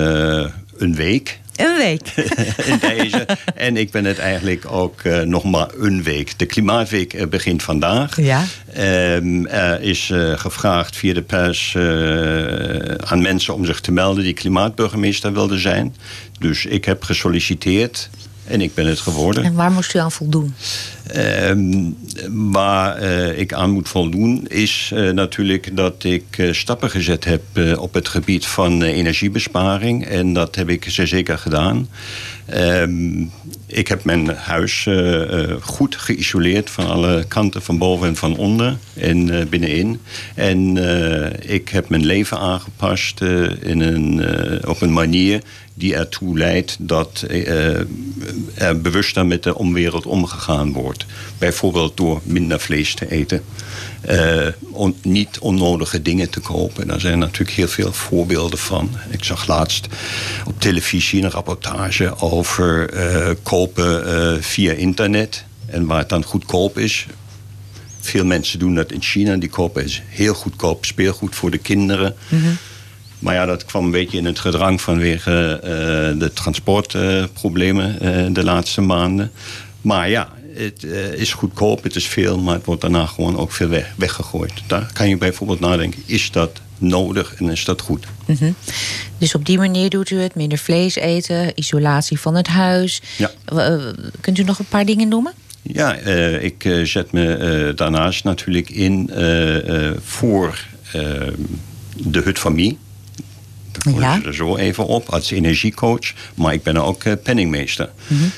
een 0.77 0.95
week. 0.95 1.39
Een 1.55 1.77
week. 1.77 2.13
in 2.71 2.79
deze. 2.79 3.27
En 3.55 3.77
ik 3.77 3.91
ben 3.91 4.05
het 4.05 4.17
eigenlijk 4.17 4.71
ook 4.71 5.01
eh, 5.01 5.21
nog 5.21 5.43
maar 5.43 5.67
een 5.77 6.03
week. 6.03 6.39
De 6.39 6.45
Klimaatweek 6.45 7.13
eh, 7.13 7.27
begint 7.27 7.63
vandaag. 7.63 8.21
Ja. 8.21 8.45
Ehm, 8.73 9.45
er 9.45 9.81
is 9.81 10.09
eh, 10.09 10.37
gevraagd 10.37 10.95
via 10.95 11.13
de 11.13 11.21
pers 11.21 11.75
eh, 11.75 13.11
aan 13.11 13.21
mensen 13.21 13.53
om 13.53 13.65
zich 13.65 13.79
te 13.79 13.91
melden 13.91 14.23
die 14.23 14.33
klimaatburgemeester 14.33 15.33
wilden 15.33 15.59
zijn. 15.59 15.95
Dus 16.39 16.65
ik 16.65 16.85
heb 16.85 17.03
gesolliciteerd 17.03 18.09
en 18.49 18.61
ik 18.61 18.73
ben 18.73 18.85
het 18.85 18.99
geworden. 18.99 19.43
En 19.43 19.53
waar 19.53 19.71
moest 19.71 19.93
u 19.95 19.99
aan 19.99 20.11
voldoen? 20.11 20.53
Ehm, 21.07 21.91
waar 22.51 22.95
eh, 22.95 23.39
ik 23.39 23.53
aan 23.53 23.71
moet 23.71 23.89
voldoen 23.89 24.47
is 24.47 24.91
eh, 24.93 25.09
natuurlijk 25.09 25.75
dat 25.75 26.03
ik 26.03 26.23
eh, 26.37 26.53
stappen 26.53 26.89
gezet 26.89 27.25
heb 27.25 27.41
op 27.77 27.93
het 27.93 28.07
gebied 28.07 28.45
van 28.45 28.81
energiebesparing. 28.81 30.05
En 30.05 30.33
dat 30.33 30.55
heb 30.55 30.69
ik 30.69 30.85
zeer 30.87 31.07
zeker 31.07 31.37
gedaan. 31.37 31.89
Ehm, 32.45 33.21
ik 33.65 33.87
heb 33.87 34.03
mijn 34.03 34.27
huis 34.27 34.87
goed 35.61 35.95
geïsoleerd 35.95 36.69
van 36.69 36.87
alle 36.87 37.25
kanten, 37.27 37.61
van 37.61 37.77
boven 37.77 38.07
en 38.07 38.15
van 38.15 38.37
onder 38.37 38.77
en 38.93 39.49
binnenin. 39.49 39.99
En 40.35 40.77
ik 41.41 41.69
heb 41.69 41.89
mijn 41.89 42.05
leven 42.05 42.37
aangepast 42.37 43.21
in 43.61 43.79
een, 43.79 44.21
op 44.67 44.81
een 44.81 44.93
manier 44.93 45.41
die 45.80 45.95
ertoe 45.95 46.38
leidt 46.38 46.75
dat 46.80 47.21
eh, 47.30 47.80
er 48.53 48.82
bewuster 48.82 49.25
met 49.25 49.43
de 49.43 49.55
omwereld 49.55 50.05
omgegaan 50.05 50.73
wordt. 50.73 51.05
Bijvoorbeeld 51.38 51.97
door 51.97 52.21
minder 52.23 52.59
vlees 52.59 52.93
te 52.93 53.11
eten. 53.11 53.43
Eh, 54.01 54.47
on- 54.71 54.95
niet 55.01 55.39
onnodige 55.39 56.01
dingen 56.01 56.30
te 56.30 56.39
kopen. 56.39 56.88
Daar 56.88 56.99
zijn 56.99 57.19
natuurlijk 57.19 57.57
heel 57.57 57.67
veel 57.67 57.93
voorbeelden 57.93 58.59
van. 58.59 58.89
Ik 59.09 59.23
zag 59.23 59.47
laatst 59.47 59.88
op 60.45 60.59
televisie 60.59 61.23
een 61.23 61.32
rapportage 61.32 62.19
over 62.19 62.89
eh, 62.89 63.30
kopen 63.43 64.43
via 64.43 64.71
internet. 64.71 65.43
En 65.65 65.86
waar 65.86 65.99
het 65.99 66.09
dan 66.09 66.23
goedkoop 66.23 66.77
is. 66.77 67.05
Veel 67.99 68.25
mensen 68.25 68.59
doen 68.59 68.75
dat 68.75 68.91
in 68.91 69.01
China. 69.01 69.36
Die 69.36 69.49
kopen 69.49 69.86
heel 70.07 70.34
goedkoop 70.34 70.86
speelgoed 70.86 71.36
voor 71.36 71.51
de 71.51 71.57
kinderen. 71.57 72.15
Maar 73.20 73.34
ja, 73.34 73.45
dat 73.45 73.65
kwam 73.65 73.86
een 73.86 73.91
beetje 73.91 74.17
in 74.17 74.26
het 74.26 74.39
gedrang 74.39 74.82
vanwege 74.82 75.59
eh, 75.63 76.20
de 76.20 76.32
transportproblemen 76.34 77.99
eh, 78.01 78.34
de 78.34 78.43
laatste 78.43 78.82
maanden. 78.82 79.32
Maar 79.82 80.09
ja, 80.09 80.30
het 80.53 80.84
eh, 80.84 81.13
is 81.13 81.34
goedkoop, 81.34 81.84
het 81.84 81.95
is 81.95 82.07
veel, 82.07 82.39
maar 82.39 82.53
het 82.53 82.65
wordt 82.65 82.82
daarna 82.82 83.05
gewoon 83.05 83.38
ook 83.38 83.51
veel 83.51 83.67
weg, 83.67 83.93
weggegooid. 83.97 84.53
Daar 84.67 84.89
kan 84.93 85.09
je 85.09 85.17
bijvoorbeeld 85.17 85.59
nadenken, 85.59 86.03
is 86.05 86.32
dat 86.32 86.61
nodig 86.78 87.36
en 87.36 87.49
is 87.49 87.65
dat 87.65 87.82
goed? 87.82 88.05
Mhm. 88.26 88.51
Dus 89.17 89.36
op 89.36 89.45
die 89.45 89.57
manier 89.57 89.89
doet 89.89 90.09
u 90.09 90.20
het. 90.20 90.36
Minder 90.36 90.57
vlees 90.57 90.95
eten, 90.95 91.51
isolatie 91.55 92.20
van 92.20 92.36
het 92.36 92.47
huis. 92.47 93.01
Ja. 93.17 93.32
Kunt 94.20 94.38
u 94.38 94.43
nog 94.43 94.59
een 94.59 94.65
paar 94.65 94.86
dingen 94.86 95.07
noemen? 95.07 95.34
Ja, 95.61 95.93
ik 96.39 96.80
zet 96.84 97.11
me 97.11 97.74
daarnaast 97.76 98.24
natuurlijk 98.24 98.70
in 98.70 99.09
voor 100.03 100.65
de 101.95 102.20
hut 102.20 102.39
van 102.39 102.55
Mie. 102.55 102.78
Daar 103.84 103.99
Ja. 103.99 104.19
er 104.25 104.34
zo 104.34 104.55
even 104.55 104.86
op, 104.86 105.09
als 105.09 105.32
energiecoach. 105.32 106.13
Maar 106.36 106.53
ik 106.53 106.63
ben 106.63 106.77
ook 106.77 107.03
eh, 107.03 107.13
penningmeester. 107.23 107.89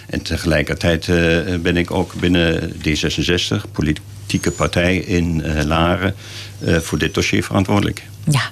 En 0.08 0.22
tegelijkertijd 0.22 1.08
eh, 1.08 1.16
ben 1.62 1.78
ik 1.78 1.92
ook 1.92 2.14
binnen 2.14 2.74
D66, 2.74 3.72
politieke 3.72 4.52
partij 4.52 4.98
in 4.98 5.44
eh, 5.44 5.64
Laren, 5.66 6.16
voor 6.82 6.98
dit 6.98 7.14
dossier 7.14 7.44
verantwoordelijk. 7.44 8.04
Ja. 8.32 8.52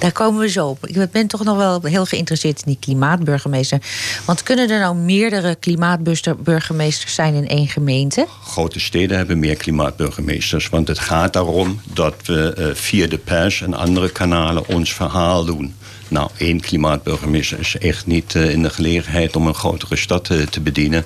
Daar 0.00 0.12
komen 0.12 0.40
we 0.40 0.48
zo 0.48 0.66
op. 0.66 0.86
Ik 0.86 1.10
ben 1.10 1.26
toch 1.26 1.44
nog 1.44 1.56
wel 1.56 1.80
heel 1.82 2.04
geïnteresseerd 2.04 2.56
in 2.58 2.64
die 2.66 2.78
klimaatburgemeester. 2.80 3.78
Want 4.24 4.42
kunnen 4.42 4.70
er 4.70 4.80
nou 4.80 4.96
meerdere 4.96 5.54
klimaatburgemeesters 5.54 7.14
zijn 7.14 7.34
in 7.34 7.48
één 7.48 7.68
gemeente? 7.68 8.26
grote 8.44 8.80
steden 8.80 9.16
hebben 9.16 9.38
meer 9.38 9.56
klimaatburgemeesters. 9.56 10.68
Want 10.68 10.88
het 10.88 10.98
gaat 10.98 11.32
daarom 11.32 11.80
dat 11.92 12.14
we 12.24 12.54
eh, 12.56 12.66
via 12.74 13.06
de 13.06 13.18
pers 13.18 13.62
en 13.62 13.74
andere 13.74 14.10
kanalen 14.10 14.68
ons 14.68 14.94
verhaal 14.94 15.44
doen. 15.44 15.74
Nou, 16.08 16.30
één 16.36 16.60
klimaatburgemeester 16.60 17.58
is 17.58 17.76
echt 17.78 18.06
niet 18.06 18.34
eh, 18.34 18.50
in 18.50 18.62
de 18.62 18.70
gelegenheid 18.70 19.36
om 19.36 19.46
een 19.46 19.54
grotere 19.54 19.96
stad 19.96 20.30
eh, 20.30 20.38
te 20.38 20.60
bedienen. 20.60 21.04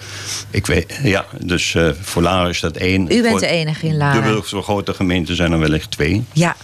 Ik 0.51 0.67
weet, 0.67 0.99
ja, 1.03 1.27
dus 1.41 1.77
voor 2.01 2.23
Laren 2.23 2.51
is 2.51 2.61
dat 2.61 2.77
één. 2.77 3.03
U 3.03 3.07
bent 3.07 3.29
Voor 3.29 3.41
de 3.41 3.47
enige 3.47 3.87
in 3.87 3.97
Laren. 3.97 4.23
Dubbel 4.23 4.43
zo 4.45 4.63
grote 4.63 4.95
gemeenten 4.95 5.37
zijn 5.37 5.53
er 5.53 5.59
wellicht 5.59 5.91
twee. 5.91 6.25
Ja. 6.33 6.57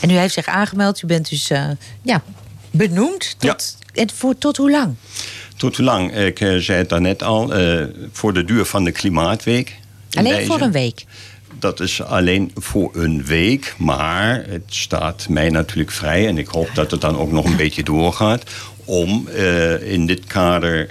En 0.00 0.10
u 0.10 0.14
heeft 0.14 0.34
zich 0.34 0.46
aangemeld. 0.46 1.02
U 1.02 1.06
bent 1.06 1.30
dus 1.30 1.50
eh, 1.50 1.68
ja, 2.02 2.22
benoemd. 2.70 3.36
Tot, 3.38 3.76
en 3.94 4.10
voor, 4.14 4.38
tot 4.38 4.56
hoe 4.56 4.70
lang? 4.70 4.94
Tot 5.56 5.76
hoe 5.76 5.84
lang? 5.84 6.16
Ik 6.16 6.40
eh, 6.40 6.56
zei 6.56 6.78
het 6.78 6.88
daarnet 6.88 7.22
al, 7.22 7.54
eh, 7.54 7.84
voor 8.12 8.32
de 8.32 8.44
duur 8.44 8.64
van 8.64 8.84
de 8.84 8.92
Klimaatweek. 8.92 9.76
Alleen 10.12 10.34
deze. 10.34 10.46
voor 10.46 10.60
een 10.60 10.72
week. 10.72 11.04
Dat 11.58 11.80
is 11.80 12.02
alleen 12.02 12.50
voor 12.54 12.90
een 12.94 13.24
week, 13.24 13.74
maar 13.78 14.44
het 14.48 14.62
staat 14.66 15.28
mij 15.28 15.50
natuurlijk 15.50 15.90
vrij... 15.90 16.26
en 16.26 16.38
ik 16.38 16.46
hoop 16.46 16.70
dat 16.74 16.90
het 16.90 17.00
dan 17.00 17.18
ook 17.18 17.32
nog 17.32 17.44
een 17.44 17.56
beetje 17.56 17.82
doorgaat... 17.82 18.42
om 18.84 19.28
in 19.80 20.06
dit 20.06 20.26
kader 20.26 20.88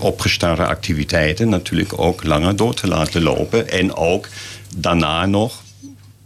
opgestarte 0.00 0.66
activiteiten... 0.66 1.48
natuurlijk 1.48 1.98
ook 1.98 2.24
langer 2.24 2.56
door 2.56 2.74
te 2.74 2.88
laten 2.88 3.22
lopen. 3.22 3.68
En 3.68 3.94
ook 3.94 4.28
daarna 4.76 5.26
nog 5.26 5.62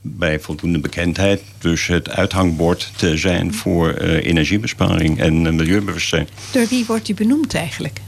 bij 0.07 0.41
voldoende 0.41 0.79
bekendheid... 0.79 1.43
dus 1.59 1.87
het 1.87 2.11
uithangbord 2.11 2.93
te 2.97 3.17
zijn 3.17 3.55
voor 3.55 3.91
eh, 3.91 4.27
energiebesparing 4.27 5.21
en 5.21 5.47
eh, 5.47 5.53
milieubewustzijn. 5.53 6.29
Door 6.53 6.67
wie 6.69 6.85
wordt 6.87 7.09
u 7.09 7.15
benoemd 7.15 7.55
eigenlijk? 7.55 8.01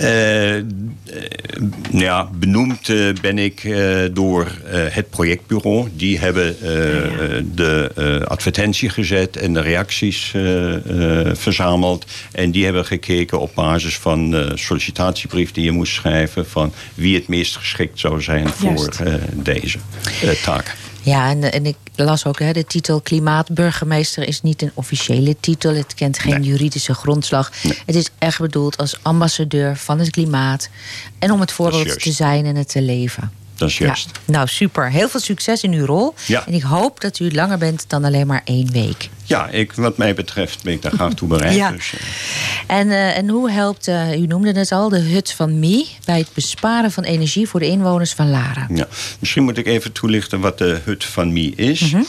Eh, 0.00 0.56
eh, 0.56 0.64
ja, 1.90 2.30
benoemd 2.32 2.88
eh, 2.88 3.08
ben 3.20 3.38
ik 3.38 3.74
door 4.12 4.46
het 4.70 5.10
projectbureau. 5.10 5.88
Die 5.92 6.18
hebben 6.18 6.56
de 7.54 7.90
advertentie 8.28 8.88
gezet 8.88 9.36
en 9.36 9.52
de 9.52 9.60
reacties 9.60 10.34
verzameld. 11.32 12.06
En 12.32 12.50
die 12.50 12.64
hebben 12.64 12.84
gekeken 12.84 13.40
op 13.40 13.54
basis 13.54 13.98
van 13.98 14.30
de 14.30 14.52
sollicitatiebrief 14.54 15.52
die 15.52 15.64
je 15.64 15.70
moest 15.70 15.92
schrijven... 15.92 16.46
van 16.46 16.72
wie 16.94 17.14
het 17.14 17.28
meest 17.28 17.56
geschikt 17.56 17.98
zou 17.98 18.22
zijn 18.22 18.48
voor 18.48 18.96
deze 19.34 19.78
taak. 20.42 20.76
Ja, 21.02 21.30
en, 21.30 21.52
en 21.52 21.66
ik 21.66 21.76
las 21.94 22.24
ook, 22.24 22.38
hè, 22.38 22.52
de 22.52 22.64
titel 22.64 23.00
klimaatburgemeester 23.00 24.28
is 24.28 24.42
niet 24.42 24.62
een 24.62 24.70
officiële 24.74 25.36
titel. 25.40 25.74
Het 25.74 25.94
kent 25.94 26.18
geen 26.18 26.42
juridische 26.42 26.94
grondslag. 26.94 27.52
Het 27.86 27.94
is 27.94 28.08
echt 28.18 28.40
bedoeld 28.40 28.76
als 28.76 28.96
ambassadeur 29.02 29.76
van 29.76 29.98
het 29.98 30.10
klimaat. 30.10 30.68
En 31.18 31.30
om 31.30 31.40
het 31.40 31.52
voorbeeld 31.52 32.00
te 32.00 32.12
zijn 32.12 32.46
en 32.46 32.56
het 32.56 32.68
te 32.68 32.82
leven. 32.82 33.32
Dat 33.54 33.68
is 33.68 33.78
juist. 33.78 34.10
Ja, 34.12 34.32
nou, 34.32 34.48
super. 34.48 34.90
Heel 34.90 35.08
veel 35.08 35.20
succes 35.20 35.62
in 35.62 35.72
uw 35.72 35.86
rol. 35.86 36.14
Ja. 36.26 36.46
En 36.46 36.52
ik 36.52 36.62
hoop 36.62 37.00
dat 37.00 37.18
u 37.18 37.32
langer 37.32 37.58
bent 37.58 37.84
dan 37.86 38.04
alleen 38.04 38.26
maar 38.26 38.42
één 38.44 38.72
week. 38.72 39.08
Ja, 39.30 39.48
ik, 39.48 39.72
wat 39.72 39.96
mij 39.96 40.14
betreft 40.14 40.62
ben 40.62 40.72
ik 40.72 40.82
daar 40.82 40.92
graag 40.92 41.14
toe 41.14 41.28
bereid. 41.28 41.54
Ja. 41.54 41.70
Dus, 41.70 41.92
eh, 41.92 42.78
En, 42.78 42.90
eh, 42.90 43.16
en 43.16 43.28
hoe 43.28 43.50
helpt, 43.50 43.88
eh, 43.88 44.20
u 44.20 44.26
noemde 44.26 44.52
het 44.52 44.72
al, 44.72 44.88
de 44.88 44.98
hut 44.98 45.32
van 45.32 45.58
Mie... 45.58 45.88
bij 46.04 46.18
het 46.18 46.28
besparen 46.34 46.92
van 46.92 47.04
energie 47.04 47.48
voor 47.48 47.60
de 47.60 47.66
inwoners 47.66 48.12
van 48.12 48.30
Laren? 48.30 48.66
Ja. 48.74 48.86
Misschien 49.18 49.42
moet 49.42 49.58
ik 49.58 49.66
even 49.66 49.92
toelichten 49.92 50.40
wat 50.40 50.58
de 50.58 50.78
Hut 50.84 51.04
van 51.04 51.32
Mie 51.32 51.54
is. 51.54 51.80
Mhm. 51.80 52.02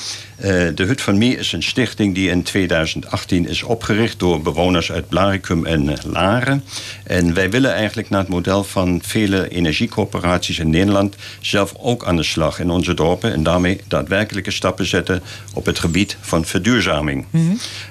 De 0.75 0.83
Hut 0.83 1.01
van 1.01 1.17
Mie 1.17 1.37
is 1.37 1.51
een 1.51 1.63
stichting 1.63 2.15
die 2.15 2.29
in 2.29 2.43
2018 2.43 3.47
is 3.47 3.63
opgericht 3.63 4.19
door 4.19 4.41
bewoners 4.41 4.91
uit 4.91 5.09
Blaricum 5.09 5.65
en 5.65 5.97
Laren. 6.05 6.63
En 7.03 7.33
wij 7.33 7.49
willen 7.49 7.73
eigenlijk 7.73 8.09
naar 8.09 8.19
het 8.19 8.29
model 8.29 8.63
van 8.63 8.99
vele 9.03 9.49
energiecoöperaties 9.49 10.59
in 10.59 10.69
Nederland 10.69 11.15
zelf 11.41 11.73
ook 11.77 12.05
aan 12.05 12.15
de 12.15 12.23
slag 12.23 12.59
in 12.59 12.69
onze 12.69 12.93
dorpen 12.93 13.33
en 13.33 13.43
daarmee 13.43 13.81
daadwerkelijke 13.87 14.51
stappen 14.51 14.85
zetten 14.85 15.21
op 15.53 15.65
het 15.65 15.79
gebied 15.79 16.17
van 16.21 16.45
verduurzaming. 16.45 17.10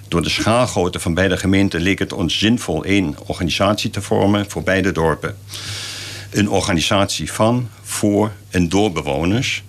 Door 0.09 0.23
de 0.23 0.29
schaalgrootte 0.29 1.01
van 1.01 1.15
beide 1.15 1.37
gemeenten 1.37 1.81
leek 1.81 1.99
het 1.99 2.13
ons 2.13 2.39
zinvol 2.39 2.85
één 2.85 3.15
organisatie 3.27 3.91
te 3.91 4.03
vormen 4.03 4.51
voor 4.51 4.63
beide 4.63 4.93
dorpen 4.93 5.37
een 6.31 6.51
organisatie 6.51 7.33
van, 7.33 7.69
voor 7.83 8.33
en 8.51 8.69
door 8.69 8.93
bewoners, 8.93 9.63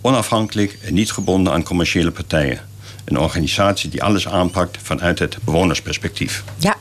onafhankelijk 0.00 0.78
en 0.82 0.94
niet 0.94 1.12
gebonden 1.12 1.52
aan 1.52 1.62
commerciële 1.62 2.10
partijen. 2.10 2.60
Een 3.04 3.18
organisatie 3.18 3.90
die 3.90 4.02
alles 4.02 4.28
aanpakt 4.28 4.78
vanuit 4.82 5.18
het 5.18 5.38
bewonersperspectief. 5.44 6.44
Ja. 6.58 6.76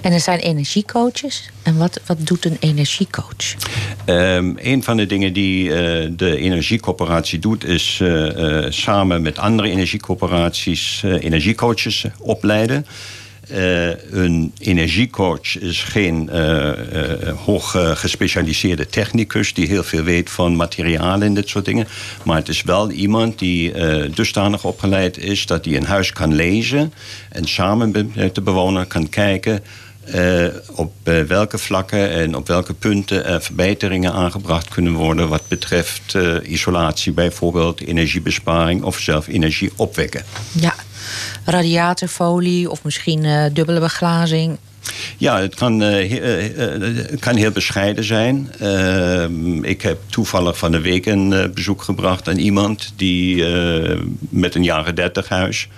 En 0.00 0.12
er 0.12 0.20
zijn 0.20 0.38
energiecoaches. 0.38 1.50
En 1.62 1.76
wat, 1.76 2.00
wat 2.06 2.26
doet 2.26 2.44
een 2.44 2.56
energiecoach? 2.60 3.54
Ehm, 4.04 4.52
een 4.56 4.82
van 4.82 4.96
de 4.96 5.06
dingen 5.06 5.32
die 5.32 5.72
eh, 5.72 6.08
de 6.16 6.36
energiecoöperatie 6.36 7.38
doet, 7.38 7.64
is 7.64 7.98
eh, 8.02 8.64
eh, 8.64 8.72
samen 8.72 9.22
met 9.22 9.38
andere 9.38 9.70
energiecoöperaties 9.70 11.02
energiecoaches 11.02 12.04
opleiden. 12.18 12.86
Eh, 13.50 13.88
een 14.10 14.52
energiecoach 14.58 15.58
is 15.58 15.82
geen 15.82 16.28
eh, 16.28 17.28
eh, 17.28 17.36
hoog 17.44 17.76
gespecialiseerde 18.00 18.86
technicus 18.86 19.54
die 19.54 19.66
heel 19.66 19.82
veel 19.82 20.02
weet 20.02 20.30
van 20.30 20.56
materialen 20.56 21.22
en 21.22 21.34
dit 21.34 21.48
soort 21.48 21.64
dingen. 21.64 21.88
Maar 22.24 22.36
het 22.36 22.48
is 22.48 22.62
wel 22.62 22.90
iemand 22.90 23.38
die 23.38 23.72
dusdanig 24.14 24.64
opgeleid 24.64 25.18
is 25.18 25.46
dat 25.46 25.64
hij 25.64 25.76
een 25.76 25.84
huis 25.84 26.12
kan 26.12 26.34
lezen 26.34 26.92
en 27.28 27.44
samen 27.48 28.12
met 28.14 28.34
de 28.34 28.40
bewoner 28.40 28.86
kan 28.86 29.08
kijken. 29.08 29.62
op 30.74 30.92
welke 31.26 31.58
vlakken 31.58 32.10
en 32.10 32.36
op 32.36 32.46
welke 32.46 32.74
punten 32.74 33.24
er 33.24 33.42
verbeteringen 33.42 34.12
aangebracht 34.12 34.68
kunnen 34.68 34.92
worden 34.92 35.28
wat 35.28 35.48
betreft 35.48 36.14
isolatie, 36.42 37.12
bijvoorbeeld 37.12 37.80
energiebesparing 37.80 38.82
of 38.82 38.98
zelf 38.98 39.28
energie 39.28 39.70
opwekken. 39.76 40.24
Ja, 40.52 40.69
radiatorfolie 41.44 42.70
of 42.70 42.84
misschien 42.84 43.24
eh, 43.24 43.44
dubbele 43.52 43.80
beglazing. 43.80 44.58
Ja, 45.16 45.40
het 45.40 45.54
kan, 45.54 45.82
eh, 45.82 46.74
eh, 46.74 47.18
kan 47.18 47.36
heel 47.36 47.50
bescheiden 47.50 48.04
zijn. 48.04 48.50
Ehm, 48.58 49.64
ik 49.64 49.82
heb 49.82 49.98
toevallig 50.06 50.58
van 50.58 50.72
de 50.72 50.80
week 50.80 51.06
een 51.06 51.50
bezoek 51.54 51.82
gebracht 51.82 52.28
aan 52.28 52.36
iemand 52.36 52.92
die 52.96 53.44
met 54.18 54.54
een 54.54 54.64
jaren 54.64 54.94
30 54.94 55.28
huis. 55.28 55.68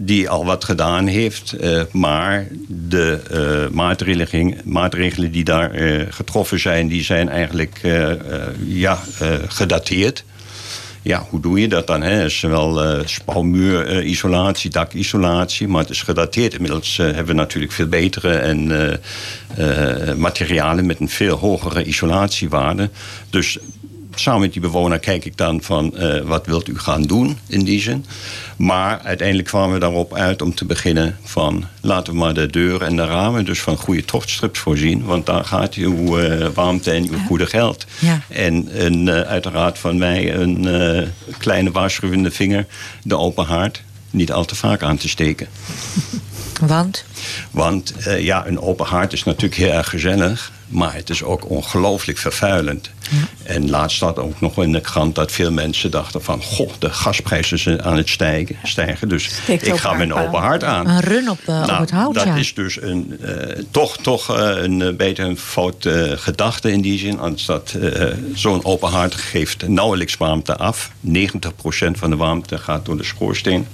Die 0.00 0.28
al 0.28 0.44
wat 0.44 0.64
gedaan 0.64 1.06
heeft, 1.06 1.56
maar 1.92 2.46
de 2.66 3.20
eh, 3.30 3.74
maatregelen, 3.74 4.54
maatregelen 4.64 5.32
die 5.32 5.44
daar 5.44 5.70
getroffen 6.10 6.60
zijn, 6.60 6.88
die 6.88 7.02
zijn 7.02 7.28
eigenlijk 7.28 7.80
ja, 8.66 8.98
gedateerd. 9.48 10.24
Ja, 11.02 11.26
hoe 11.30 11.40
doe 11.40 11.60
je 11.60 11.68
dat 11.68 11.86
dan? 11.86 12.02
Hè? 12.02 12.10
Het 12.10 12.30
is 12.30 12.40
wel 12.40 12.82
eh 12.82 13.06
spouwmuurisolatie, 13.06 14.70
dakisolatie, 14.70 15.68
maar 15.68 15.80
het 15.80 15.90
is 15.90 16.02
gedateerd. 16.02 16.54
Inmiddels 16.54 16.98
eh, 16.98 17.06
hebben 17.06 17.26
we 17.26 17.32
natuurlijk 17.32 17.72
veel 17.72 17.86
betere 17.86 18.30
en, 18.34 18.70
eh, 18.70 20.08
eh, 20.10 20.16
materialen 20.16 20.86
met 20.86 21.00
een 21.00 21.08
veel 21.08 21.36
hogere 21.36 21.84
isolatiewaarde. 21.84 22.90
Dus 23.30 23.58
samen 24.18 24.40
met 24.40 24.52
die 24.52 24.62
bewoner 24.62 24.98
kijk 24.98 25.24
ik 25.24 25.36
dan 25.36 25.62
van 25.62 25.96
eh, 25.96 26.20
wat 26.20 26.46
wilt 26.46 26.68
u 26.68 26.78
gaan 26.78 27.02
doen 27.02 27.38
in 27.46 27.64
die 27.64 27.80
zin. 27.80 28.04
Maar 28.56 29.00
uiteindelijk 29.00 29.48
kwamen 29.48 29.72
we 29.72 29.80
daarop 29.80 30.14
uit 30.14 30.42
om 30.42 30.54
te 30.54 30.64
beginnen 30.64 31.18
van 31.22 31.64
laten 31.80 32.12
we 32.12 32.18
maar 32.18 32.34
de 32.34 32.46
deuren 32.46 32.86
en 32.86 32.96
de 32.96 33.04
ramen 33.04 33.44
dus 33.44 33.60
van 33.60 33.76
goede 33.76 34.04
tochtstrips 34.04 34.58
voorzien. 34.58 35.04
Want 35.04 35.26
daar 35.26 35.44
gaat 35.44 35.74
uw 35.74 36.18
eh, 36.18 36.48
warmte 36.54 36.90
en 36.90 37.08
uw 37.10 37.18
goede 37.26 37.46
geld. 37.46 37.86
Ja. 37.98 38.20
En 38.28 38.84
een, 38.84 39.08
eh, 39.08 39.20
uiteraard 39.20 39.78
van 39.78 39.98
mij 39.98 40.34
een 40.34 40.66
kleine 41.38 41.70
waarschuwende 41.70 42.30
vinger, 42.30 42.66
de 43.02 43.16
open 43.16 43.46
haard, 43.46 43.82
niet 44.10 44.32
al 44.32 44.44
te 44.44 44.54
vaak 44.54 44.82
aan 44.82 44.96
te 44.96 45.08
steken. 45.08 45.48
Want? 46.60 47.04
Want 47.50 47.94
ja, 48.18 48.46
een 48.46 48.60
open 48.60 48.86
haard 48.86 49.12
is 49.12 49.24
natuurlijk 49.24 49.60
heel 49.60 49.72
erg 49.72 49.88
gezellig. 49.88 50.52
Maar 50.68 50.94
het 50.94 51.10
is 51.10 51.22
ook 51.22 51.50
ongelooflijk 51.50 52.18
vervuilend. 52.18 52.90
En 53.42 53.70
laatst 53.70 53.96
staat 53.96 54.18
ook 54.18 54.40
nog 54.40 54.62
in 54.62 54.72
de 54.72 54.80
krant 54.80 55.14
dat 55.14 55.32
veel 55.32 55.52
mensen 55.52 55.90
dachten 55.90 56.22
van... 56.22 56.42
goh, 56.42 56.70
de 56.78 56.90
gasprijzen 56.90 57.58
zijn 57.58 57.82
aan 57.82 57.96
het 57.96 58.08
stijgen. 58.08 58.56
stijgen 58.62 59.08
dus 59.08 59.24
Steekt 59.24 59.66
ik 59.66 59.76
ga 59.76 59.92
mijn 59.92 60.14
open 60.14 60.40
haard 60.40 60.64
aan. 60.64 60.88
Een 60.88 61.00
run 61.00 61.30
op, 61.30 61.38
eh, 61.46 61.60
op 61.60 61.66
Nou, 61.66 61.80
het 61.80 61.90
hout, 61.90 62.14
dat 62.14 62.24
ja. 62.24 62.34
is 62.34 62.54
dus 62.54 62.82
een, 62.82 63.18
eh, 63.20 63.64
toch, 63.70 63.96
toch 63.96 64.36
eh, 64.36 64.62
een 64.62 64.96
beetje 64.96 65.22
een 65.22 65.38
fout 65.38 65.88
gedachte 66.14 66.72
in 66.72 66.80
die 66.80 66.98
zin. 66.98 67.18
Als 67.18 67.46
dat 67.46 67.76
zo'n 68.34 68.64
open 68.64 68.90
haard 68.90 69.14
geeft 69.14 69.68
nauwelijks 69.68 70.16
warmte 70.16 70.56
af. 70.56 70.90
90% 71.00 71.98
van 71.98 72.10
de 72.10 72.16
warmte 72.16 72.58
gaat 72.58 72.84
door 72.84 72.96
de 72.96 73.04
schoorsteen. 73.04 73.66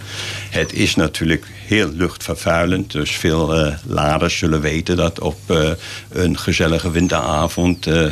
Het 0.50 0.72
is 0.72 0.94
natuurlijk 0.94 1.46
heel 1.66 1.90
luchtvervuilend. 1.92 2.92
Dus 2.92 3.10
veel 3.10 3.54
eh, 3.54 3.74
laders 3.86 4.38
zullen 4.38 4.60
weten 4.60 4.96
dat 4.96 5.20
op 5.20 5.38
eh, 5.46 5.70
een 6.12 6.38
gezellige 6.38 6.90
winteravond... 6.90 7.86
eh, 7.86 8.06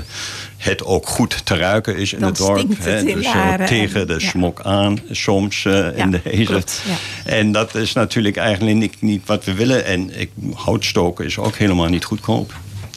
het 0.57 0.85
ook 0.85 1.07
goed 1.09 1.47
te 1.47 1.57
ruiken 1.57 1.97
is 1.97 2.13
in 2.13 2.19
Dan 2.21 2.29
het 2.29 2.39
dorp. 2.39 2.59
stinkt 2.59 2.77
het 2.77 2.85
hè. 2.85 2.99
in 2.99 3.15
dus 3.17 3.27
tegen 3.67 4.01
en- 4.01 4.07
de 4.07 4.17
ja. 4.19 4.29
smok 4.29 4.61
aan 4.63 4.99
soms 5.11 5.65
in 5.95 6.21
deze. 6.25 6.45
klopt, 6.45 6.83
ja. 6.87 6.95
En 7.31 7.53
dat 7.53 7.75
is 7.75 7.93
natuurlijk 7.93 8.37
eigenlijk 8.37 8.77
niet, 8.77 9.01
niet 9.01 9.23
wat 9.27 9.45
we 9.45 9.55
willen. 9.55 9.85
En 9.85 10.21
ik, 10.21 10.31
houtstoken 10.55 11.25
is 11.25 11.39
ook 11.39 11.57
helemaal 11.57 11.89
niet 11.89 12.05
goedkoop. 12.05 12.53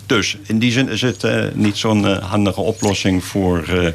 Dus 0.06 0.38
in 0.45 0.60
die 0.60 0.72
zin 0.72 0.89
is 0.89 1.01
het 1.01 1.26
niet 1.56 1.78
zo'n 1.78 2.06
handige 2.06 2.62
oplossing 2.62 3.24
voor 3.24 3.64
eh, 3.68 3.88
eh, 3.88 3.93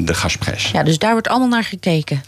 de 0.00 0.14
gasprijs. 0.14 0.70
Ja, 0.72 0.82
dus 0.82 0.98
daar 0.98 1.12
wordt 1.12 1.28
allemaal 1.28 1.48
naar 1.48 1.64
gekeken. 1.64 2.22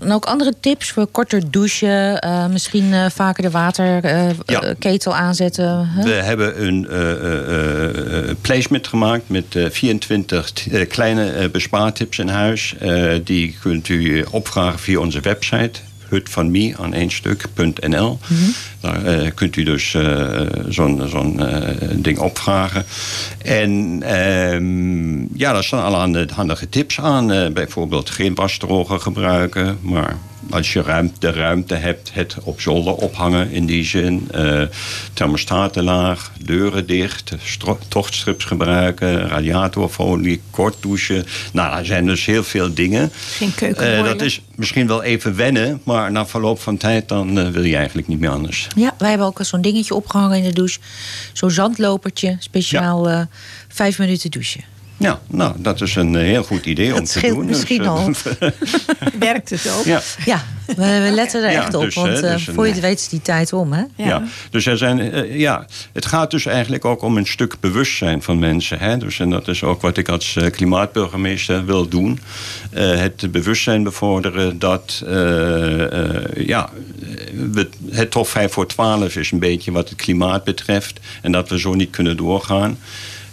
Eh, 0.00 0.06
en 0.06 0.12
ook 0.12 0.24
andere 0.24 0.54
tips 0.60 0.90
voor 0.90 1.06
korter 1.06 1.50
douchen, 1.50 2.18
eh, 2.20 2.46
misschien 2.46 2.92
eh, 2.92 3.06
vaker 3.10 3.42
de 3.42 3.50
waterketel 3.50 4.44
Ja. 4.46 4.74
ketel 4.78 5.14
aanzetten. 5.16 5.88
We 6.02 6.10
hebben 6.10 6.66
een 6.66 6.88
eh, 6.88 7.10
eh, 7.10 8.28
eh, 8.28 8.36
placement 8.40 8.86
gemaakt 8.86 9.28
met 9.28 9.44
eh, 9.56 9.64
24 9.70 10.50
t- 10.50 10.66
eh, 10.72 10.88
kleine 10.88 11.30
eh, 11.30 11.48
bespaartips 11.50 12.18
in 12.18 12.28
huis. 12.28 12.74
Eh, 12.78 13.14
die 13.24 13.56
kunt 13.60 13.88
u 13.88 14.20
eh, 14.20 14.26
opvragen 14.30 14.78
via 14.78 14.98
onze 14.98 15.20
website 15.20 15.80
hut 16.08 16.28
van 16.30 16.50
me 16.50 16.74
aan 16.78 16.94
één 16.94 17.10
stuk.nl. 17.10 18.18
Daar 18.80 19.04
eh, 19.04 19.30
kunt 19.34 19.56
u 19.56 19.62
dus 19.62 19.94
eh, 19.94 20.40
zo'n 20.68 21.02
zo'n 21.08 21.40
eh, 21.40 21.88
ding 21.92 22.18
opvragen. 22.18 22.84
En 23.42 24.02
ehm, 24.02 25.38
ja, 25.38 25.52
daar 25.52 25.64
staan 25.64 25.84
alle 25.84 26.26
handige 26.34 26.68
tips 26.68 27.00
aan. 27.00 27.52
Bijvoorbeeld 27.52 28.10
geen 28.10 28.34
wasdroger 28.34 29.00
gebruiken, 29.00 29.78
maar 29.80 30.16
als 30.50 30.72
je 30.72 30.82
ruimte, 30.82 31.18
de 31.20 31.30
ruimte 31.32 31.74
hebt, 31.74 32.10
het 32.12 32.36
op 32.42 32.60
zolder 32.60 32.94
ophangen 32.94 33.50
in 33.50 33.66
die 33.66 33.84
zin. 33.84 34.28
Eh 34.32 34.62
thermostaten 35.12 35.84
laag, 35.84 36.32
deuren 36.44 36.86
dicht, 36.86 37.32
tochtstrips 37.88 38.44
gebruiken, 38.44 39.28
radiatorfolie, 39.28 40.40
kort 40.50 40.76
douchen. 40.80 41.24
Nou, 41.52 41.78
er 41.78 41.86
zijn 41.86 42.06
dus 42.06 42.24
heel 42.24 42.44
veel 42.44 42.74
dingen. 42.74 43.10
Geen 43.12 43.48
Eh, 43.48 43.54
keukenboiler. 43.56 44.04
dat 44.04 44.20
is 44.20 44.40
misschien 44.54 44.86
wel 44.86 45.02
even 45.02 45.36
wennen, 45.36 45.80
maar 45.84 46.12
na 46.12 46.26
verloop 46.26 46.60
van 46.60 46.76
tijd 46.76 47.08
dan 47.08 47.38
eh, 47.38 47.48
wil 47.48 47.62
je 47.64 47.76
eigenlijk 47.76 48.08
niet 48.08 48.20
meer 48.20 48.30
anders. 48.30 48.66
Ja, 48.76 48.94
wij 48.98 49.08
hebben 49.08 49.26
ook 49.26 49.38
zo'n 49.42 49.60
dingetje 49.60 49.94
opgehangen 49.94 50.38
in 50.38 50.44
de 50.44 50.52
douche. 50.52 50.78
Zo'n 51.32 51.50
zandlopertje, 51.50 52.36
speciaal 52.38 53.08
eh, 53.08 53.20
vijf 53.68 53.98
minuten 53.98 54.30
douchen. 54.30 54.60
Ja, 54.98 55.20
nou, 55.26 55.52
dat 55.56 55.80
is 55.80 55.94
een 55.94 56.14
eh, 56.16 56.22
heel 56.22 56.42
goed 56.42 56.66
idee 56.66 56.92
om 56.92 56.98
Dat 56.98 57.12
te 57.12 57.20
doen. 57.20 57.46
misschien 57.46 57.82
eh, 57.82 57.88
al. 57.90 58.10
Werkt 59.18 59.50
het 59.50 59.70
ook? 59.78 59.84
ja. 59.84 60.00
Ja, 60.24 60.44
we, 60.66 60.74
we 60.76 61.10
letten 61.14 61.44
er 61.44 61.50
Ja, 61.50 61.62
echt 61.62 61.74
op. 61.74 61.82
dus, 61.82 61.94
want 61.94 62.08
eh, 62.08 62.20
dus 62.32 62.46
een- 62.46 62.54
voor 62.54 62.66
je 62.66 62.72
het 62.72 62.80
weet 62.80 62.98
is 62.98 63.08
die 63.08 63.22
tijd 63.22 63.52
om, 63.52 63.72
hè? 63.72 63.82
Ja. 63.96 64.22
dus 64.50 64.66
er 64.66 64.78
zijn, 64.78 65.00
eh, 65.12 65.38
ja, 65.38 65.66
het 65.92 66.06
gaat 66.06 66.30
dus 66.30 66.46
eigenlijk 66.46 66.84
ook 66.84 67.02
om 67.02 67.16
een 67.16 67.26
stuk 67.26 67.56
bewustzijn 67.60 68.22
van 68.22 68.38
mensen. 68.38 68.78
Hè? 68.78 68.96
Dus, 68.98 69.18
en 69.20 69.30
dat 69.30 69.48
is 69.48 69.62
ook 69.62 69.80
wat 69.82 69.96
ik 69.96 70.08
als 70.08 70.36
eh, 70.36 70.50
klimaatburgemeester 70.50 71.64
wil 71.64 71.88
doen. 71.88 72.20
Eh, 72.70 72.96
het 72.98 73.32
bewustzijn 73.32 73.82
bevorderen 73.82 74.58
dat 74.58 75.02
eh, 75.06 75.82
eh, 76.14 76.46
ja, 76.46 76.70
we, 77.52 77.68
het 77.90 78.10
top 78.10 78.28
5 78.28 78.52
voor 78.52 78.66
12 78.66 79.16
is 79.16 79.30
een 79.30 79.38
beetje 79.38 79.72
wat 79.72 79.88
het 79.88 79.98
klimaat 79.98 80.44
betreft. 80.44 81.00
En 81.22 81.32
dat 81.32 81.48
we 81.48 81.58
zo 81.58 81.74
niet 81.74 81.90
kunnen 81.90 82.16
doorgaan. 82.16 82.78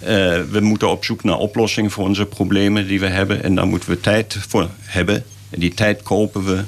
Eh, 0.04 0.42
we 0.52 0.60
moeten 0.60 0.90
op 0.90 1.06
zoek 1.06 1.24
naar 1.24 1.38
oplossingen 1.38 1.92
voor 1.92 2.06
onze 2.06 2.26
problemen 2.26 2.88
die 2.88 3.00
we 3.00 3.08
hebben. 3.08 3.44
En 3.44 3.56
daar 3.56 3.68
moeten 3.68 3.90
we 3.90 4.00
tijd 4.00 4.38
voor 4.48 4.70
hebben. 4.80 5.24
En 5.50 5.60
die 5.60 5.74
tijd 5.74 6.04
kopen 6.04 6.46
we 6.46 6.62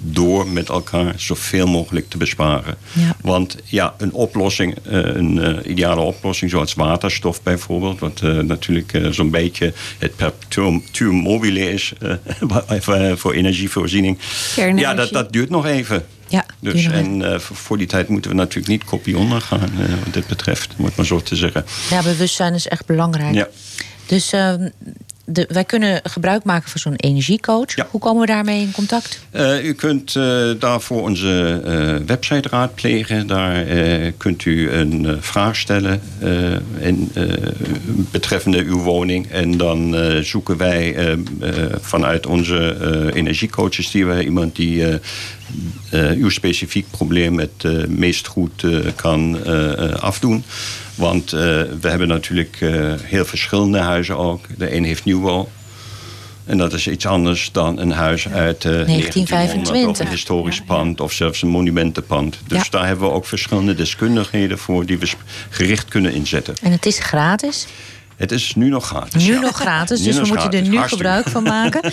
door 0.00 0.48
met 0.48 0.68
elkaar 0.68 1.14
zoveel 1.16 1.66
mogelijk 1.66 2.08
te 2.10 2.16
besparen. 2.16 2.76
Ja. 2.92 3.16
Want 3.20 3.56
ja, 3.64 3.94
een 3.98 4.12
oplossing, 4.12 4.74
eh, 4.82 4.92
een 4.92 5.38
eh, 5.42 5.70
ideale 5.70 6.00
oplossing 6.00 6.50
zoals 6.50 6.74
waterstof 6.74 7.42
bijvoorbeeld... 7.42 7.98
wat 7.98 8.20
natuurlijk 8.22 9.00
zo'n 9.10 9.30
beetje 9.30 9.72
het 9.98 10.16
perpetuum 10.16 11.14
mobile 11.14 11.72
is 11.72 11.92
voor 13.16 13.32
energievoorziening. 13.32 14.18
Ja, 14.76 14.94
dat, 14.94 15.10
dat 15.10 15.32
duurt 15.32 15.50
nog 15.50 15.66
even. 15.66 16.04
Ja, 16.28 16.46
Dus, 16.60 16.86
en 16.86 17.32
eh, 17.32 17.38
voor 17.38 17.78
die 17.78 17.86
tijd 17.86 18.08
moeten 18.08 18.30
we 18.30 18.36
natuurlijk 18.36 18.68
niet 18.68 18.84
kopie 18.84 19.18
ondergaan, 19.18 19.60
eh, 19.60 19.88
wat 20.04 20.14
dit 20.14 20.26
betreft, 20.26 20.74
om 20.78 20.84
het 20.84 20.96
maar 20.96 21.06
zo 21.06 21.20
te 21.20 21.36
zeggen. 21.36 21.64
Ja, 21.90 22.02
bewustzijn 22.02 22.54
is 22.54 22.68
echt 22.68 22.86
belangrijk. 22.86 23.34
Ja. 23.34 23.48
Dus 24.06 24.32
eh, 24.32 24.54
de, 25.24 25.46
wij 25.48 25.64
kunnen 25.64 26.00
gebruik 26.02 26.44
maken 26.44 26.70
van 26.70 26.80
zo'n 26.80 26.96
energiecoach. 26.96 27.76
Ja. 27.76 27.86
Hoe 27.90 28.00
komen 28.00 28.20
we 28.20 28.26
daarmee 28.26 28.60
in 28.60 28.70
contact? 28.70 29.20
Eh, 29.30 29.64
u 29.64 29.72
kunt 29.72 30.12
daarvoor 30.58 31.02
onze 31.02 31.62
website 32.06 32.48
raadplegen. 32.48 33.26
Daar 33.26 33.64
kunt 34.16 34.44
u 34.44 34.70
een 34.70 35.16
vraag 35.20 35.56
stellen 35.56 36.00
en, 36.80 37.10
eh, 37.14 37.22
betreffende 38.10 38.64
uw 38.64 38.82
woning. 38.82 39.26
En 39.30 39.56
dan 39.56 39.96
zoeken 40.24 40.56
wij 40.56 40.94
eh, 40.94 41.12
eh, 41.12 41.18
vanuit 41.80 42.26
onze 42.26 42.76
energiecoaches 43.14 43.90
die 43.90 44.06
we 44.06 44.24
iemand 44.24 44.56
die 44.56 44.84
eh, 45.90 46.10
uw 46.10 46.28
specifiek 46.28 46.86
probleem 46.90 47.38
het 47.38 47.64
eh, 47.64 47.72
meest 47.86 48.26
goed 48.26 48.62
eh, 48.64 48.78
kan 48.94 49.44
afdoen. 50.00 50.44
Want 50.94 51.30
we 51.30 51.78
hebben 51.88 52.08
natuurlijk 52.08 52.56
heel 53.02 53.24
verschillende 53.24 53.78
huizen 53.78 54.16
ook. 54.16 54.46
De 54.58 54.74
een 54.74 54.84
heeft 54.84 55.04
nieuwbouw, 55.04 55.48
En 56.44 56.58
dat 56.58 56.72
is 56.72 56.88
iets 56.88 57.06
anders 57.06 57.48
dan 57.52 57.78
een 57.78 57.90
huis 57.90 58.28
uit 58.28 58.64
eh 58.64 58.70
1925 58.70 59.88
of 59.88 59.98
een 59.98 60.08
historisch 60.08 60.62
pand 60.62 61.00
of 61.00 61.12
zelfs 61.12 61.42
een 61.42 61.48
monumentenpand. 61.48 62.38
Dus 62.46 62.62
Ja. 62.62 62.70
daar 62.70 62.86
hebben 62.86 63.08
we 63.08 63.14
ook 63.14 63.26
verschillende 63.26 63.74
deskundigheden 63.74 64.58
voor 64.58 64.86
die 64.86 64.98
we 64.98 65.10
gericht 65.50 65.88
kunnen 65.88 66.12
inzetten. 66.12 66.54
En 66.62 66.72
het 66.72 66.86
is 66.86 66.98
gratis. 66.98 67.66
Het 68.16 68.32
is 68.32 68.54
nu 68.54 68.68
nog 68.68 68.86
gratis. 68.86 69.26
Nu 69.26 69.32
ja. 69.32 69.40
nog 69.40 69.56
gratis, 69.56 69.98
Nu 70.00 70.04
dus 70.04 70.18
we 70.18 70.26
moeten 70.26 70.50
er 70.52 70.62
nu 70.62 70.76
Hartstikke. 70.76 70.88
gebruik 71.04 71.28
van 71.28 71.42
maken. 71.42 71.80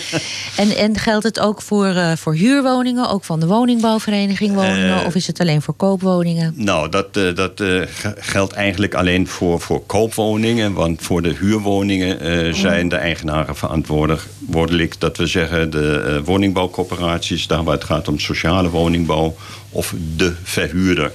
En, 0.56 0.76
en 0.76 0.98
geldt 0.98 1.24
het 1.24 1.40
ook 1.40 1.62
voor, 1.62 1.86
eh, 1.86 2.12
voor 2.16 2.34
huurwoningen, 2.34 3.08
ook 3.08 3.24
van 3.24 3.40
de 3.40 3.46
woningbouwvereniging 3.46 4.54
woningen? 4.54 5.00
Eh, 5.00 5.06
of 5.06 5.14
is 5.14 5.26
het 5.26 5.40
alleen 5.40 5.62
voor 5.62 5.74
koopwoningen? 5.74 6.52
Nou, 6.56 6.88
dat, 6.88 7.06
eh, 7.16 7.34
dat 7.34 7.52
ge- 7.56 8.14
geldt 8.18 8.52
eigenlijk 8.52 8.94
alleen 8.94 9.28
voor, 9.28 9.60
voor 9.60 9.86
koopwoningen. 9.86 10.72
Want 10.72 11.02
voor 11.02 11.22
de 11.22 11.34
huurwoningen 11.34 12.54
zijn 12.56 12.88
de 12.88 12.96
eigenaren 12.96 13.56
verantwoordelijk. 13.56 15.00
Dat 15.00 15.16
we 15.16 15.26
zeggen, 15.26 15.70
de 15.70 16.20
woningbouwcorporaties, 16.24 17.46
daar 17.46 17.64
waar 17.64 17.74
het 17.74 17.84
gaat 17.84 18.08
om 18.08 18.18
sociale 18.18 18.70
woningbouw, 18.70 19.36
of 19.70 19.94
de 20.16 20.34
verhuurder. 20.42 21.12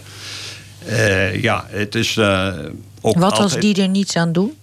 Ja, 1.41 1.65
het 1.69 1.95
is 1.95 2.19
ook 3.01 3.17
Wat 3.17 3.37
als 3.37 3.57
die 3.59 3.81
er 3.81 3.87
niets 3.89 4.15
aan 4.15 4.31
doen? 4.31 4.53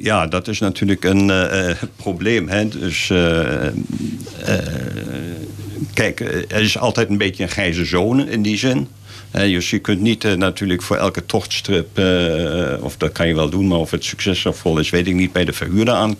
Ja, 0.00 0.26
dat 0.26 0.48
is 0.48 0.58
natuurlijk 0.58 1.04
een 1.04 1.30
eh, 1.30 1.70
eh, 1.70 1.76
probleem. 1.96 2.48
Hè? 2.48 2.68
Dus, 2.68 3.10
eh, 3.10 3.68
kijk, 5.94 6.20
er 6.48 6.60
is 6.60 6.78
altijd 6.78 7.08
een 7.08 7.18
beetje 7.18 7.42
een 7.42 7.48
grijze 7.48 7.84
zone 7.84 8.30
in 8.30 8.42
die 8.42 8.58
zin. 8.58 8.88
Dus 9.30 9.70
je 9.70 9.78
kunt 9.78 10.00
niet 10.00 10.36
natuurlijk 10.36 10.82
voor 10.82 10.96
elke 10.96 11.26
tochtstrip, 11.26 12.00
of 12.80 12.96
dat 12.96 13.12
kan 13.12 13.28
je 13.28 13.34
wel 13.34 13.50
doen, 13.50 13.66
maar 13.66 13.78
of 13.78 13.90
het 13.90 14.04
succesvol 14.04 14.78
is, 14.78 14.90
weet 14.90 15.06
ik 15.06 15.14
niet, 15.14 15.32
bij 15.32 15.44
de 15.44 15.52
verhuurder 15.52 15.94
aan, 15.94 16.16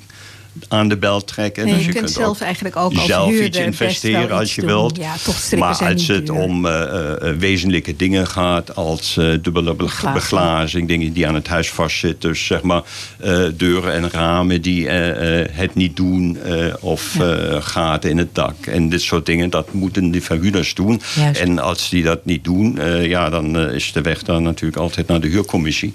aan 0.69 0.89
de 0.89 0.97
bel 0.97 1.25
trekken. 1.25 1.65
Nee, 1.65 1.75
dus 1.75 1.85
je, 1.87 1.93
kunt 1.93 2.11
zelf 2.11 2.41
eigenlijk 2.41 2.77
ook 2.77 2.95
als 2.95 3.07
zelf 3.07 3.29
huurder 3.29 3.47
iets 3.47 3.59
investeren 3.59 4.31
als 4.31 4.55
je 4.55 4.61
doen. 4.61 4.71
wilt. 4.71 4.97
Ja, 4.97 5.15
maar 5.59 5.69
als 5.69 6.07
het 6.07 6.27
duur. 6.27 6.35
om 6.35 6.67
eh, 6.67 7.13
eh, 7.31 7.37
wezenlijke 7.39 7.97
dingen 7.97 8.27
gaat, 8.27 8.75
als 8.77 9.17
eh, 9.17 9.25
dubbele 9.43 9.75
be- 9.75 9.83
Beglazing. 9.85 10.15
beglazing, 10.15 10.89
dingen 10.89 11.13
die 11.13 11.27
aan 11.27 11.35
het 11.35 11.47
huis 11.49 11.71
vastzitten, 11.71 12.29
dus 12.31 12.47
zeg 12.47 12.63
maar 12.63 12.83
eh, 13.19 13.45
deuren 13.55 13.93
en 13.93 14.11
ramen 14.11 14.63
die 14.63 14.89
eh, 14.89 15.41
eh, 15.41 15.49
het 15.53 15.75
niet 15.75 15.97
doen, 15.97 16.39
eh, 16.45 16.55
of 16.81 17.21
eh, 17.21 17.57
gaten 17.63 18.11
in 18.11 18.19
het 18.19 18.35
dak 18.35 18.67
en 18.67 18.89
dit 18.89 19.03
soort 19.03 19.27
dingen, 19.27 19.51
dat 19.51 19.73
moeten 19.73 20.11
die 20.11 20.23
verhuurders 20.23 20.75
doen. 20.75 21.01
Juist. 21.15 21.41
En 21.41 21.59
als 21.59 21.89
die 21.89 22.03
dat 22.03 22.25
niet 22.25 22.45
doen, 22.45 22.79
eh, 22.79 23.07
ja, 23.07 23.31
dan 23.31 23.59
eh, 23.59 23.75
is 23.75 23.93
de 23.93 24.01
weg 24.01 24.23
dan 24.23 24.43
natuurlijk 24.43 24.81
altijd 24.81 25.07
naar 25.07 25.21
de 25.21 25.29
huurcommissie. 25.29 25.95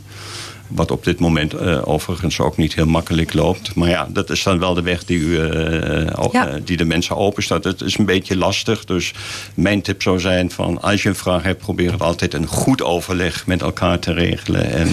Wat 0.67 0.91
op 0.91 1.03
dit 1.03 1.19
moment 1.19 1.53
eh, 1.53 1.87
overigens 1.87 2.39
ook 2.39 2.57
niet 2.57 2.75
heel 2.75 2.85
makkelijk 2.85 3.33
loopt. 3.33 3.75
Maar 3.75 3.89
ja, 3.89 4.07
dat 4.09 4.29
is 4.29 4.43
dan 4.43 4.59
wel 4.59 4.73
de 4.73 4.81
weg 4.81 5.05
die, 5.05 5.19
u, 5.19 5.39
eh, 5.39 6.29
Ja. 6.31 6.47
eh, 6.47 6.61
die 6.63 6.77
de 6.77 6.85
mensen 6.85 7.15
openstaat. 7.17 7.63
Het 7.63 7.81
is 7.81 7.97
een 7.97 8.05
beetje 8.05 8.37
lastig. 8.37 8.85
Dus 8.85 9.11
mijn 9.53 9.81
tip 9.81 10.01
zou 10.01 10.19
zijn 10.19 10.51
van 10.51 10.81
als 10.81 11.03
je 11.03 11.09
een 11.09 11.15
vraag 11.15 11.43
hebt, 11.43 11.61
probeer 11.61 11.91
het 11.91 12.01
altijd 12.01 12.33
een 12.33 12.47
goed 12.47 12.81
overleg 12.81 13.45
met 13.47 13.61
elkaar 13.61 13.99
te 13.99 14.13
regelen. 14.13 14.71
En 14.71 14.89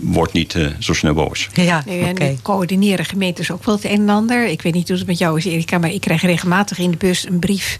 word 0.00 0.32
niet 0.32 0.58
zo 0.78 0.92
snel 0.92 1.14
boos. 1.14 1.48
Ja, 1.52 1.82
Nee, 1.86 2.14
en 2.14 2.42
coördineren 2.42 3.04
gemeentes 3.04 3.50
ook 3.50 3.64
wel 3.64 3.74
het 3.74 3.84
een 3.84 3.90
en 3.90 4.08
ander. 4.08 4.46
Ik 4.46 4.62
weet 4.62 4.74
niet 4.74 4.88
hoe 4.88 4.96
het 4.96 5.06
met 5.06 5.18
jou 5.18 5.38
is, 5.38 5.44
Erika, 5.44 5.78
maar 5.78 5.92
ik 5.92 6.00
krijg 6.00 6.22
regelmatig 6.22 6.78
in 6.78 6.90
de 6.90 6.96
bus 6.96 7.26
een 7.28 7.38
brief. 7.38 7.78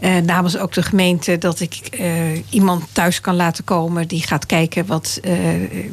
Eh, 0.00 0.16
namens 0.16 0.56
ook 0.58 0.72
de 0.72 0.82
gemeente 0.82 1.38
dat 1.38 1.60
ik 1.60 1.74
eh, 1.90 2.06
iemand 2.50 2.84
thuis 2.92 3.20
kan 3.20 3.36
laten 3.36 3.64
komen 3.64 4.08
die 4.08 4.22
gaat 4.22 4.46
kijken 4.46 4.86
wat, 4.86 5.18
eh, 5.22 5.32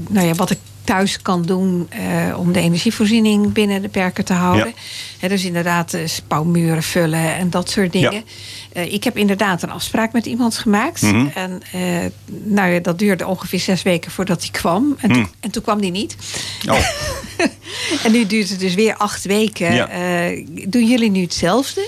nou 0.09 0.27
ja, 0.27 0.33
wat 0.33 0.49
ik 0.49 0.57
thuis 0.83 1.21
kan 1.21 1.41
doen 1.45 1.89
om 2.37 2.51
de 2.51 2.59
energievoorziening 2.59 3.53
binnen 3.53 3.81
de 3.81 3.89
perken 3.89 4.25
te 4.25 4.33
houden. 4.33 4.73
Ja. 5.19 5.27
Dus 5.27 5.45
inderdaad 5.45 5.93
eh, 5.93 6.01
spouwmuren 6.07 6.83
vullen 6.83 7.35
en 7.35 7.49
dat 7.49 7.69
soort 7.69 7.91
dingen. 7.91 8.23
Ja. 8.73 8.81
Ik 8.81 9.03
heb 9.03 9.17
inderdaad 9.17 9.63
een 9.63 9.71
afspraak 9.71 10.13
met 10.13 10.25
iemand 10.25 10.57
gemaakt. 10.57 11.01
Mhm. 11.01 11.27
En 11.33 11.61
nou 12.43 12.69
ja, 12.69 12.79
dat 12.79 12.99
duurde 12.99 13.27
ongeveer 13.27 13.59
zes 13.59 13.81
weken 13.83 14.11
voordat 14.11 14.41
hij 14.41 14.49
kwam. 14.51 14.95
En, 14.99 15.09
toen, 15.09 15.19
Mhm. 15.21 15.29
en 15.39 15.51
toen 15.51 15.63
kwam 15.63 15.79
hij 15.79 15.89
niet. 15.89 16.15
Oh. 16.69 16.79
En 18.03 18.11
nu 18.11 18.25
duurt 18.25 18.49
het 18.49 18.59
dus 18.59 18.73
weer 18.75 18.95
acht 18.95 19.25
weken. 19.25 19.73
Ja. 19.73 19.87
Doen 20.67 20.87
jullie 20.87 21.11
nu 21.11 21.21
hetzelfde? 21.21 21.87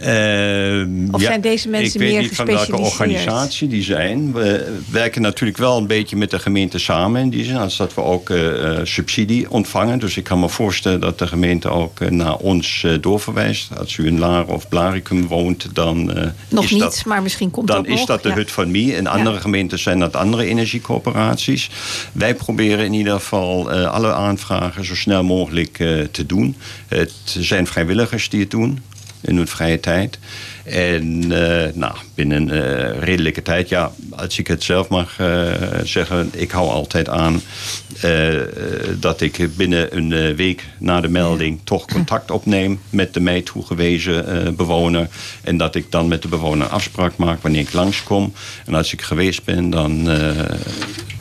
Ehm, 0.00 1.08
Of 1.10 1.20
zijn 1.22 1.40
deze 1.40 1.68
mensen 1.68 1.94
ik 1.94 2.00
weet 2.00 2.12
meer 2.12 2.20
niet 2.22 2.34
van 2.34 2.46
welke 2.46 2.60
gespecialiseerd? 2.60 3.00
organisatie 3.00 3.68
die 3.68 3.82
zijn. 3.82 4.32
We 4.32 4.76
werken 4.90 5.22
natuurlijk 5.22 5.58
wel 5.58 5.76
een 5.78 5.86
beetje 5.86 6.16
met 6.16 6.30
de 6.30 6.38
gemeente 6.38 6.78
samen 6.78 7.20
in 7.20 7.28
die 7.30 7.44
zin. 7.44 7.56
Als 7.56 7.76
dat 7.76 7.94
we 7.94 8.02
ook 8.02 8.30
eh, 8.30 8.70
eh, 8.78 8.84
subsidie 8.86 9.50
ontvangen. 9.50 9.98
Dus 9.98 10.16
ik 10.16 10.24
kan 10.24 10.40
me 10.40 10.48
voorstellen 10.48 11.00
dat 11.00 11.18
de 11.18 11.26
gemeente 11.26 11.68
ook 11.68 12.00
eh, 12.00 12.10
naar 12.10 12.36
ons 12.36 12.86
doorverwijst. 13.00 13.78
Als 13.78 13.96
u 13.96 14.06
in 14.06 14.18
Laren 14.18 14.54
of 14.54 14.68
Blaricum 14.68 15.26
woont, 15.26 15.66
dan 15.72 16.04
Nog 16.48 16.64
is 16.64 16.70
niet, 16.70 16.80
dat... 16.80 17.02
maar 17.06 17.22
misschien 17.22 17.50
komt 17.50 17.68
Dan 17.68 17.86
is 17.86 17.98
nog. 17.98 18.06
dat 18.06 18.22
de 18.22 18.28
Ja. 18.28 18.34
hut 18.34 18.50
van 18.50 18.70
Mie. 18.70 18.96
In 18.96 19.06
andere 19.06 19.40
gemeenten 19.40 19.78
zijn 19.78 19.98
dat 19.98 20.16
andere 20.16 20.44
energiecoöperaties. 20.46 21.70
Wij 22.12 22.34
proberen 22.34 22.84
in 22.84 22.92
ieder 22.92 23.12
geval 23.12 23.70
alle 23.70 24.12
aanvragen 24.12 24.84
zo 24.84 24.94
snel 24.94 25.22
mogelijk 25.24 25.72
te 26.10 26.26
doen. 26.26 26.56
Het 26.88 27.12
zijn 27.24 27.66
vrijwilligers 27.66 28.28
die 28.28 28.40
het 28.40 28.50
doen 28.50 28.78
in 29.20 29.36
hun 29.36 29.48
vrije 29.48 29.80
tijd. 29.80 30.18
En 30.64 31.32
eh, 31.32 31.74
nou, 31.74 31.94
binnen 32.14 32.50
eh, 32.50 32.98
redelijke 33.02 33.42
tijd, 33.42 33.68
ja, 33.68 33.92
als 34.10 34.38
ik 34.38 34.46
het 34.46 34.62
zelf 34.62 34.88
mag 34.88 35.18
eh, 35.18 35.52
zeggen, 35.84 36.30
ik 36.32 36.50
hou 36.50 36.68
altijd 36.68 37.08
aan 37.08 37.40
dat 38.98 39.20
ik 39.20 39.56
binnen 39.56 39.96
een 39.96 40.36
week 40.36 40.64
na 40.78 41.00
de 41.00 41.08
melding 41.08 41.60
toch 41.64 41.86
contact 41.86 42.30
opneem 42.30 42.80
met 42.90 43.14
de 43.14 43.20
mij 43.20 43.42
toegewezen 43.42 44.56
bewoner. 44.56 45.08
En 45.42 45.56
dat 45.56 45.74
ik 45.74 45.90
dan 45.90 46.08
met 46.08 46.22
de 46.22 46.28
bewoner 46.28 46.66
een 46.66 46.72
afspraak 46.72 47.16
maak 47.16 47.42
wanneer 47.42 47.60
ik 47.60 47.72
langskom. 47.72 48.32
En 48.66 48.74
als 48.74 48.92
ik 48.92 49.02
geweest 49.02 49.44
ben, 49.44 49.70
dan 49.70 50.08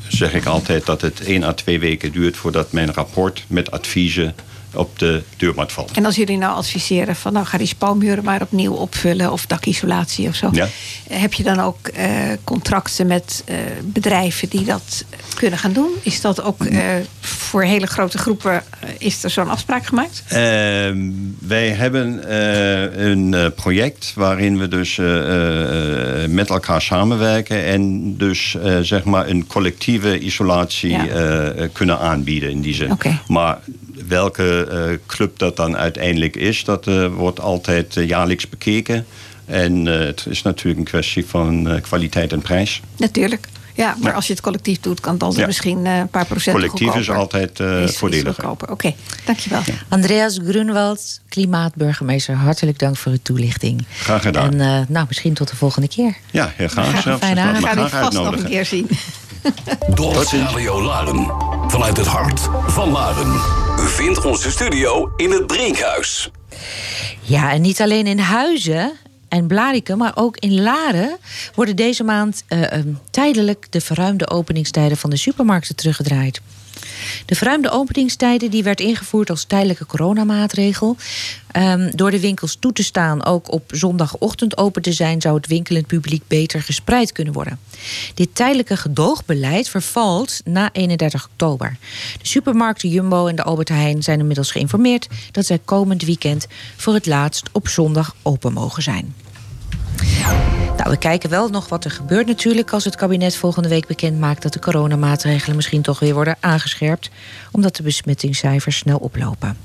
zeg 0.08 0.34
ik 0.34 0.46
altijd 0.46 0.86
dat 0.86 1.02
het 1.02 1.22
één 1.22 1.44
à 1.44 1.54
twee 1.54 1.80
weken 1.80 2.12
duurt 2.12 2.38
voordat 2.38 2.72
mijn 2.72 2.94
rapport 2.94 3.44
met 3.48 3.72
adviezen 3.72 4.36
op 4.78 5.00
de 5.00 5.24
deurmat 5.38 5.72
valt. 5.72 5.92
En 5.92 6.06
als 6.06 6.16
jullie 6.16 6.38
nou 6.38 6.56
adviseren 6.56 7.16
van 7.16 7.34
nou 7.34 7.46
ga 7.46 7.58
die 7.58 7.68
spouwmuren 7.68 8.24
maar 8.24 8.42
opnieuw 8.42 8.74
opvullen 8.74 9.32
of 9.32 9.46
dakisolatie 9.46 10.28
of 10.28 10.36
zo. 10.36 10.50
Ja. 10.52 10.68
Heb 11.10 11.34
je 11.34 11.44
dan 11.44 11.60
ook 11.60 11.88
eh, 11.88 12.10
contracten 12.44 13.08
met 13.08 13.44
eh, 13.46 13.56
bedrijven 13.84 14.50
die 14.50 14.66
dat 14.66 15.06
kunnen 15.36 15.60
gaan 15.60 15.74
doen? 15.74 15.90
Is 16.02 16.22
dat 16.22 16.42
ook 16.42 16.66
eh, 16.66 16.82
voor 17.20 17.64
hele 17.64 17.88
grote 17.88 18.18
groepen, 18.18 18.64
is 18.98 19.24
er 19.24 19.30
zo'n 19.30 19.50
afspraak 19.50 19.86
gemaakt? 19.86 20.24
Ehm, 20.28 20.98
wij 21.40 21.70
hebben 21.70 22.32
een 23.10 23.54
project 23.54 24.12
waarin 24.16 24.58
we 24.58 24.68
dus 24.68 24.96
met 26.30 26.50
elkaar 26.50 26.82
samenwerken 26.82 27.66
en 27.66 28.14
dus 28.18 28.58
zeg 28.82 29.04
maar 29.04 29.28
een 29.28 29.48
collectieve 29.48 30.20
isolatie 30.20 30.90
Ja. 30.90 31.68
kunnen 31.74 32.00
aanbieden 32.00 32.50
in 32.50 32.62
die 32.62 32.74
zin. 32.74 32.98
Maar 33.28 33.60
welke 34.08 34.68
eh, 34.72 34.98
club 35.08 35.38
dat 35.40 35.56
dan 35.56 35.78
uiteindelijk 35.78 36.36
is, 36.36 36.64
dat 36.64 36.88
eh, 36.88 37.08
wordt 37.14 37.40
altijd 37.40 37.98
eh, 37.98 38.08
jaarlijks 38.08 38.50
bekeken. 38.50 39.06
En 39.46 39.88
eh, 39.88 40.06
het 40.06 40.26
is 40.30 40.42
natuurlijk 40.42 40.80
een 40.80 40.86
kwestie 40.86 41.26
van 41.26 41.80
kwaliteit 41.82 42.32
en 42.32 42.42
prijs. 42.42 42.82
Natuurlijk. 42.98 43.48
Ja, 43.74 43.96
maar 44.00 44.10
Ja. 44.10 44.16
als 44.16 44.28
je 44.28 44.34
het 44.34 44.42
collectief 44.42 44.80
doet, 44.80 45.00
kan 45.00 45.14
het 45.14 45.22
altijd 45.24 45.42
Ja. 45.42 45.48
misschien 45.48 45.86
eh, 45.86 45.98
een 45.98 46.08
paar 46.08 46.26
procent 46.26 46.56
Collectief 46.56 46.96
is 46.96 47.10
altijd 47.10 47.60
eh, 47.60 47.82
Is- 47.84 47.90
is 47.92 47.98
voordeliger. 47.98 48.50
Oké, 48.50 48.94
dankjewel. 49.26 49.62
Andreas 49.90 50.40
Grunwald, 50.48 51.20
klimaatburgemeester, 51.30 52.36
hartelijk 52.36 52.80
dank 52.80 52.98
voor 52.98 53.12
uw 53.12 53.18
toelichting. 53.24 53.86
Graag 54.00 54.22
gedaan. 54.22 54.54
En 54.54 54.62
eh, 54.62 54.88
nou, 54.88 55.06
misschien 55.08 55.34
tot 55.34 55.50
de 55.50 55.56
volgende 55.56 55.88
keer. 55.88 56.16
Ja, 56.32 56.52
heel 56.56 56.68
graag. 56.68 56.88
Graag, 56.90 57.02
zelfs. 57.02 57.20
fijne 57.26 57.52
We 57.52 57.62
gaan 57.68 57.78
u 57.80 57.88
graag 57.88 58.04
vast 58.04 58.18
nog 58.18 58.32
een 58.38 58.46
keer 58.46 58.66
zien. 58.66 58.90
Dorpsradio 59.96 60.82
Laren. 60.82 61.32
Vanuit 61.68 61.98
het 61.98 62.08
hart 62.08 62.40
van 62.68 62.90
Laren. 62.92 63.67
U 63.98 64.00
vindt 64.00 64.26
onze 64.26 64.52
studio 64.52 65.12
in 65.16 65.32
het 65.32 65.48
Brinkhuis. 65.48 66.32
Ja, 67.22 67.52
en 67.52 67.62
niet 67.62 67.82
alleen 67.82 68.08
in 68.08 68.20
Huizen 68.20 68.92
en 69.30 69.48
Blarikum, 69.48 69.98
maar 69.98 70.12
ook 70.16 70.38
in 70.38 70.62
Laren 70.62 71.18
worden 71.56 71.76
deze 71.76 72.04
maand 72.04 72.44
eh, 72.48 72.72
eh, 72.72 72.86
tijdelijk 73.12 73.68
de 73.70 73.82
verruimde 73.82 74.30
openingstijden 74.30 74.98
van 74.98 75.10
de 75.10 75.18
supermarkten 75.18 75.76
teruggedraaid. 75.76 76.42
De 77.26 77.36
verruimde 77.36 77.70
openingstijden 77.70 78.52
die 78.52 78.64
werd 78.64 78.80
ingevoerd 78.80 79.30
als 79.30 79.44
tijdelijke 79.44 79.86
coronamaatregel. 79.86 80.96
Ehm, 81.52 81.92
door 81.96 82.12
de 82.12 82.20
winkels 82.20 82.58
toe 82.60 82.74
te 82.74 82.84
staan 82.84 83.26
ook 83.26 83.52
op 83.52 83.64
zondagochtend 83.68 84.58
open 84.58 84.82
te 84.82 84.92
zijn, 84.92 85.22
zou 85.22 85.36
het 85.36 85.48
winkelend 85.48 85.88
publiek 85.88 86.24
beter 86.28 86.62
gespreid 86.62 87.12
kunnen 87.12 87.34
worden. 87.34 87.60
Dit 88.14 88.36
tijdelijke 88.36 88.78
gedoogbeleid 88.78 89.70
vervalt 89.70 90.42
na 90.44 90.70
31 90.72 91.26
oktober. 91.26 91.78
De 92.22 92.28
supermarkten 92.28 92.90
Jumbo 92.90 93.28
en 93.28 93.36
de 93.36 93.44
Albert 93.44 93.70
Heijn 93.70 94.04
zijn 94.04 94.20
inmiddels 94.20 94.52
geïnformeerd 94.52 95.08
dat 95.32 95.46
zij 95.46 95.60
komend 95.66 96.04
weekend 96.04 96.48
voor 96.76 96.94
het 96.94 97.06
laatst 97.06 97.50
op 97.52 97.68
zondag 97.68 98.16
open 98.22 98.54
mogen 98.54 98.84
zijn. 98.84 99.16
Nou, 100.78 100.90
we 100.90 100.98
kijken 100.98 101.30
wel 101.30 101.50
nog 101.50 101.70
wat 101.70 101.86
er 101.86 101.92
gebeurt 101.92 102.28
natuurlijk 102.28 102.72
als 102.74 102.84
het 102.84 102.96
kabinet 102.96 103.36
volgende 103.36 103.70
week 103.70 103.88
bekend 103.88 104.20
maakt 104.20 104.42
dat 104.42 104.54
de 104.54 104.60
coronamaatregelen 104.60 105.56
misschien 105.56 105.82
toch 105.82 106.00
weer 106.00 106.14
worden 106.14 106.38
aangescherpt, 106.40 107.10
omdat 107.52 107.76
de 107.76 107.84
besmettingscijfers 107.84 108.78
snel 108.78 108.98
oplopen. 108.98 109.58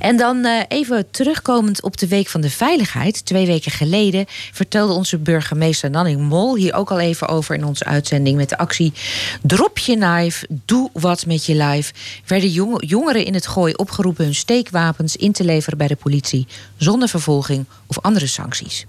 En 0.00 0.16
dan 0.16 0.44
eh, 0.44 0.62
even 0.68 1.10
terugkomend 1.10 1.82
op 1.82 1.96
de 1.96 2.08
Week 2.08 2.28
van 2.28 2.40
de 2.40 2.50
Veiligheid. 2.50 3.24
Twee 3.24 3.46
weken 3.46 3.70
geleden 3.70 4.24
vertelde 4.52 4.92
onze 4.92 5.18
burgemeester 5.18 5.90
Nanning 5.90 6.20
Mol 6.20 6.56
hier 6.56 6.74
ook 6.74 6.90
al 6.90 7.00
even 7.00 7.28
over 7.28 7.54
in 7.54 7.64
onze 7.64 7.84
uitzending 7.84 8.36
met 8.36 8.48
de 8.48 8.58
actie 8.58 8.92
Drop 9.42 9.78
je 9.78 9.96
knife, 9.96 10.46
doe 10.64 10.90
wat 10.92 11.26
met 11.26 11.46
je 11.46 11.54
lijf. 11.54 11.92
Werden 12.26 12.50
jong- 12.50 12.88
jongeren 12.88 13.24
in 13.24 13.34
het 13.34 13.46
gooi 13.46 13.74
opgeroepen 13.74 14.24
hun 14.24 14.34
steekwapens 14.34 15.16
in 15.16 15.32
te 15.32 15.44
leveren 15.44 15.78
bij 15.78 15.88
de 15.88 15.96
politie 15.96 16.46
zonder 16.76 17.08
vervolging 17.08 17.64
of 17.86 17.98
andere 18.00 18.26
sancties. 18.26 18.86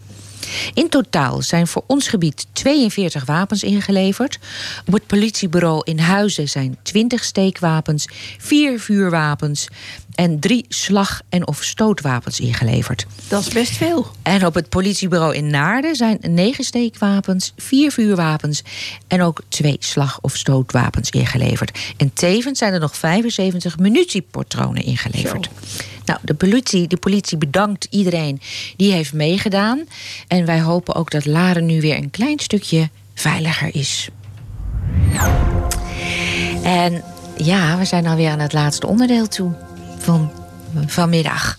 In 0.74 0.90
totaal 0.90 1.42
zijn 1.42 1.68
voor 1.68 1.84
ons 1.88 2.08
gebied 2.08 2.48
42 2.52 3.26
wapens 3.26 3.64
ingeleverd. 3.64 4.40
Op 4.86 4.94
het 4.94 5.08
politiebureau 5.08 5.82
in 5.84 6.00
Huizen 6.00 6.50
zijn 6.50 6.78
20 6.82 7.24
steekwapens, 7.24 8.08
4 8.38 8.80
vuurwapens 8.80 9.68
en 10.18 10.40
3 10.40 10.66
slag- 10.70 11.22
en 11.30 11.48
of 11.48 11.64
stootwapens 11.64 12.40
ingeleverd. 12.40 13.06
Dat 13.28 13.42
is 13.42 13.54
best 13.54 13.72
veel. 13.72 14.08
En 14.22 14.46
op 14.46 14.54
het 14.54 14.70
politiebureau 14.70 15.36
in 15.36 15.48
Naarden 15.48 15.96
zijn 15.96 16.18
9 16.22 16.64
steekwapens, 16.64 17.54
4 17.58 17.92
vuurwapens 17.92 18.64
en 19.08 19.22
ook 19.22 19.42
2 19.48 19.76
slag- 19.80 20.20
of 20.22 20.36
stootwapens 20.36 21.10
ingeleverd. 21.10 21.80
En 21.98 22.14
tevens 22.14 22.60
zijn 22.60 22.74
er 22.74 22.80
nog 22.80 22.98
75 22.98 23.78
munitiepatronen 23.78 24.84
ingeleverd. 24.84 25.50
Nou, 26.06 26.20
de 26.24 26.34
politie, 26.34 26.88
de 26.88 26.98
politie 26.98 27.38
bedankt 27.38 27.88
iedereen 27.90 28.42
die 28.78 28.92
heeft 28.92 29.14
meegedaan. 29.14 29.84
En 30.28 30.46
wij 30.46 30.62
hopen 30.62 30.96
ook 30.96 31.12
dat 31.12 31.26
Laren 31.26 31.66
nu 31.66 31.82
weer 31.82 31.98
een 31.98 32.10
klein 32.10 32.40
stukje 32.40 32.90
veiliger 33.14 33.76
is. 33.76 34.10
En 36.64 37.04
ja, 37.38 37.78
we 37.78 37.86
zijn 37.86 38.08
alweer 38.08 38.30
aan 38.30 38.40
het 38.40 38.54
laatste 38.54 38.88
onderdeel 38.88 39.28
toe 39.28 39.67
van 40.08 40.32
vanmiddag. 40.86 41.58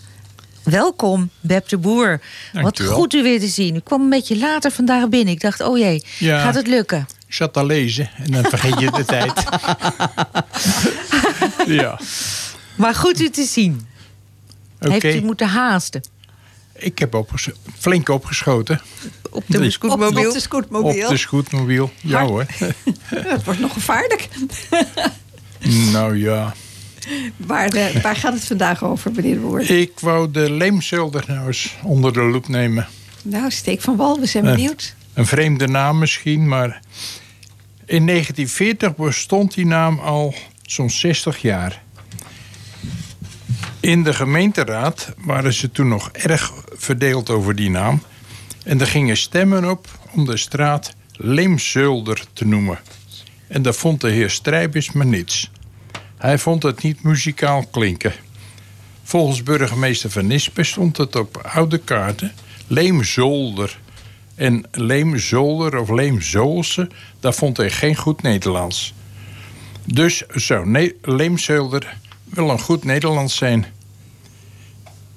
Welkom, 0.63 1.31
Beb 1.41 1.69
de 1.69 1.79
Boer. 1.79 2.21
Wat 2.53 2.81
goed 2.83 3.15
u 3.15 3.23
weer 3.23 3.41
te 3.41 3.47
zien. 3.47 3.75
U 3.77 3.81
kwam 3.81 4.01
een 4.03 4.11
beetje 4.11 4.39
later 4.39 4.71
vandaag 4.71 5.09
binnen. 5.09 5.35
Ik 5.35 5.41
dacht, 5.41 5.61
oh 5.61 5.79
jee, 5.79 6.05
Ja. 6.19 6.41
gaat 6.43 6.55
het 6.55 6.67
lukken? 6.67 7.07
Ik 7.27 7.35
zat 7.35 7.53
te 7.53 7.65
lezen 7.67 8.11
en 8.17 8.31
dan 8.33 8.45
vergeet 8.45 8.81
je 8.81 8.91
de 8.91 9.05
tijd. 9.15 9.33
ja, 11.67 12.01
Maar 12.77 12.95
goed 12.95 13.21
u 13.21 13.31
te 13.31 13.45
zien. 13.45 13.87
oké. 14.81 14.93
Heeft 14.93 15.05
u 15.17 15.21
moeten 15.25 15.49
haasten? 15.49 16.03
Ik 16.75 16.99
heb 16.99 17.15
opges- 17.15 17.51
flink 17.79 18.09
opgeschoten. 18.09 18.81
Op 19.31 19.45
de 19.47 19.71
scootmobiel? 19.71 20.27
Op 20.29 20.33
de 20.35 20.41
scootmobiel. 20.41 21.05
Op 21.05 21.11
de 21.11 21.17
scootmobiel. 21.17 21.91
Ja 22.03 22.25
hoor. 22.27 22.47
Het 23.05 23.45
wordt 23.45 23.61
nog 23.61 23.73
gevaarlijk. 23.73 24.29
nou 25.93 26.17
ja. 26.19 26.55
Waar, 27.37 27.93
waar 28.03 28.17
gaat 28.17 28.33
het 28.33 28.45
vandaag 28.45 28.85
over, 28.85 29.11
meneer 29.15 29.41
Boer? 29.41 29.71
Ik 29.71 30.01
wou 30.01 30.31
de 30.31 30.51
leemzulder 30.51 31.25
nou 31.27 31.47
eens 31.47 31.77
onder 31.83 32.13
de 32.13 32.23
loep 32.23 32.49
nemen. 32.49 32.87
Nou, 33.23 33.51
steek 33.51 33.81
van 33.81 33.97
wal, 33.97 34.21
we 34.21 34.27
zijn 34.27 34.45
benieuwd. 34.45 34.95
Een 35.15 35.27
vreemde 35.27 35.69
naam 35.69 35.99
misschien, 35.99 36.49
maar... 36.49 36.81
In 37.89 38.07
1940 38.07 38.97
bestond 38.97 39.55
die 39.55 39.67
naam 39.67 39.99
al 39.99 40.35
zo'n 40.63 40.91
60 40.91 41.39
jaar. 41.39 41.83
In 43.81 44.03
de 44.03 44.15
gemeenteraad 44.15 45.15
waren 45.19 45.53
ze 45.53 45.71
toen 45.71 45.89
nog 45.89 46.11
erg 46.13 46.53
verdeeld 46.67 47.31
over 47.31 47.55
die 47.55 47.71
naam. 47.71 48.03
En 48.65 48.81
er 48.81 48.87
gingen 48.87 49.17
stemmen 49.17 49.71
op 49.71 49.89
om 50.15 50.25
de 50.25 50.37
straat 50.37 50.95
Leemzulder 51.13 52.23
te 52.33 52.47
noemen. 52.47 52.79
En 53.47 53.63
dat 53.63 53.77
vond 53.77 54.01
de 54.01 54.11
heer 54.11 54.31
Strijbis 54.31 54.93
maar 54.93 55.07
niets. 55.07 55.51
Hij 56.19 56.39
vond 56.39 56.63
het 56.63 56.83
niet 56.83 57.03
muzikaal 57.03 57.67
klinken. 57.71 58.13
Volgens 59.03 59.43
burgemeester 59.43 60.11
Van 60.11 60.27
Nispen 60.27 60.67
stond 60.67 60.97
het 60.97 61.17
op 61.17 61.37
oude 61.37 61.79
kaarten 61.79 62.33
Leemzolder. 62.67 63.79
En 64.35 64.65
Leemzolder 64.73 65.79
of 65.79 65.89
Leemzoolse, 65.89 66.89
dat 67.21 67.35
vond 67.35 67.57
hij 67.57 67.71
geen 67.71 67.97
goed 67.97 68.23
Nederlands. 68.23 68.95
Dus 69.85 70.25
zou 70.27 70.69
ne- 70.69 70.95
Leemzolder 71.03 71.97
wel 72.25 72.51
een 72.51 72.61
goed 72.61 72.85
Nederlands 72.85 73.37
zijn. 73.37 73.67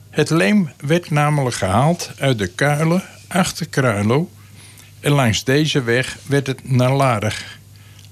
Het 0.10 0.30
leem 0.30 0.72
werd 0.78 1.10
namelijk 1.10 1.56
gehaald 1.56 2.12
uit 2.18 2.38
de 2.38 2.48
kuilen 2.48 3.04
achter 3.28 3.68
Kruilo. 3.68 4.30
En 5.00 5.12
langs 5.12 5.44
deze 5.44 5.84
weg 5.84 6.18
werd 6.26 6.48
het 6.48 6.72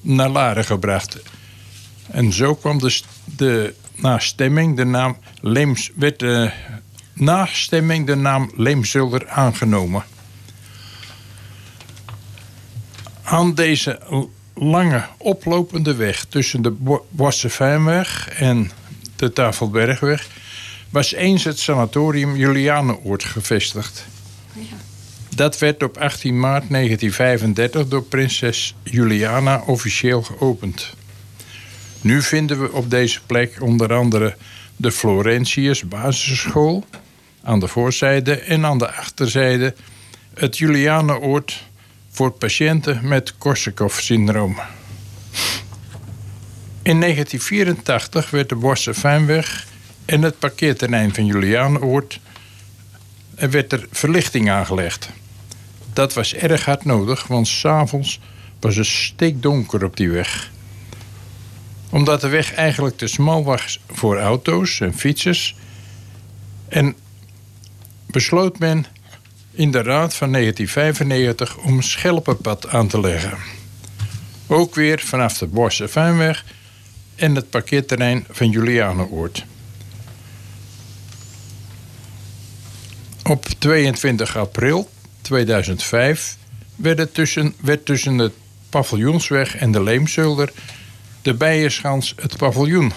naar 0.02 0.30
Laren 0.30 0.66
gebracht. 0.66 1.18
En 2.12 2.34
zo 2.34 2.56
kwam 2.56 2.80
de, 2.80 3.02
de 3.26 3.74
na 3.96 4.20
stemming 4.20 4.76
de 4.76 4.84
naam 4.84 5.18
Leems, 5.42 5.92
werd 5.96 6.20
de, 6.20 6.52
na 7.14 7.46
stemming 7.46 8.06
de 8.06 8.16
naam 8.16 8.52
Leemzulder 8.56 9.28
aangenomen. 9.28 10.04
Aan 13.24 13.54
deze 13.54 14.00
lange 14.54 15.06
oplopende 15.18 15.96
weg 15.96 16.26
tussen 16.26 16.62
de 16.62 16.72
Bo- 16.72 17.06
Bossevijnweg 17.10 18.30
en 18.30 18.72
de 19.16 19.34
Tafelbergweg 19.34 20.28
was 20.90 21.14
eens 21.14 21.44
het 21.44 21.60
sanatorium 21.60 22.36
Julianenoord 22.36 23.24
gevestigd. 23.24 24.06
Dat 25.36 25.60
werd 25.60 25.84
op 25.84 25.98
18 25.98 26.40
maart 26.40 26.70
1935 26.70 27.88
door 27.88 28.04
prinses 28.04 28.76
Juliana 28.84 29.64
officieel 29.66 30.22
geopend. 30.22 30.98
Nu 32.02 32.22
vinden 32.22 32.62
we 32.62 32.72
op 32.72 32.90
deze 32.90 33.20
plek 33.26 33.58
onder 33.62 33.94
andere 33.94 34.36
de 34.76 34.92
Florentius 34.92 35.88
basisschool 35.88 36.86
aan 37.44 37.60
de 37.60 37.68
voorzijde 37.68 38.36
en 38.40 38.66
aan 38.66 38.78
de 38.78 38.92
achterzijde 38.92 39.76
het 40.34 40.58
Julianenoord 40.58 41.64
voor 42.10 42.32
patiënten 42.32 43.08
met 43.08 43.38
Korsakoff-syndroom. 43.38 44.60
In 46.82 47.00
1984 47.00 48.30
werd 48.30 48.50
de 48.50 48.56
Bosse 48.56 48.94
Fijnweg 48.94 49.66
en 50.06 50.22
het 50.22 50.40
parkeerterrein 50.40 51.14
van 51.14 51.26
Julianenoord 51.26 52.20
er 53.36 53.50
werd 53.50 53.72
er 53.72 53.88
verlichting 53.92 54.50
aangelegd. 54.50 55.10
Dat 55.94 56.14
was 56.14 56.34
erg 56.34 56.66
hard 56.66 56.86
nodig, 56.86 57.28
want 57.28 57.48
s'avonds 57.48 58.20
was 58.60 58.76
het 58.76 58.86
stikdonker 58.86 59.84
op 59.84 59.98
die 59.98 60.10
weg. 60.10 60.52
Omdat 61.90 62.22
de 62.22 62.28
weg 62.28 62.54
eigenlijk 62.54 62.98
te 62.98 63.08
smal 63.08 63.44
was 63.44 63.80
voor 63.88 64.20
auto's 64.20 64.80
en 64.80 64.94
fietsers. 64.94 65.56
En 66.68 66.96
besloot 68.06 68.60
men 68.60 68.86
in 69.52 69.72
de 69.72 69.82
raad 69.82 70.16
van 70.16 70.32
1995 70.32 71.58
om 71.58 71.82
schelpenpad 71.82 72.68
aan 72.68 72.88
te 72.88 73.00
leggen. 73.00 73.38
Ook 74.48 74.76
weer 74.76 75.00
vanaf 75.00 75.38
de 75.38 75.48
Bosse 75.48 75.88
Fijnweg 75.88 76.46
en 77.16 77.36
het 77.36 77.50
parkeerterrein 77.50 78.26
van 78.30 78.50
Julianenoord. 78.50 79.46
Op 83.24 83.46
22 83.46 84.38
april 84.38 84.90
2005 85.22 86.38
werd, 86.76 87.14
tussen, 87.14 87.54
werd 87.62 87.86
tussen 87.86 88.18
de 88.18 88.32
paviljoensweg 88.70 89.56
en 89.56 89.72
de 89.72 89.84
Leemzulder 89.84 90.52
de 91.22 91.34
Bijenschans 91.34 92.14
het 92.22 92.38
paviljoen 92.38 92.92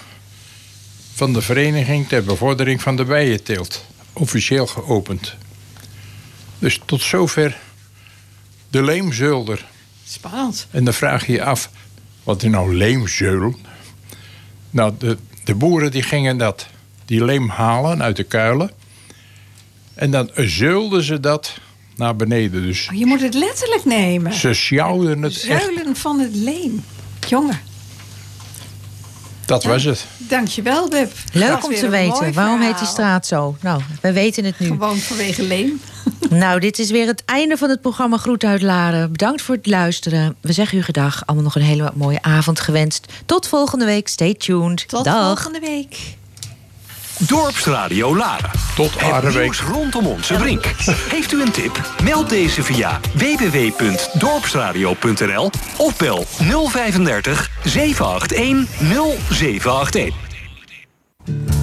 van 1.14 1.32
de 1.32 1.42
Vereniging 1.42 2.08
ter 2.08 2.24
Bevordering 2.24 2.82
van 2.82 2.96
de 2.96 3.04
Bijenteelt 3.04 3.84
officieel 4.12 4.66
geopend. 4.66 5.34
Dus 6.58 6.80
tot 6.84 7.02
zover 7.02 7.56
de 8.70 8.82
Leemzulder. 8.82 9.64
Spannend. 10.04 10.66
En 10.70 10.84
dan 10.84 10.94
vraag 10.94 11.26
je 11.26 11.32
je 11.32 11.44
af, 11.44 11.70
wat 12.22 12.42
is 12.42 12.50
nou 12.50 12.76
leemzeul? 12.76 13.54
Nou, 14.70 14.92
de, 14.98 15.16
de 15.44 15.54
boeren 15.54 15.90
die 15.90 16.02
gingen 16.02 16.38
dat, 16.38 16.66
die 17.04 17.24
leem 17.24 17.48
halen 17.48 18.02
uit 18.02 18.16
de 18.16 18.24
kuilen. 18.24 18.70
En 19.94 20.10
dan 20.10 20.30
zeulden 20.34 21.02
ze 21.02 21.20
dat 21.20 21.54
naar 21.96 22.16
beneden. 22.16 22.62
Dus 22.62 22.88
Oh, 22.92 22.98
je 22.98 23.06
moet 23.06 23.20
het 23.20 23.34
letterlijk 23.34 23.84
nemen. 23.84 24.32
ze 24.34 24.52
sjouwden 24.54 25.22
het 25.22 25.32
echt. 25.46 25.62
Zuilen 25.62 25.96
van 25.96 26.18
het 26.20 26.34
leem. 26.34 26.84
Jongen, 27.28 27.60
Dat 29.52 29.64
was 29.64 29.84
het. 29.84 30.04
dankjewel 30.18 30.88
Beb. 30.88 31.12
Dat 31.32 31.34
Leuk 31.34 31.64
om 31.64 31.74
te 31.74 31.88
weten. 31.88 32.32
Waarom 32.32 32.60
heet 32.60 32.78
die 32.78 32.86
straat 32.86 33.26
zo? 33.26 33.56
Nou, 33.60 33.82
we 34.00 34.12
weten 34.12 34.44
het 34.44 34.58
nu. 34.58 34.66
Gewoon 34.66 34.96
vanwege 34.98 35.42
leem. 35.42 35.80
Nou, 36.30 36.60
dit 36.60 36.78
is 36.78 36.90
weer 36.90 37.06
het 37.06 37.22
einde 37.24 37.56
van 37.56 37.68
het 37.70 37.80
programma 37.80 38.16
Groet 38.16 38.44
uit 38.44 38.62
Laren. 38.62 39.12
Bedankt 39.12 39.42
voor 39.42 39.54
het 39.54 39.66
luisteren. 39.66 40.36
We 40.40 40.52
zeggen 40.52 40.78
u 40.78 40.82
gedag. 40.82 41.22
Allemaal 41.26 41.44
nog 41.44 41.54
een 41.54 41.62
hele 41.62 41.90
mooie 41.94 42.22
avond 42.22 42.60
gewenst. 42.60 43.06
Tot 43.26 43.48
volgende 43.48 43.84
week. 43.84 44.08
Stay 44.08 44.34
tuned. 44.34 44.88
Tot 44.88 45.04
Dag. 45.04 45.26
volgende 45.26 45.60
week. 45.60 46.16
Dorpsradio 47.26 48.16
Laren. 48.16 48.50
Tot 48.74 48.90
Het 48.96 49.34
nieuws 49.34 49.62
rondom 49.62 50.06
onze 50.06 50.34
brink. 50.34 50.64
Heeft 51.08 51.32
u 51.32 51.42
een 51.42 51.50
tip? 51.50 51.80
Meld 52.02 52.28
deze 52.28 52.62
via 52.62 53.00
www.dorpsradio.nl 53.14 55.50
of 55.76 55.96
bel 55.96 56.26
035 56.68 57.50
781 57.64 58.66
0781. 59.30 61.61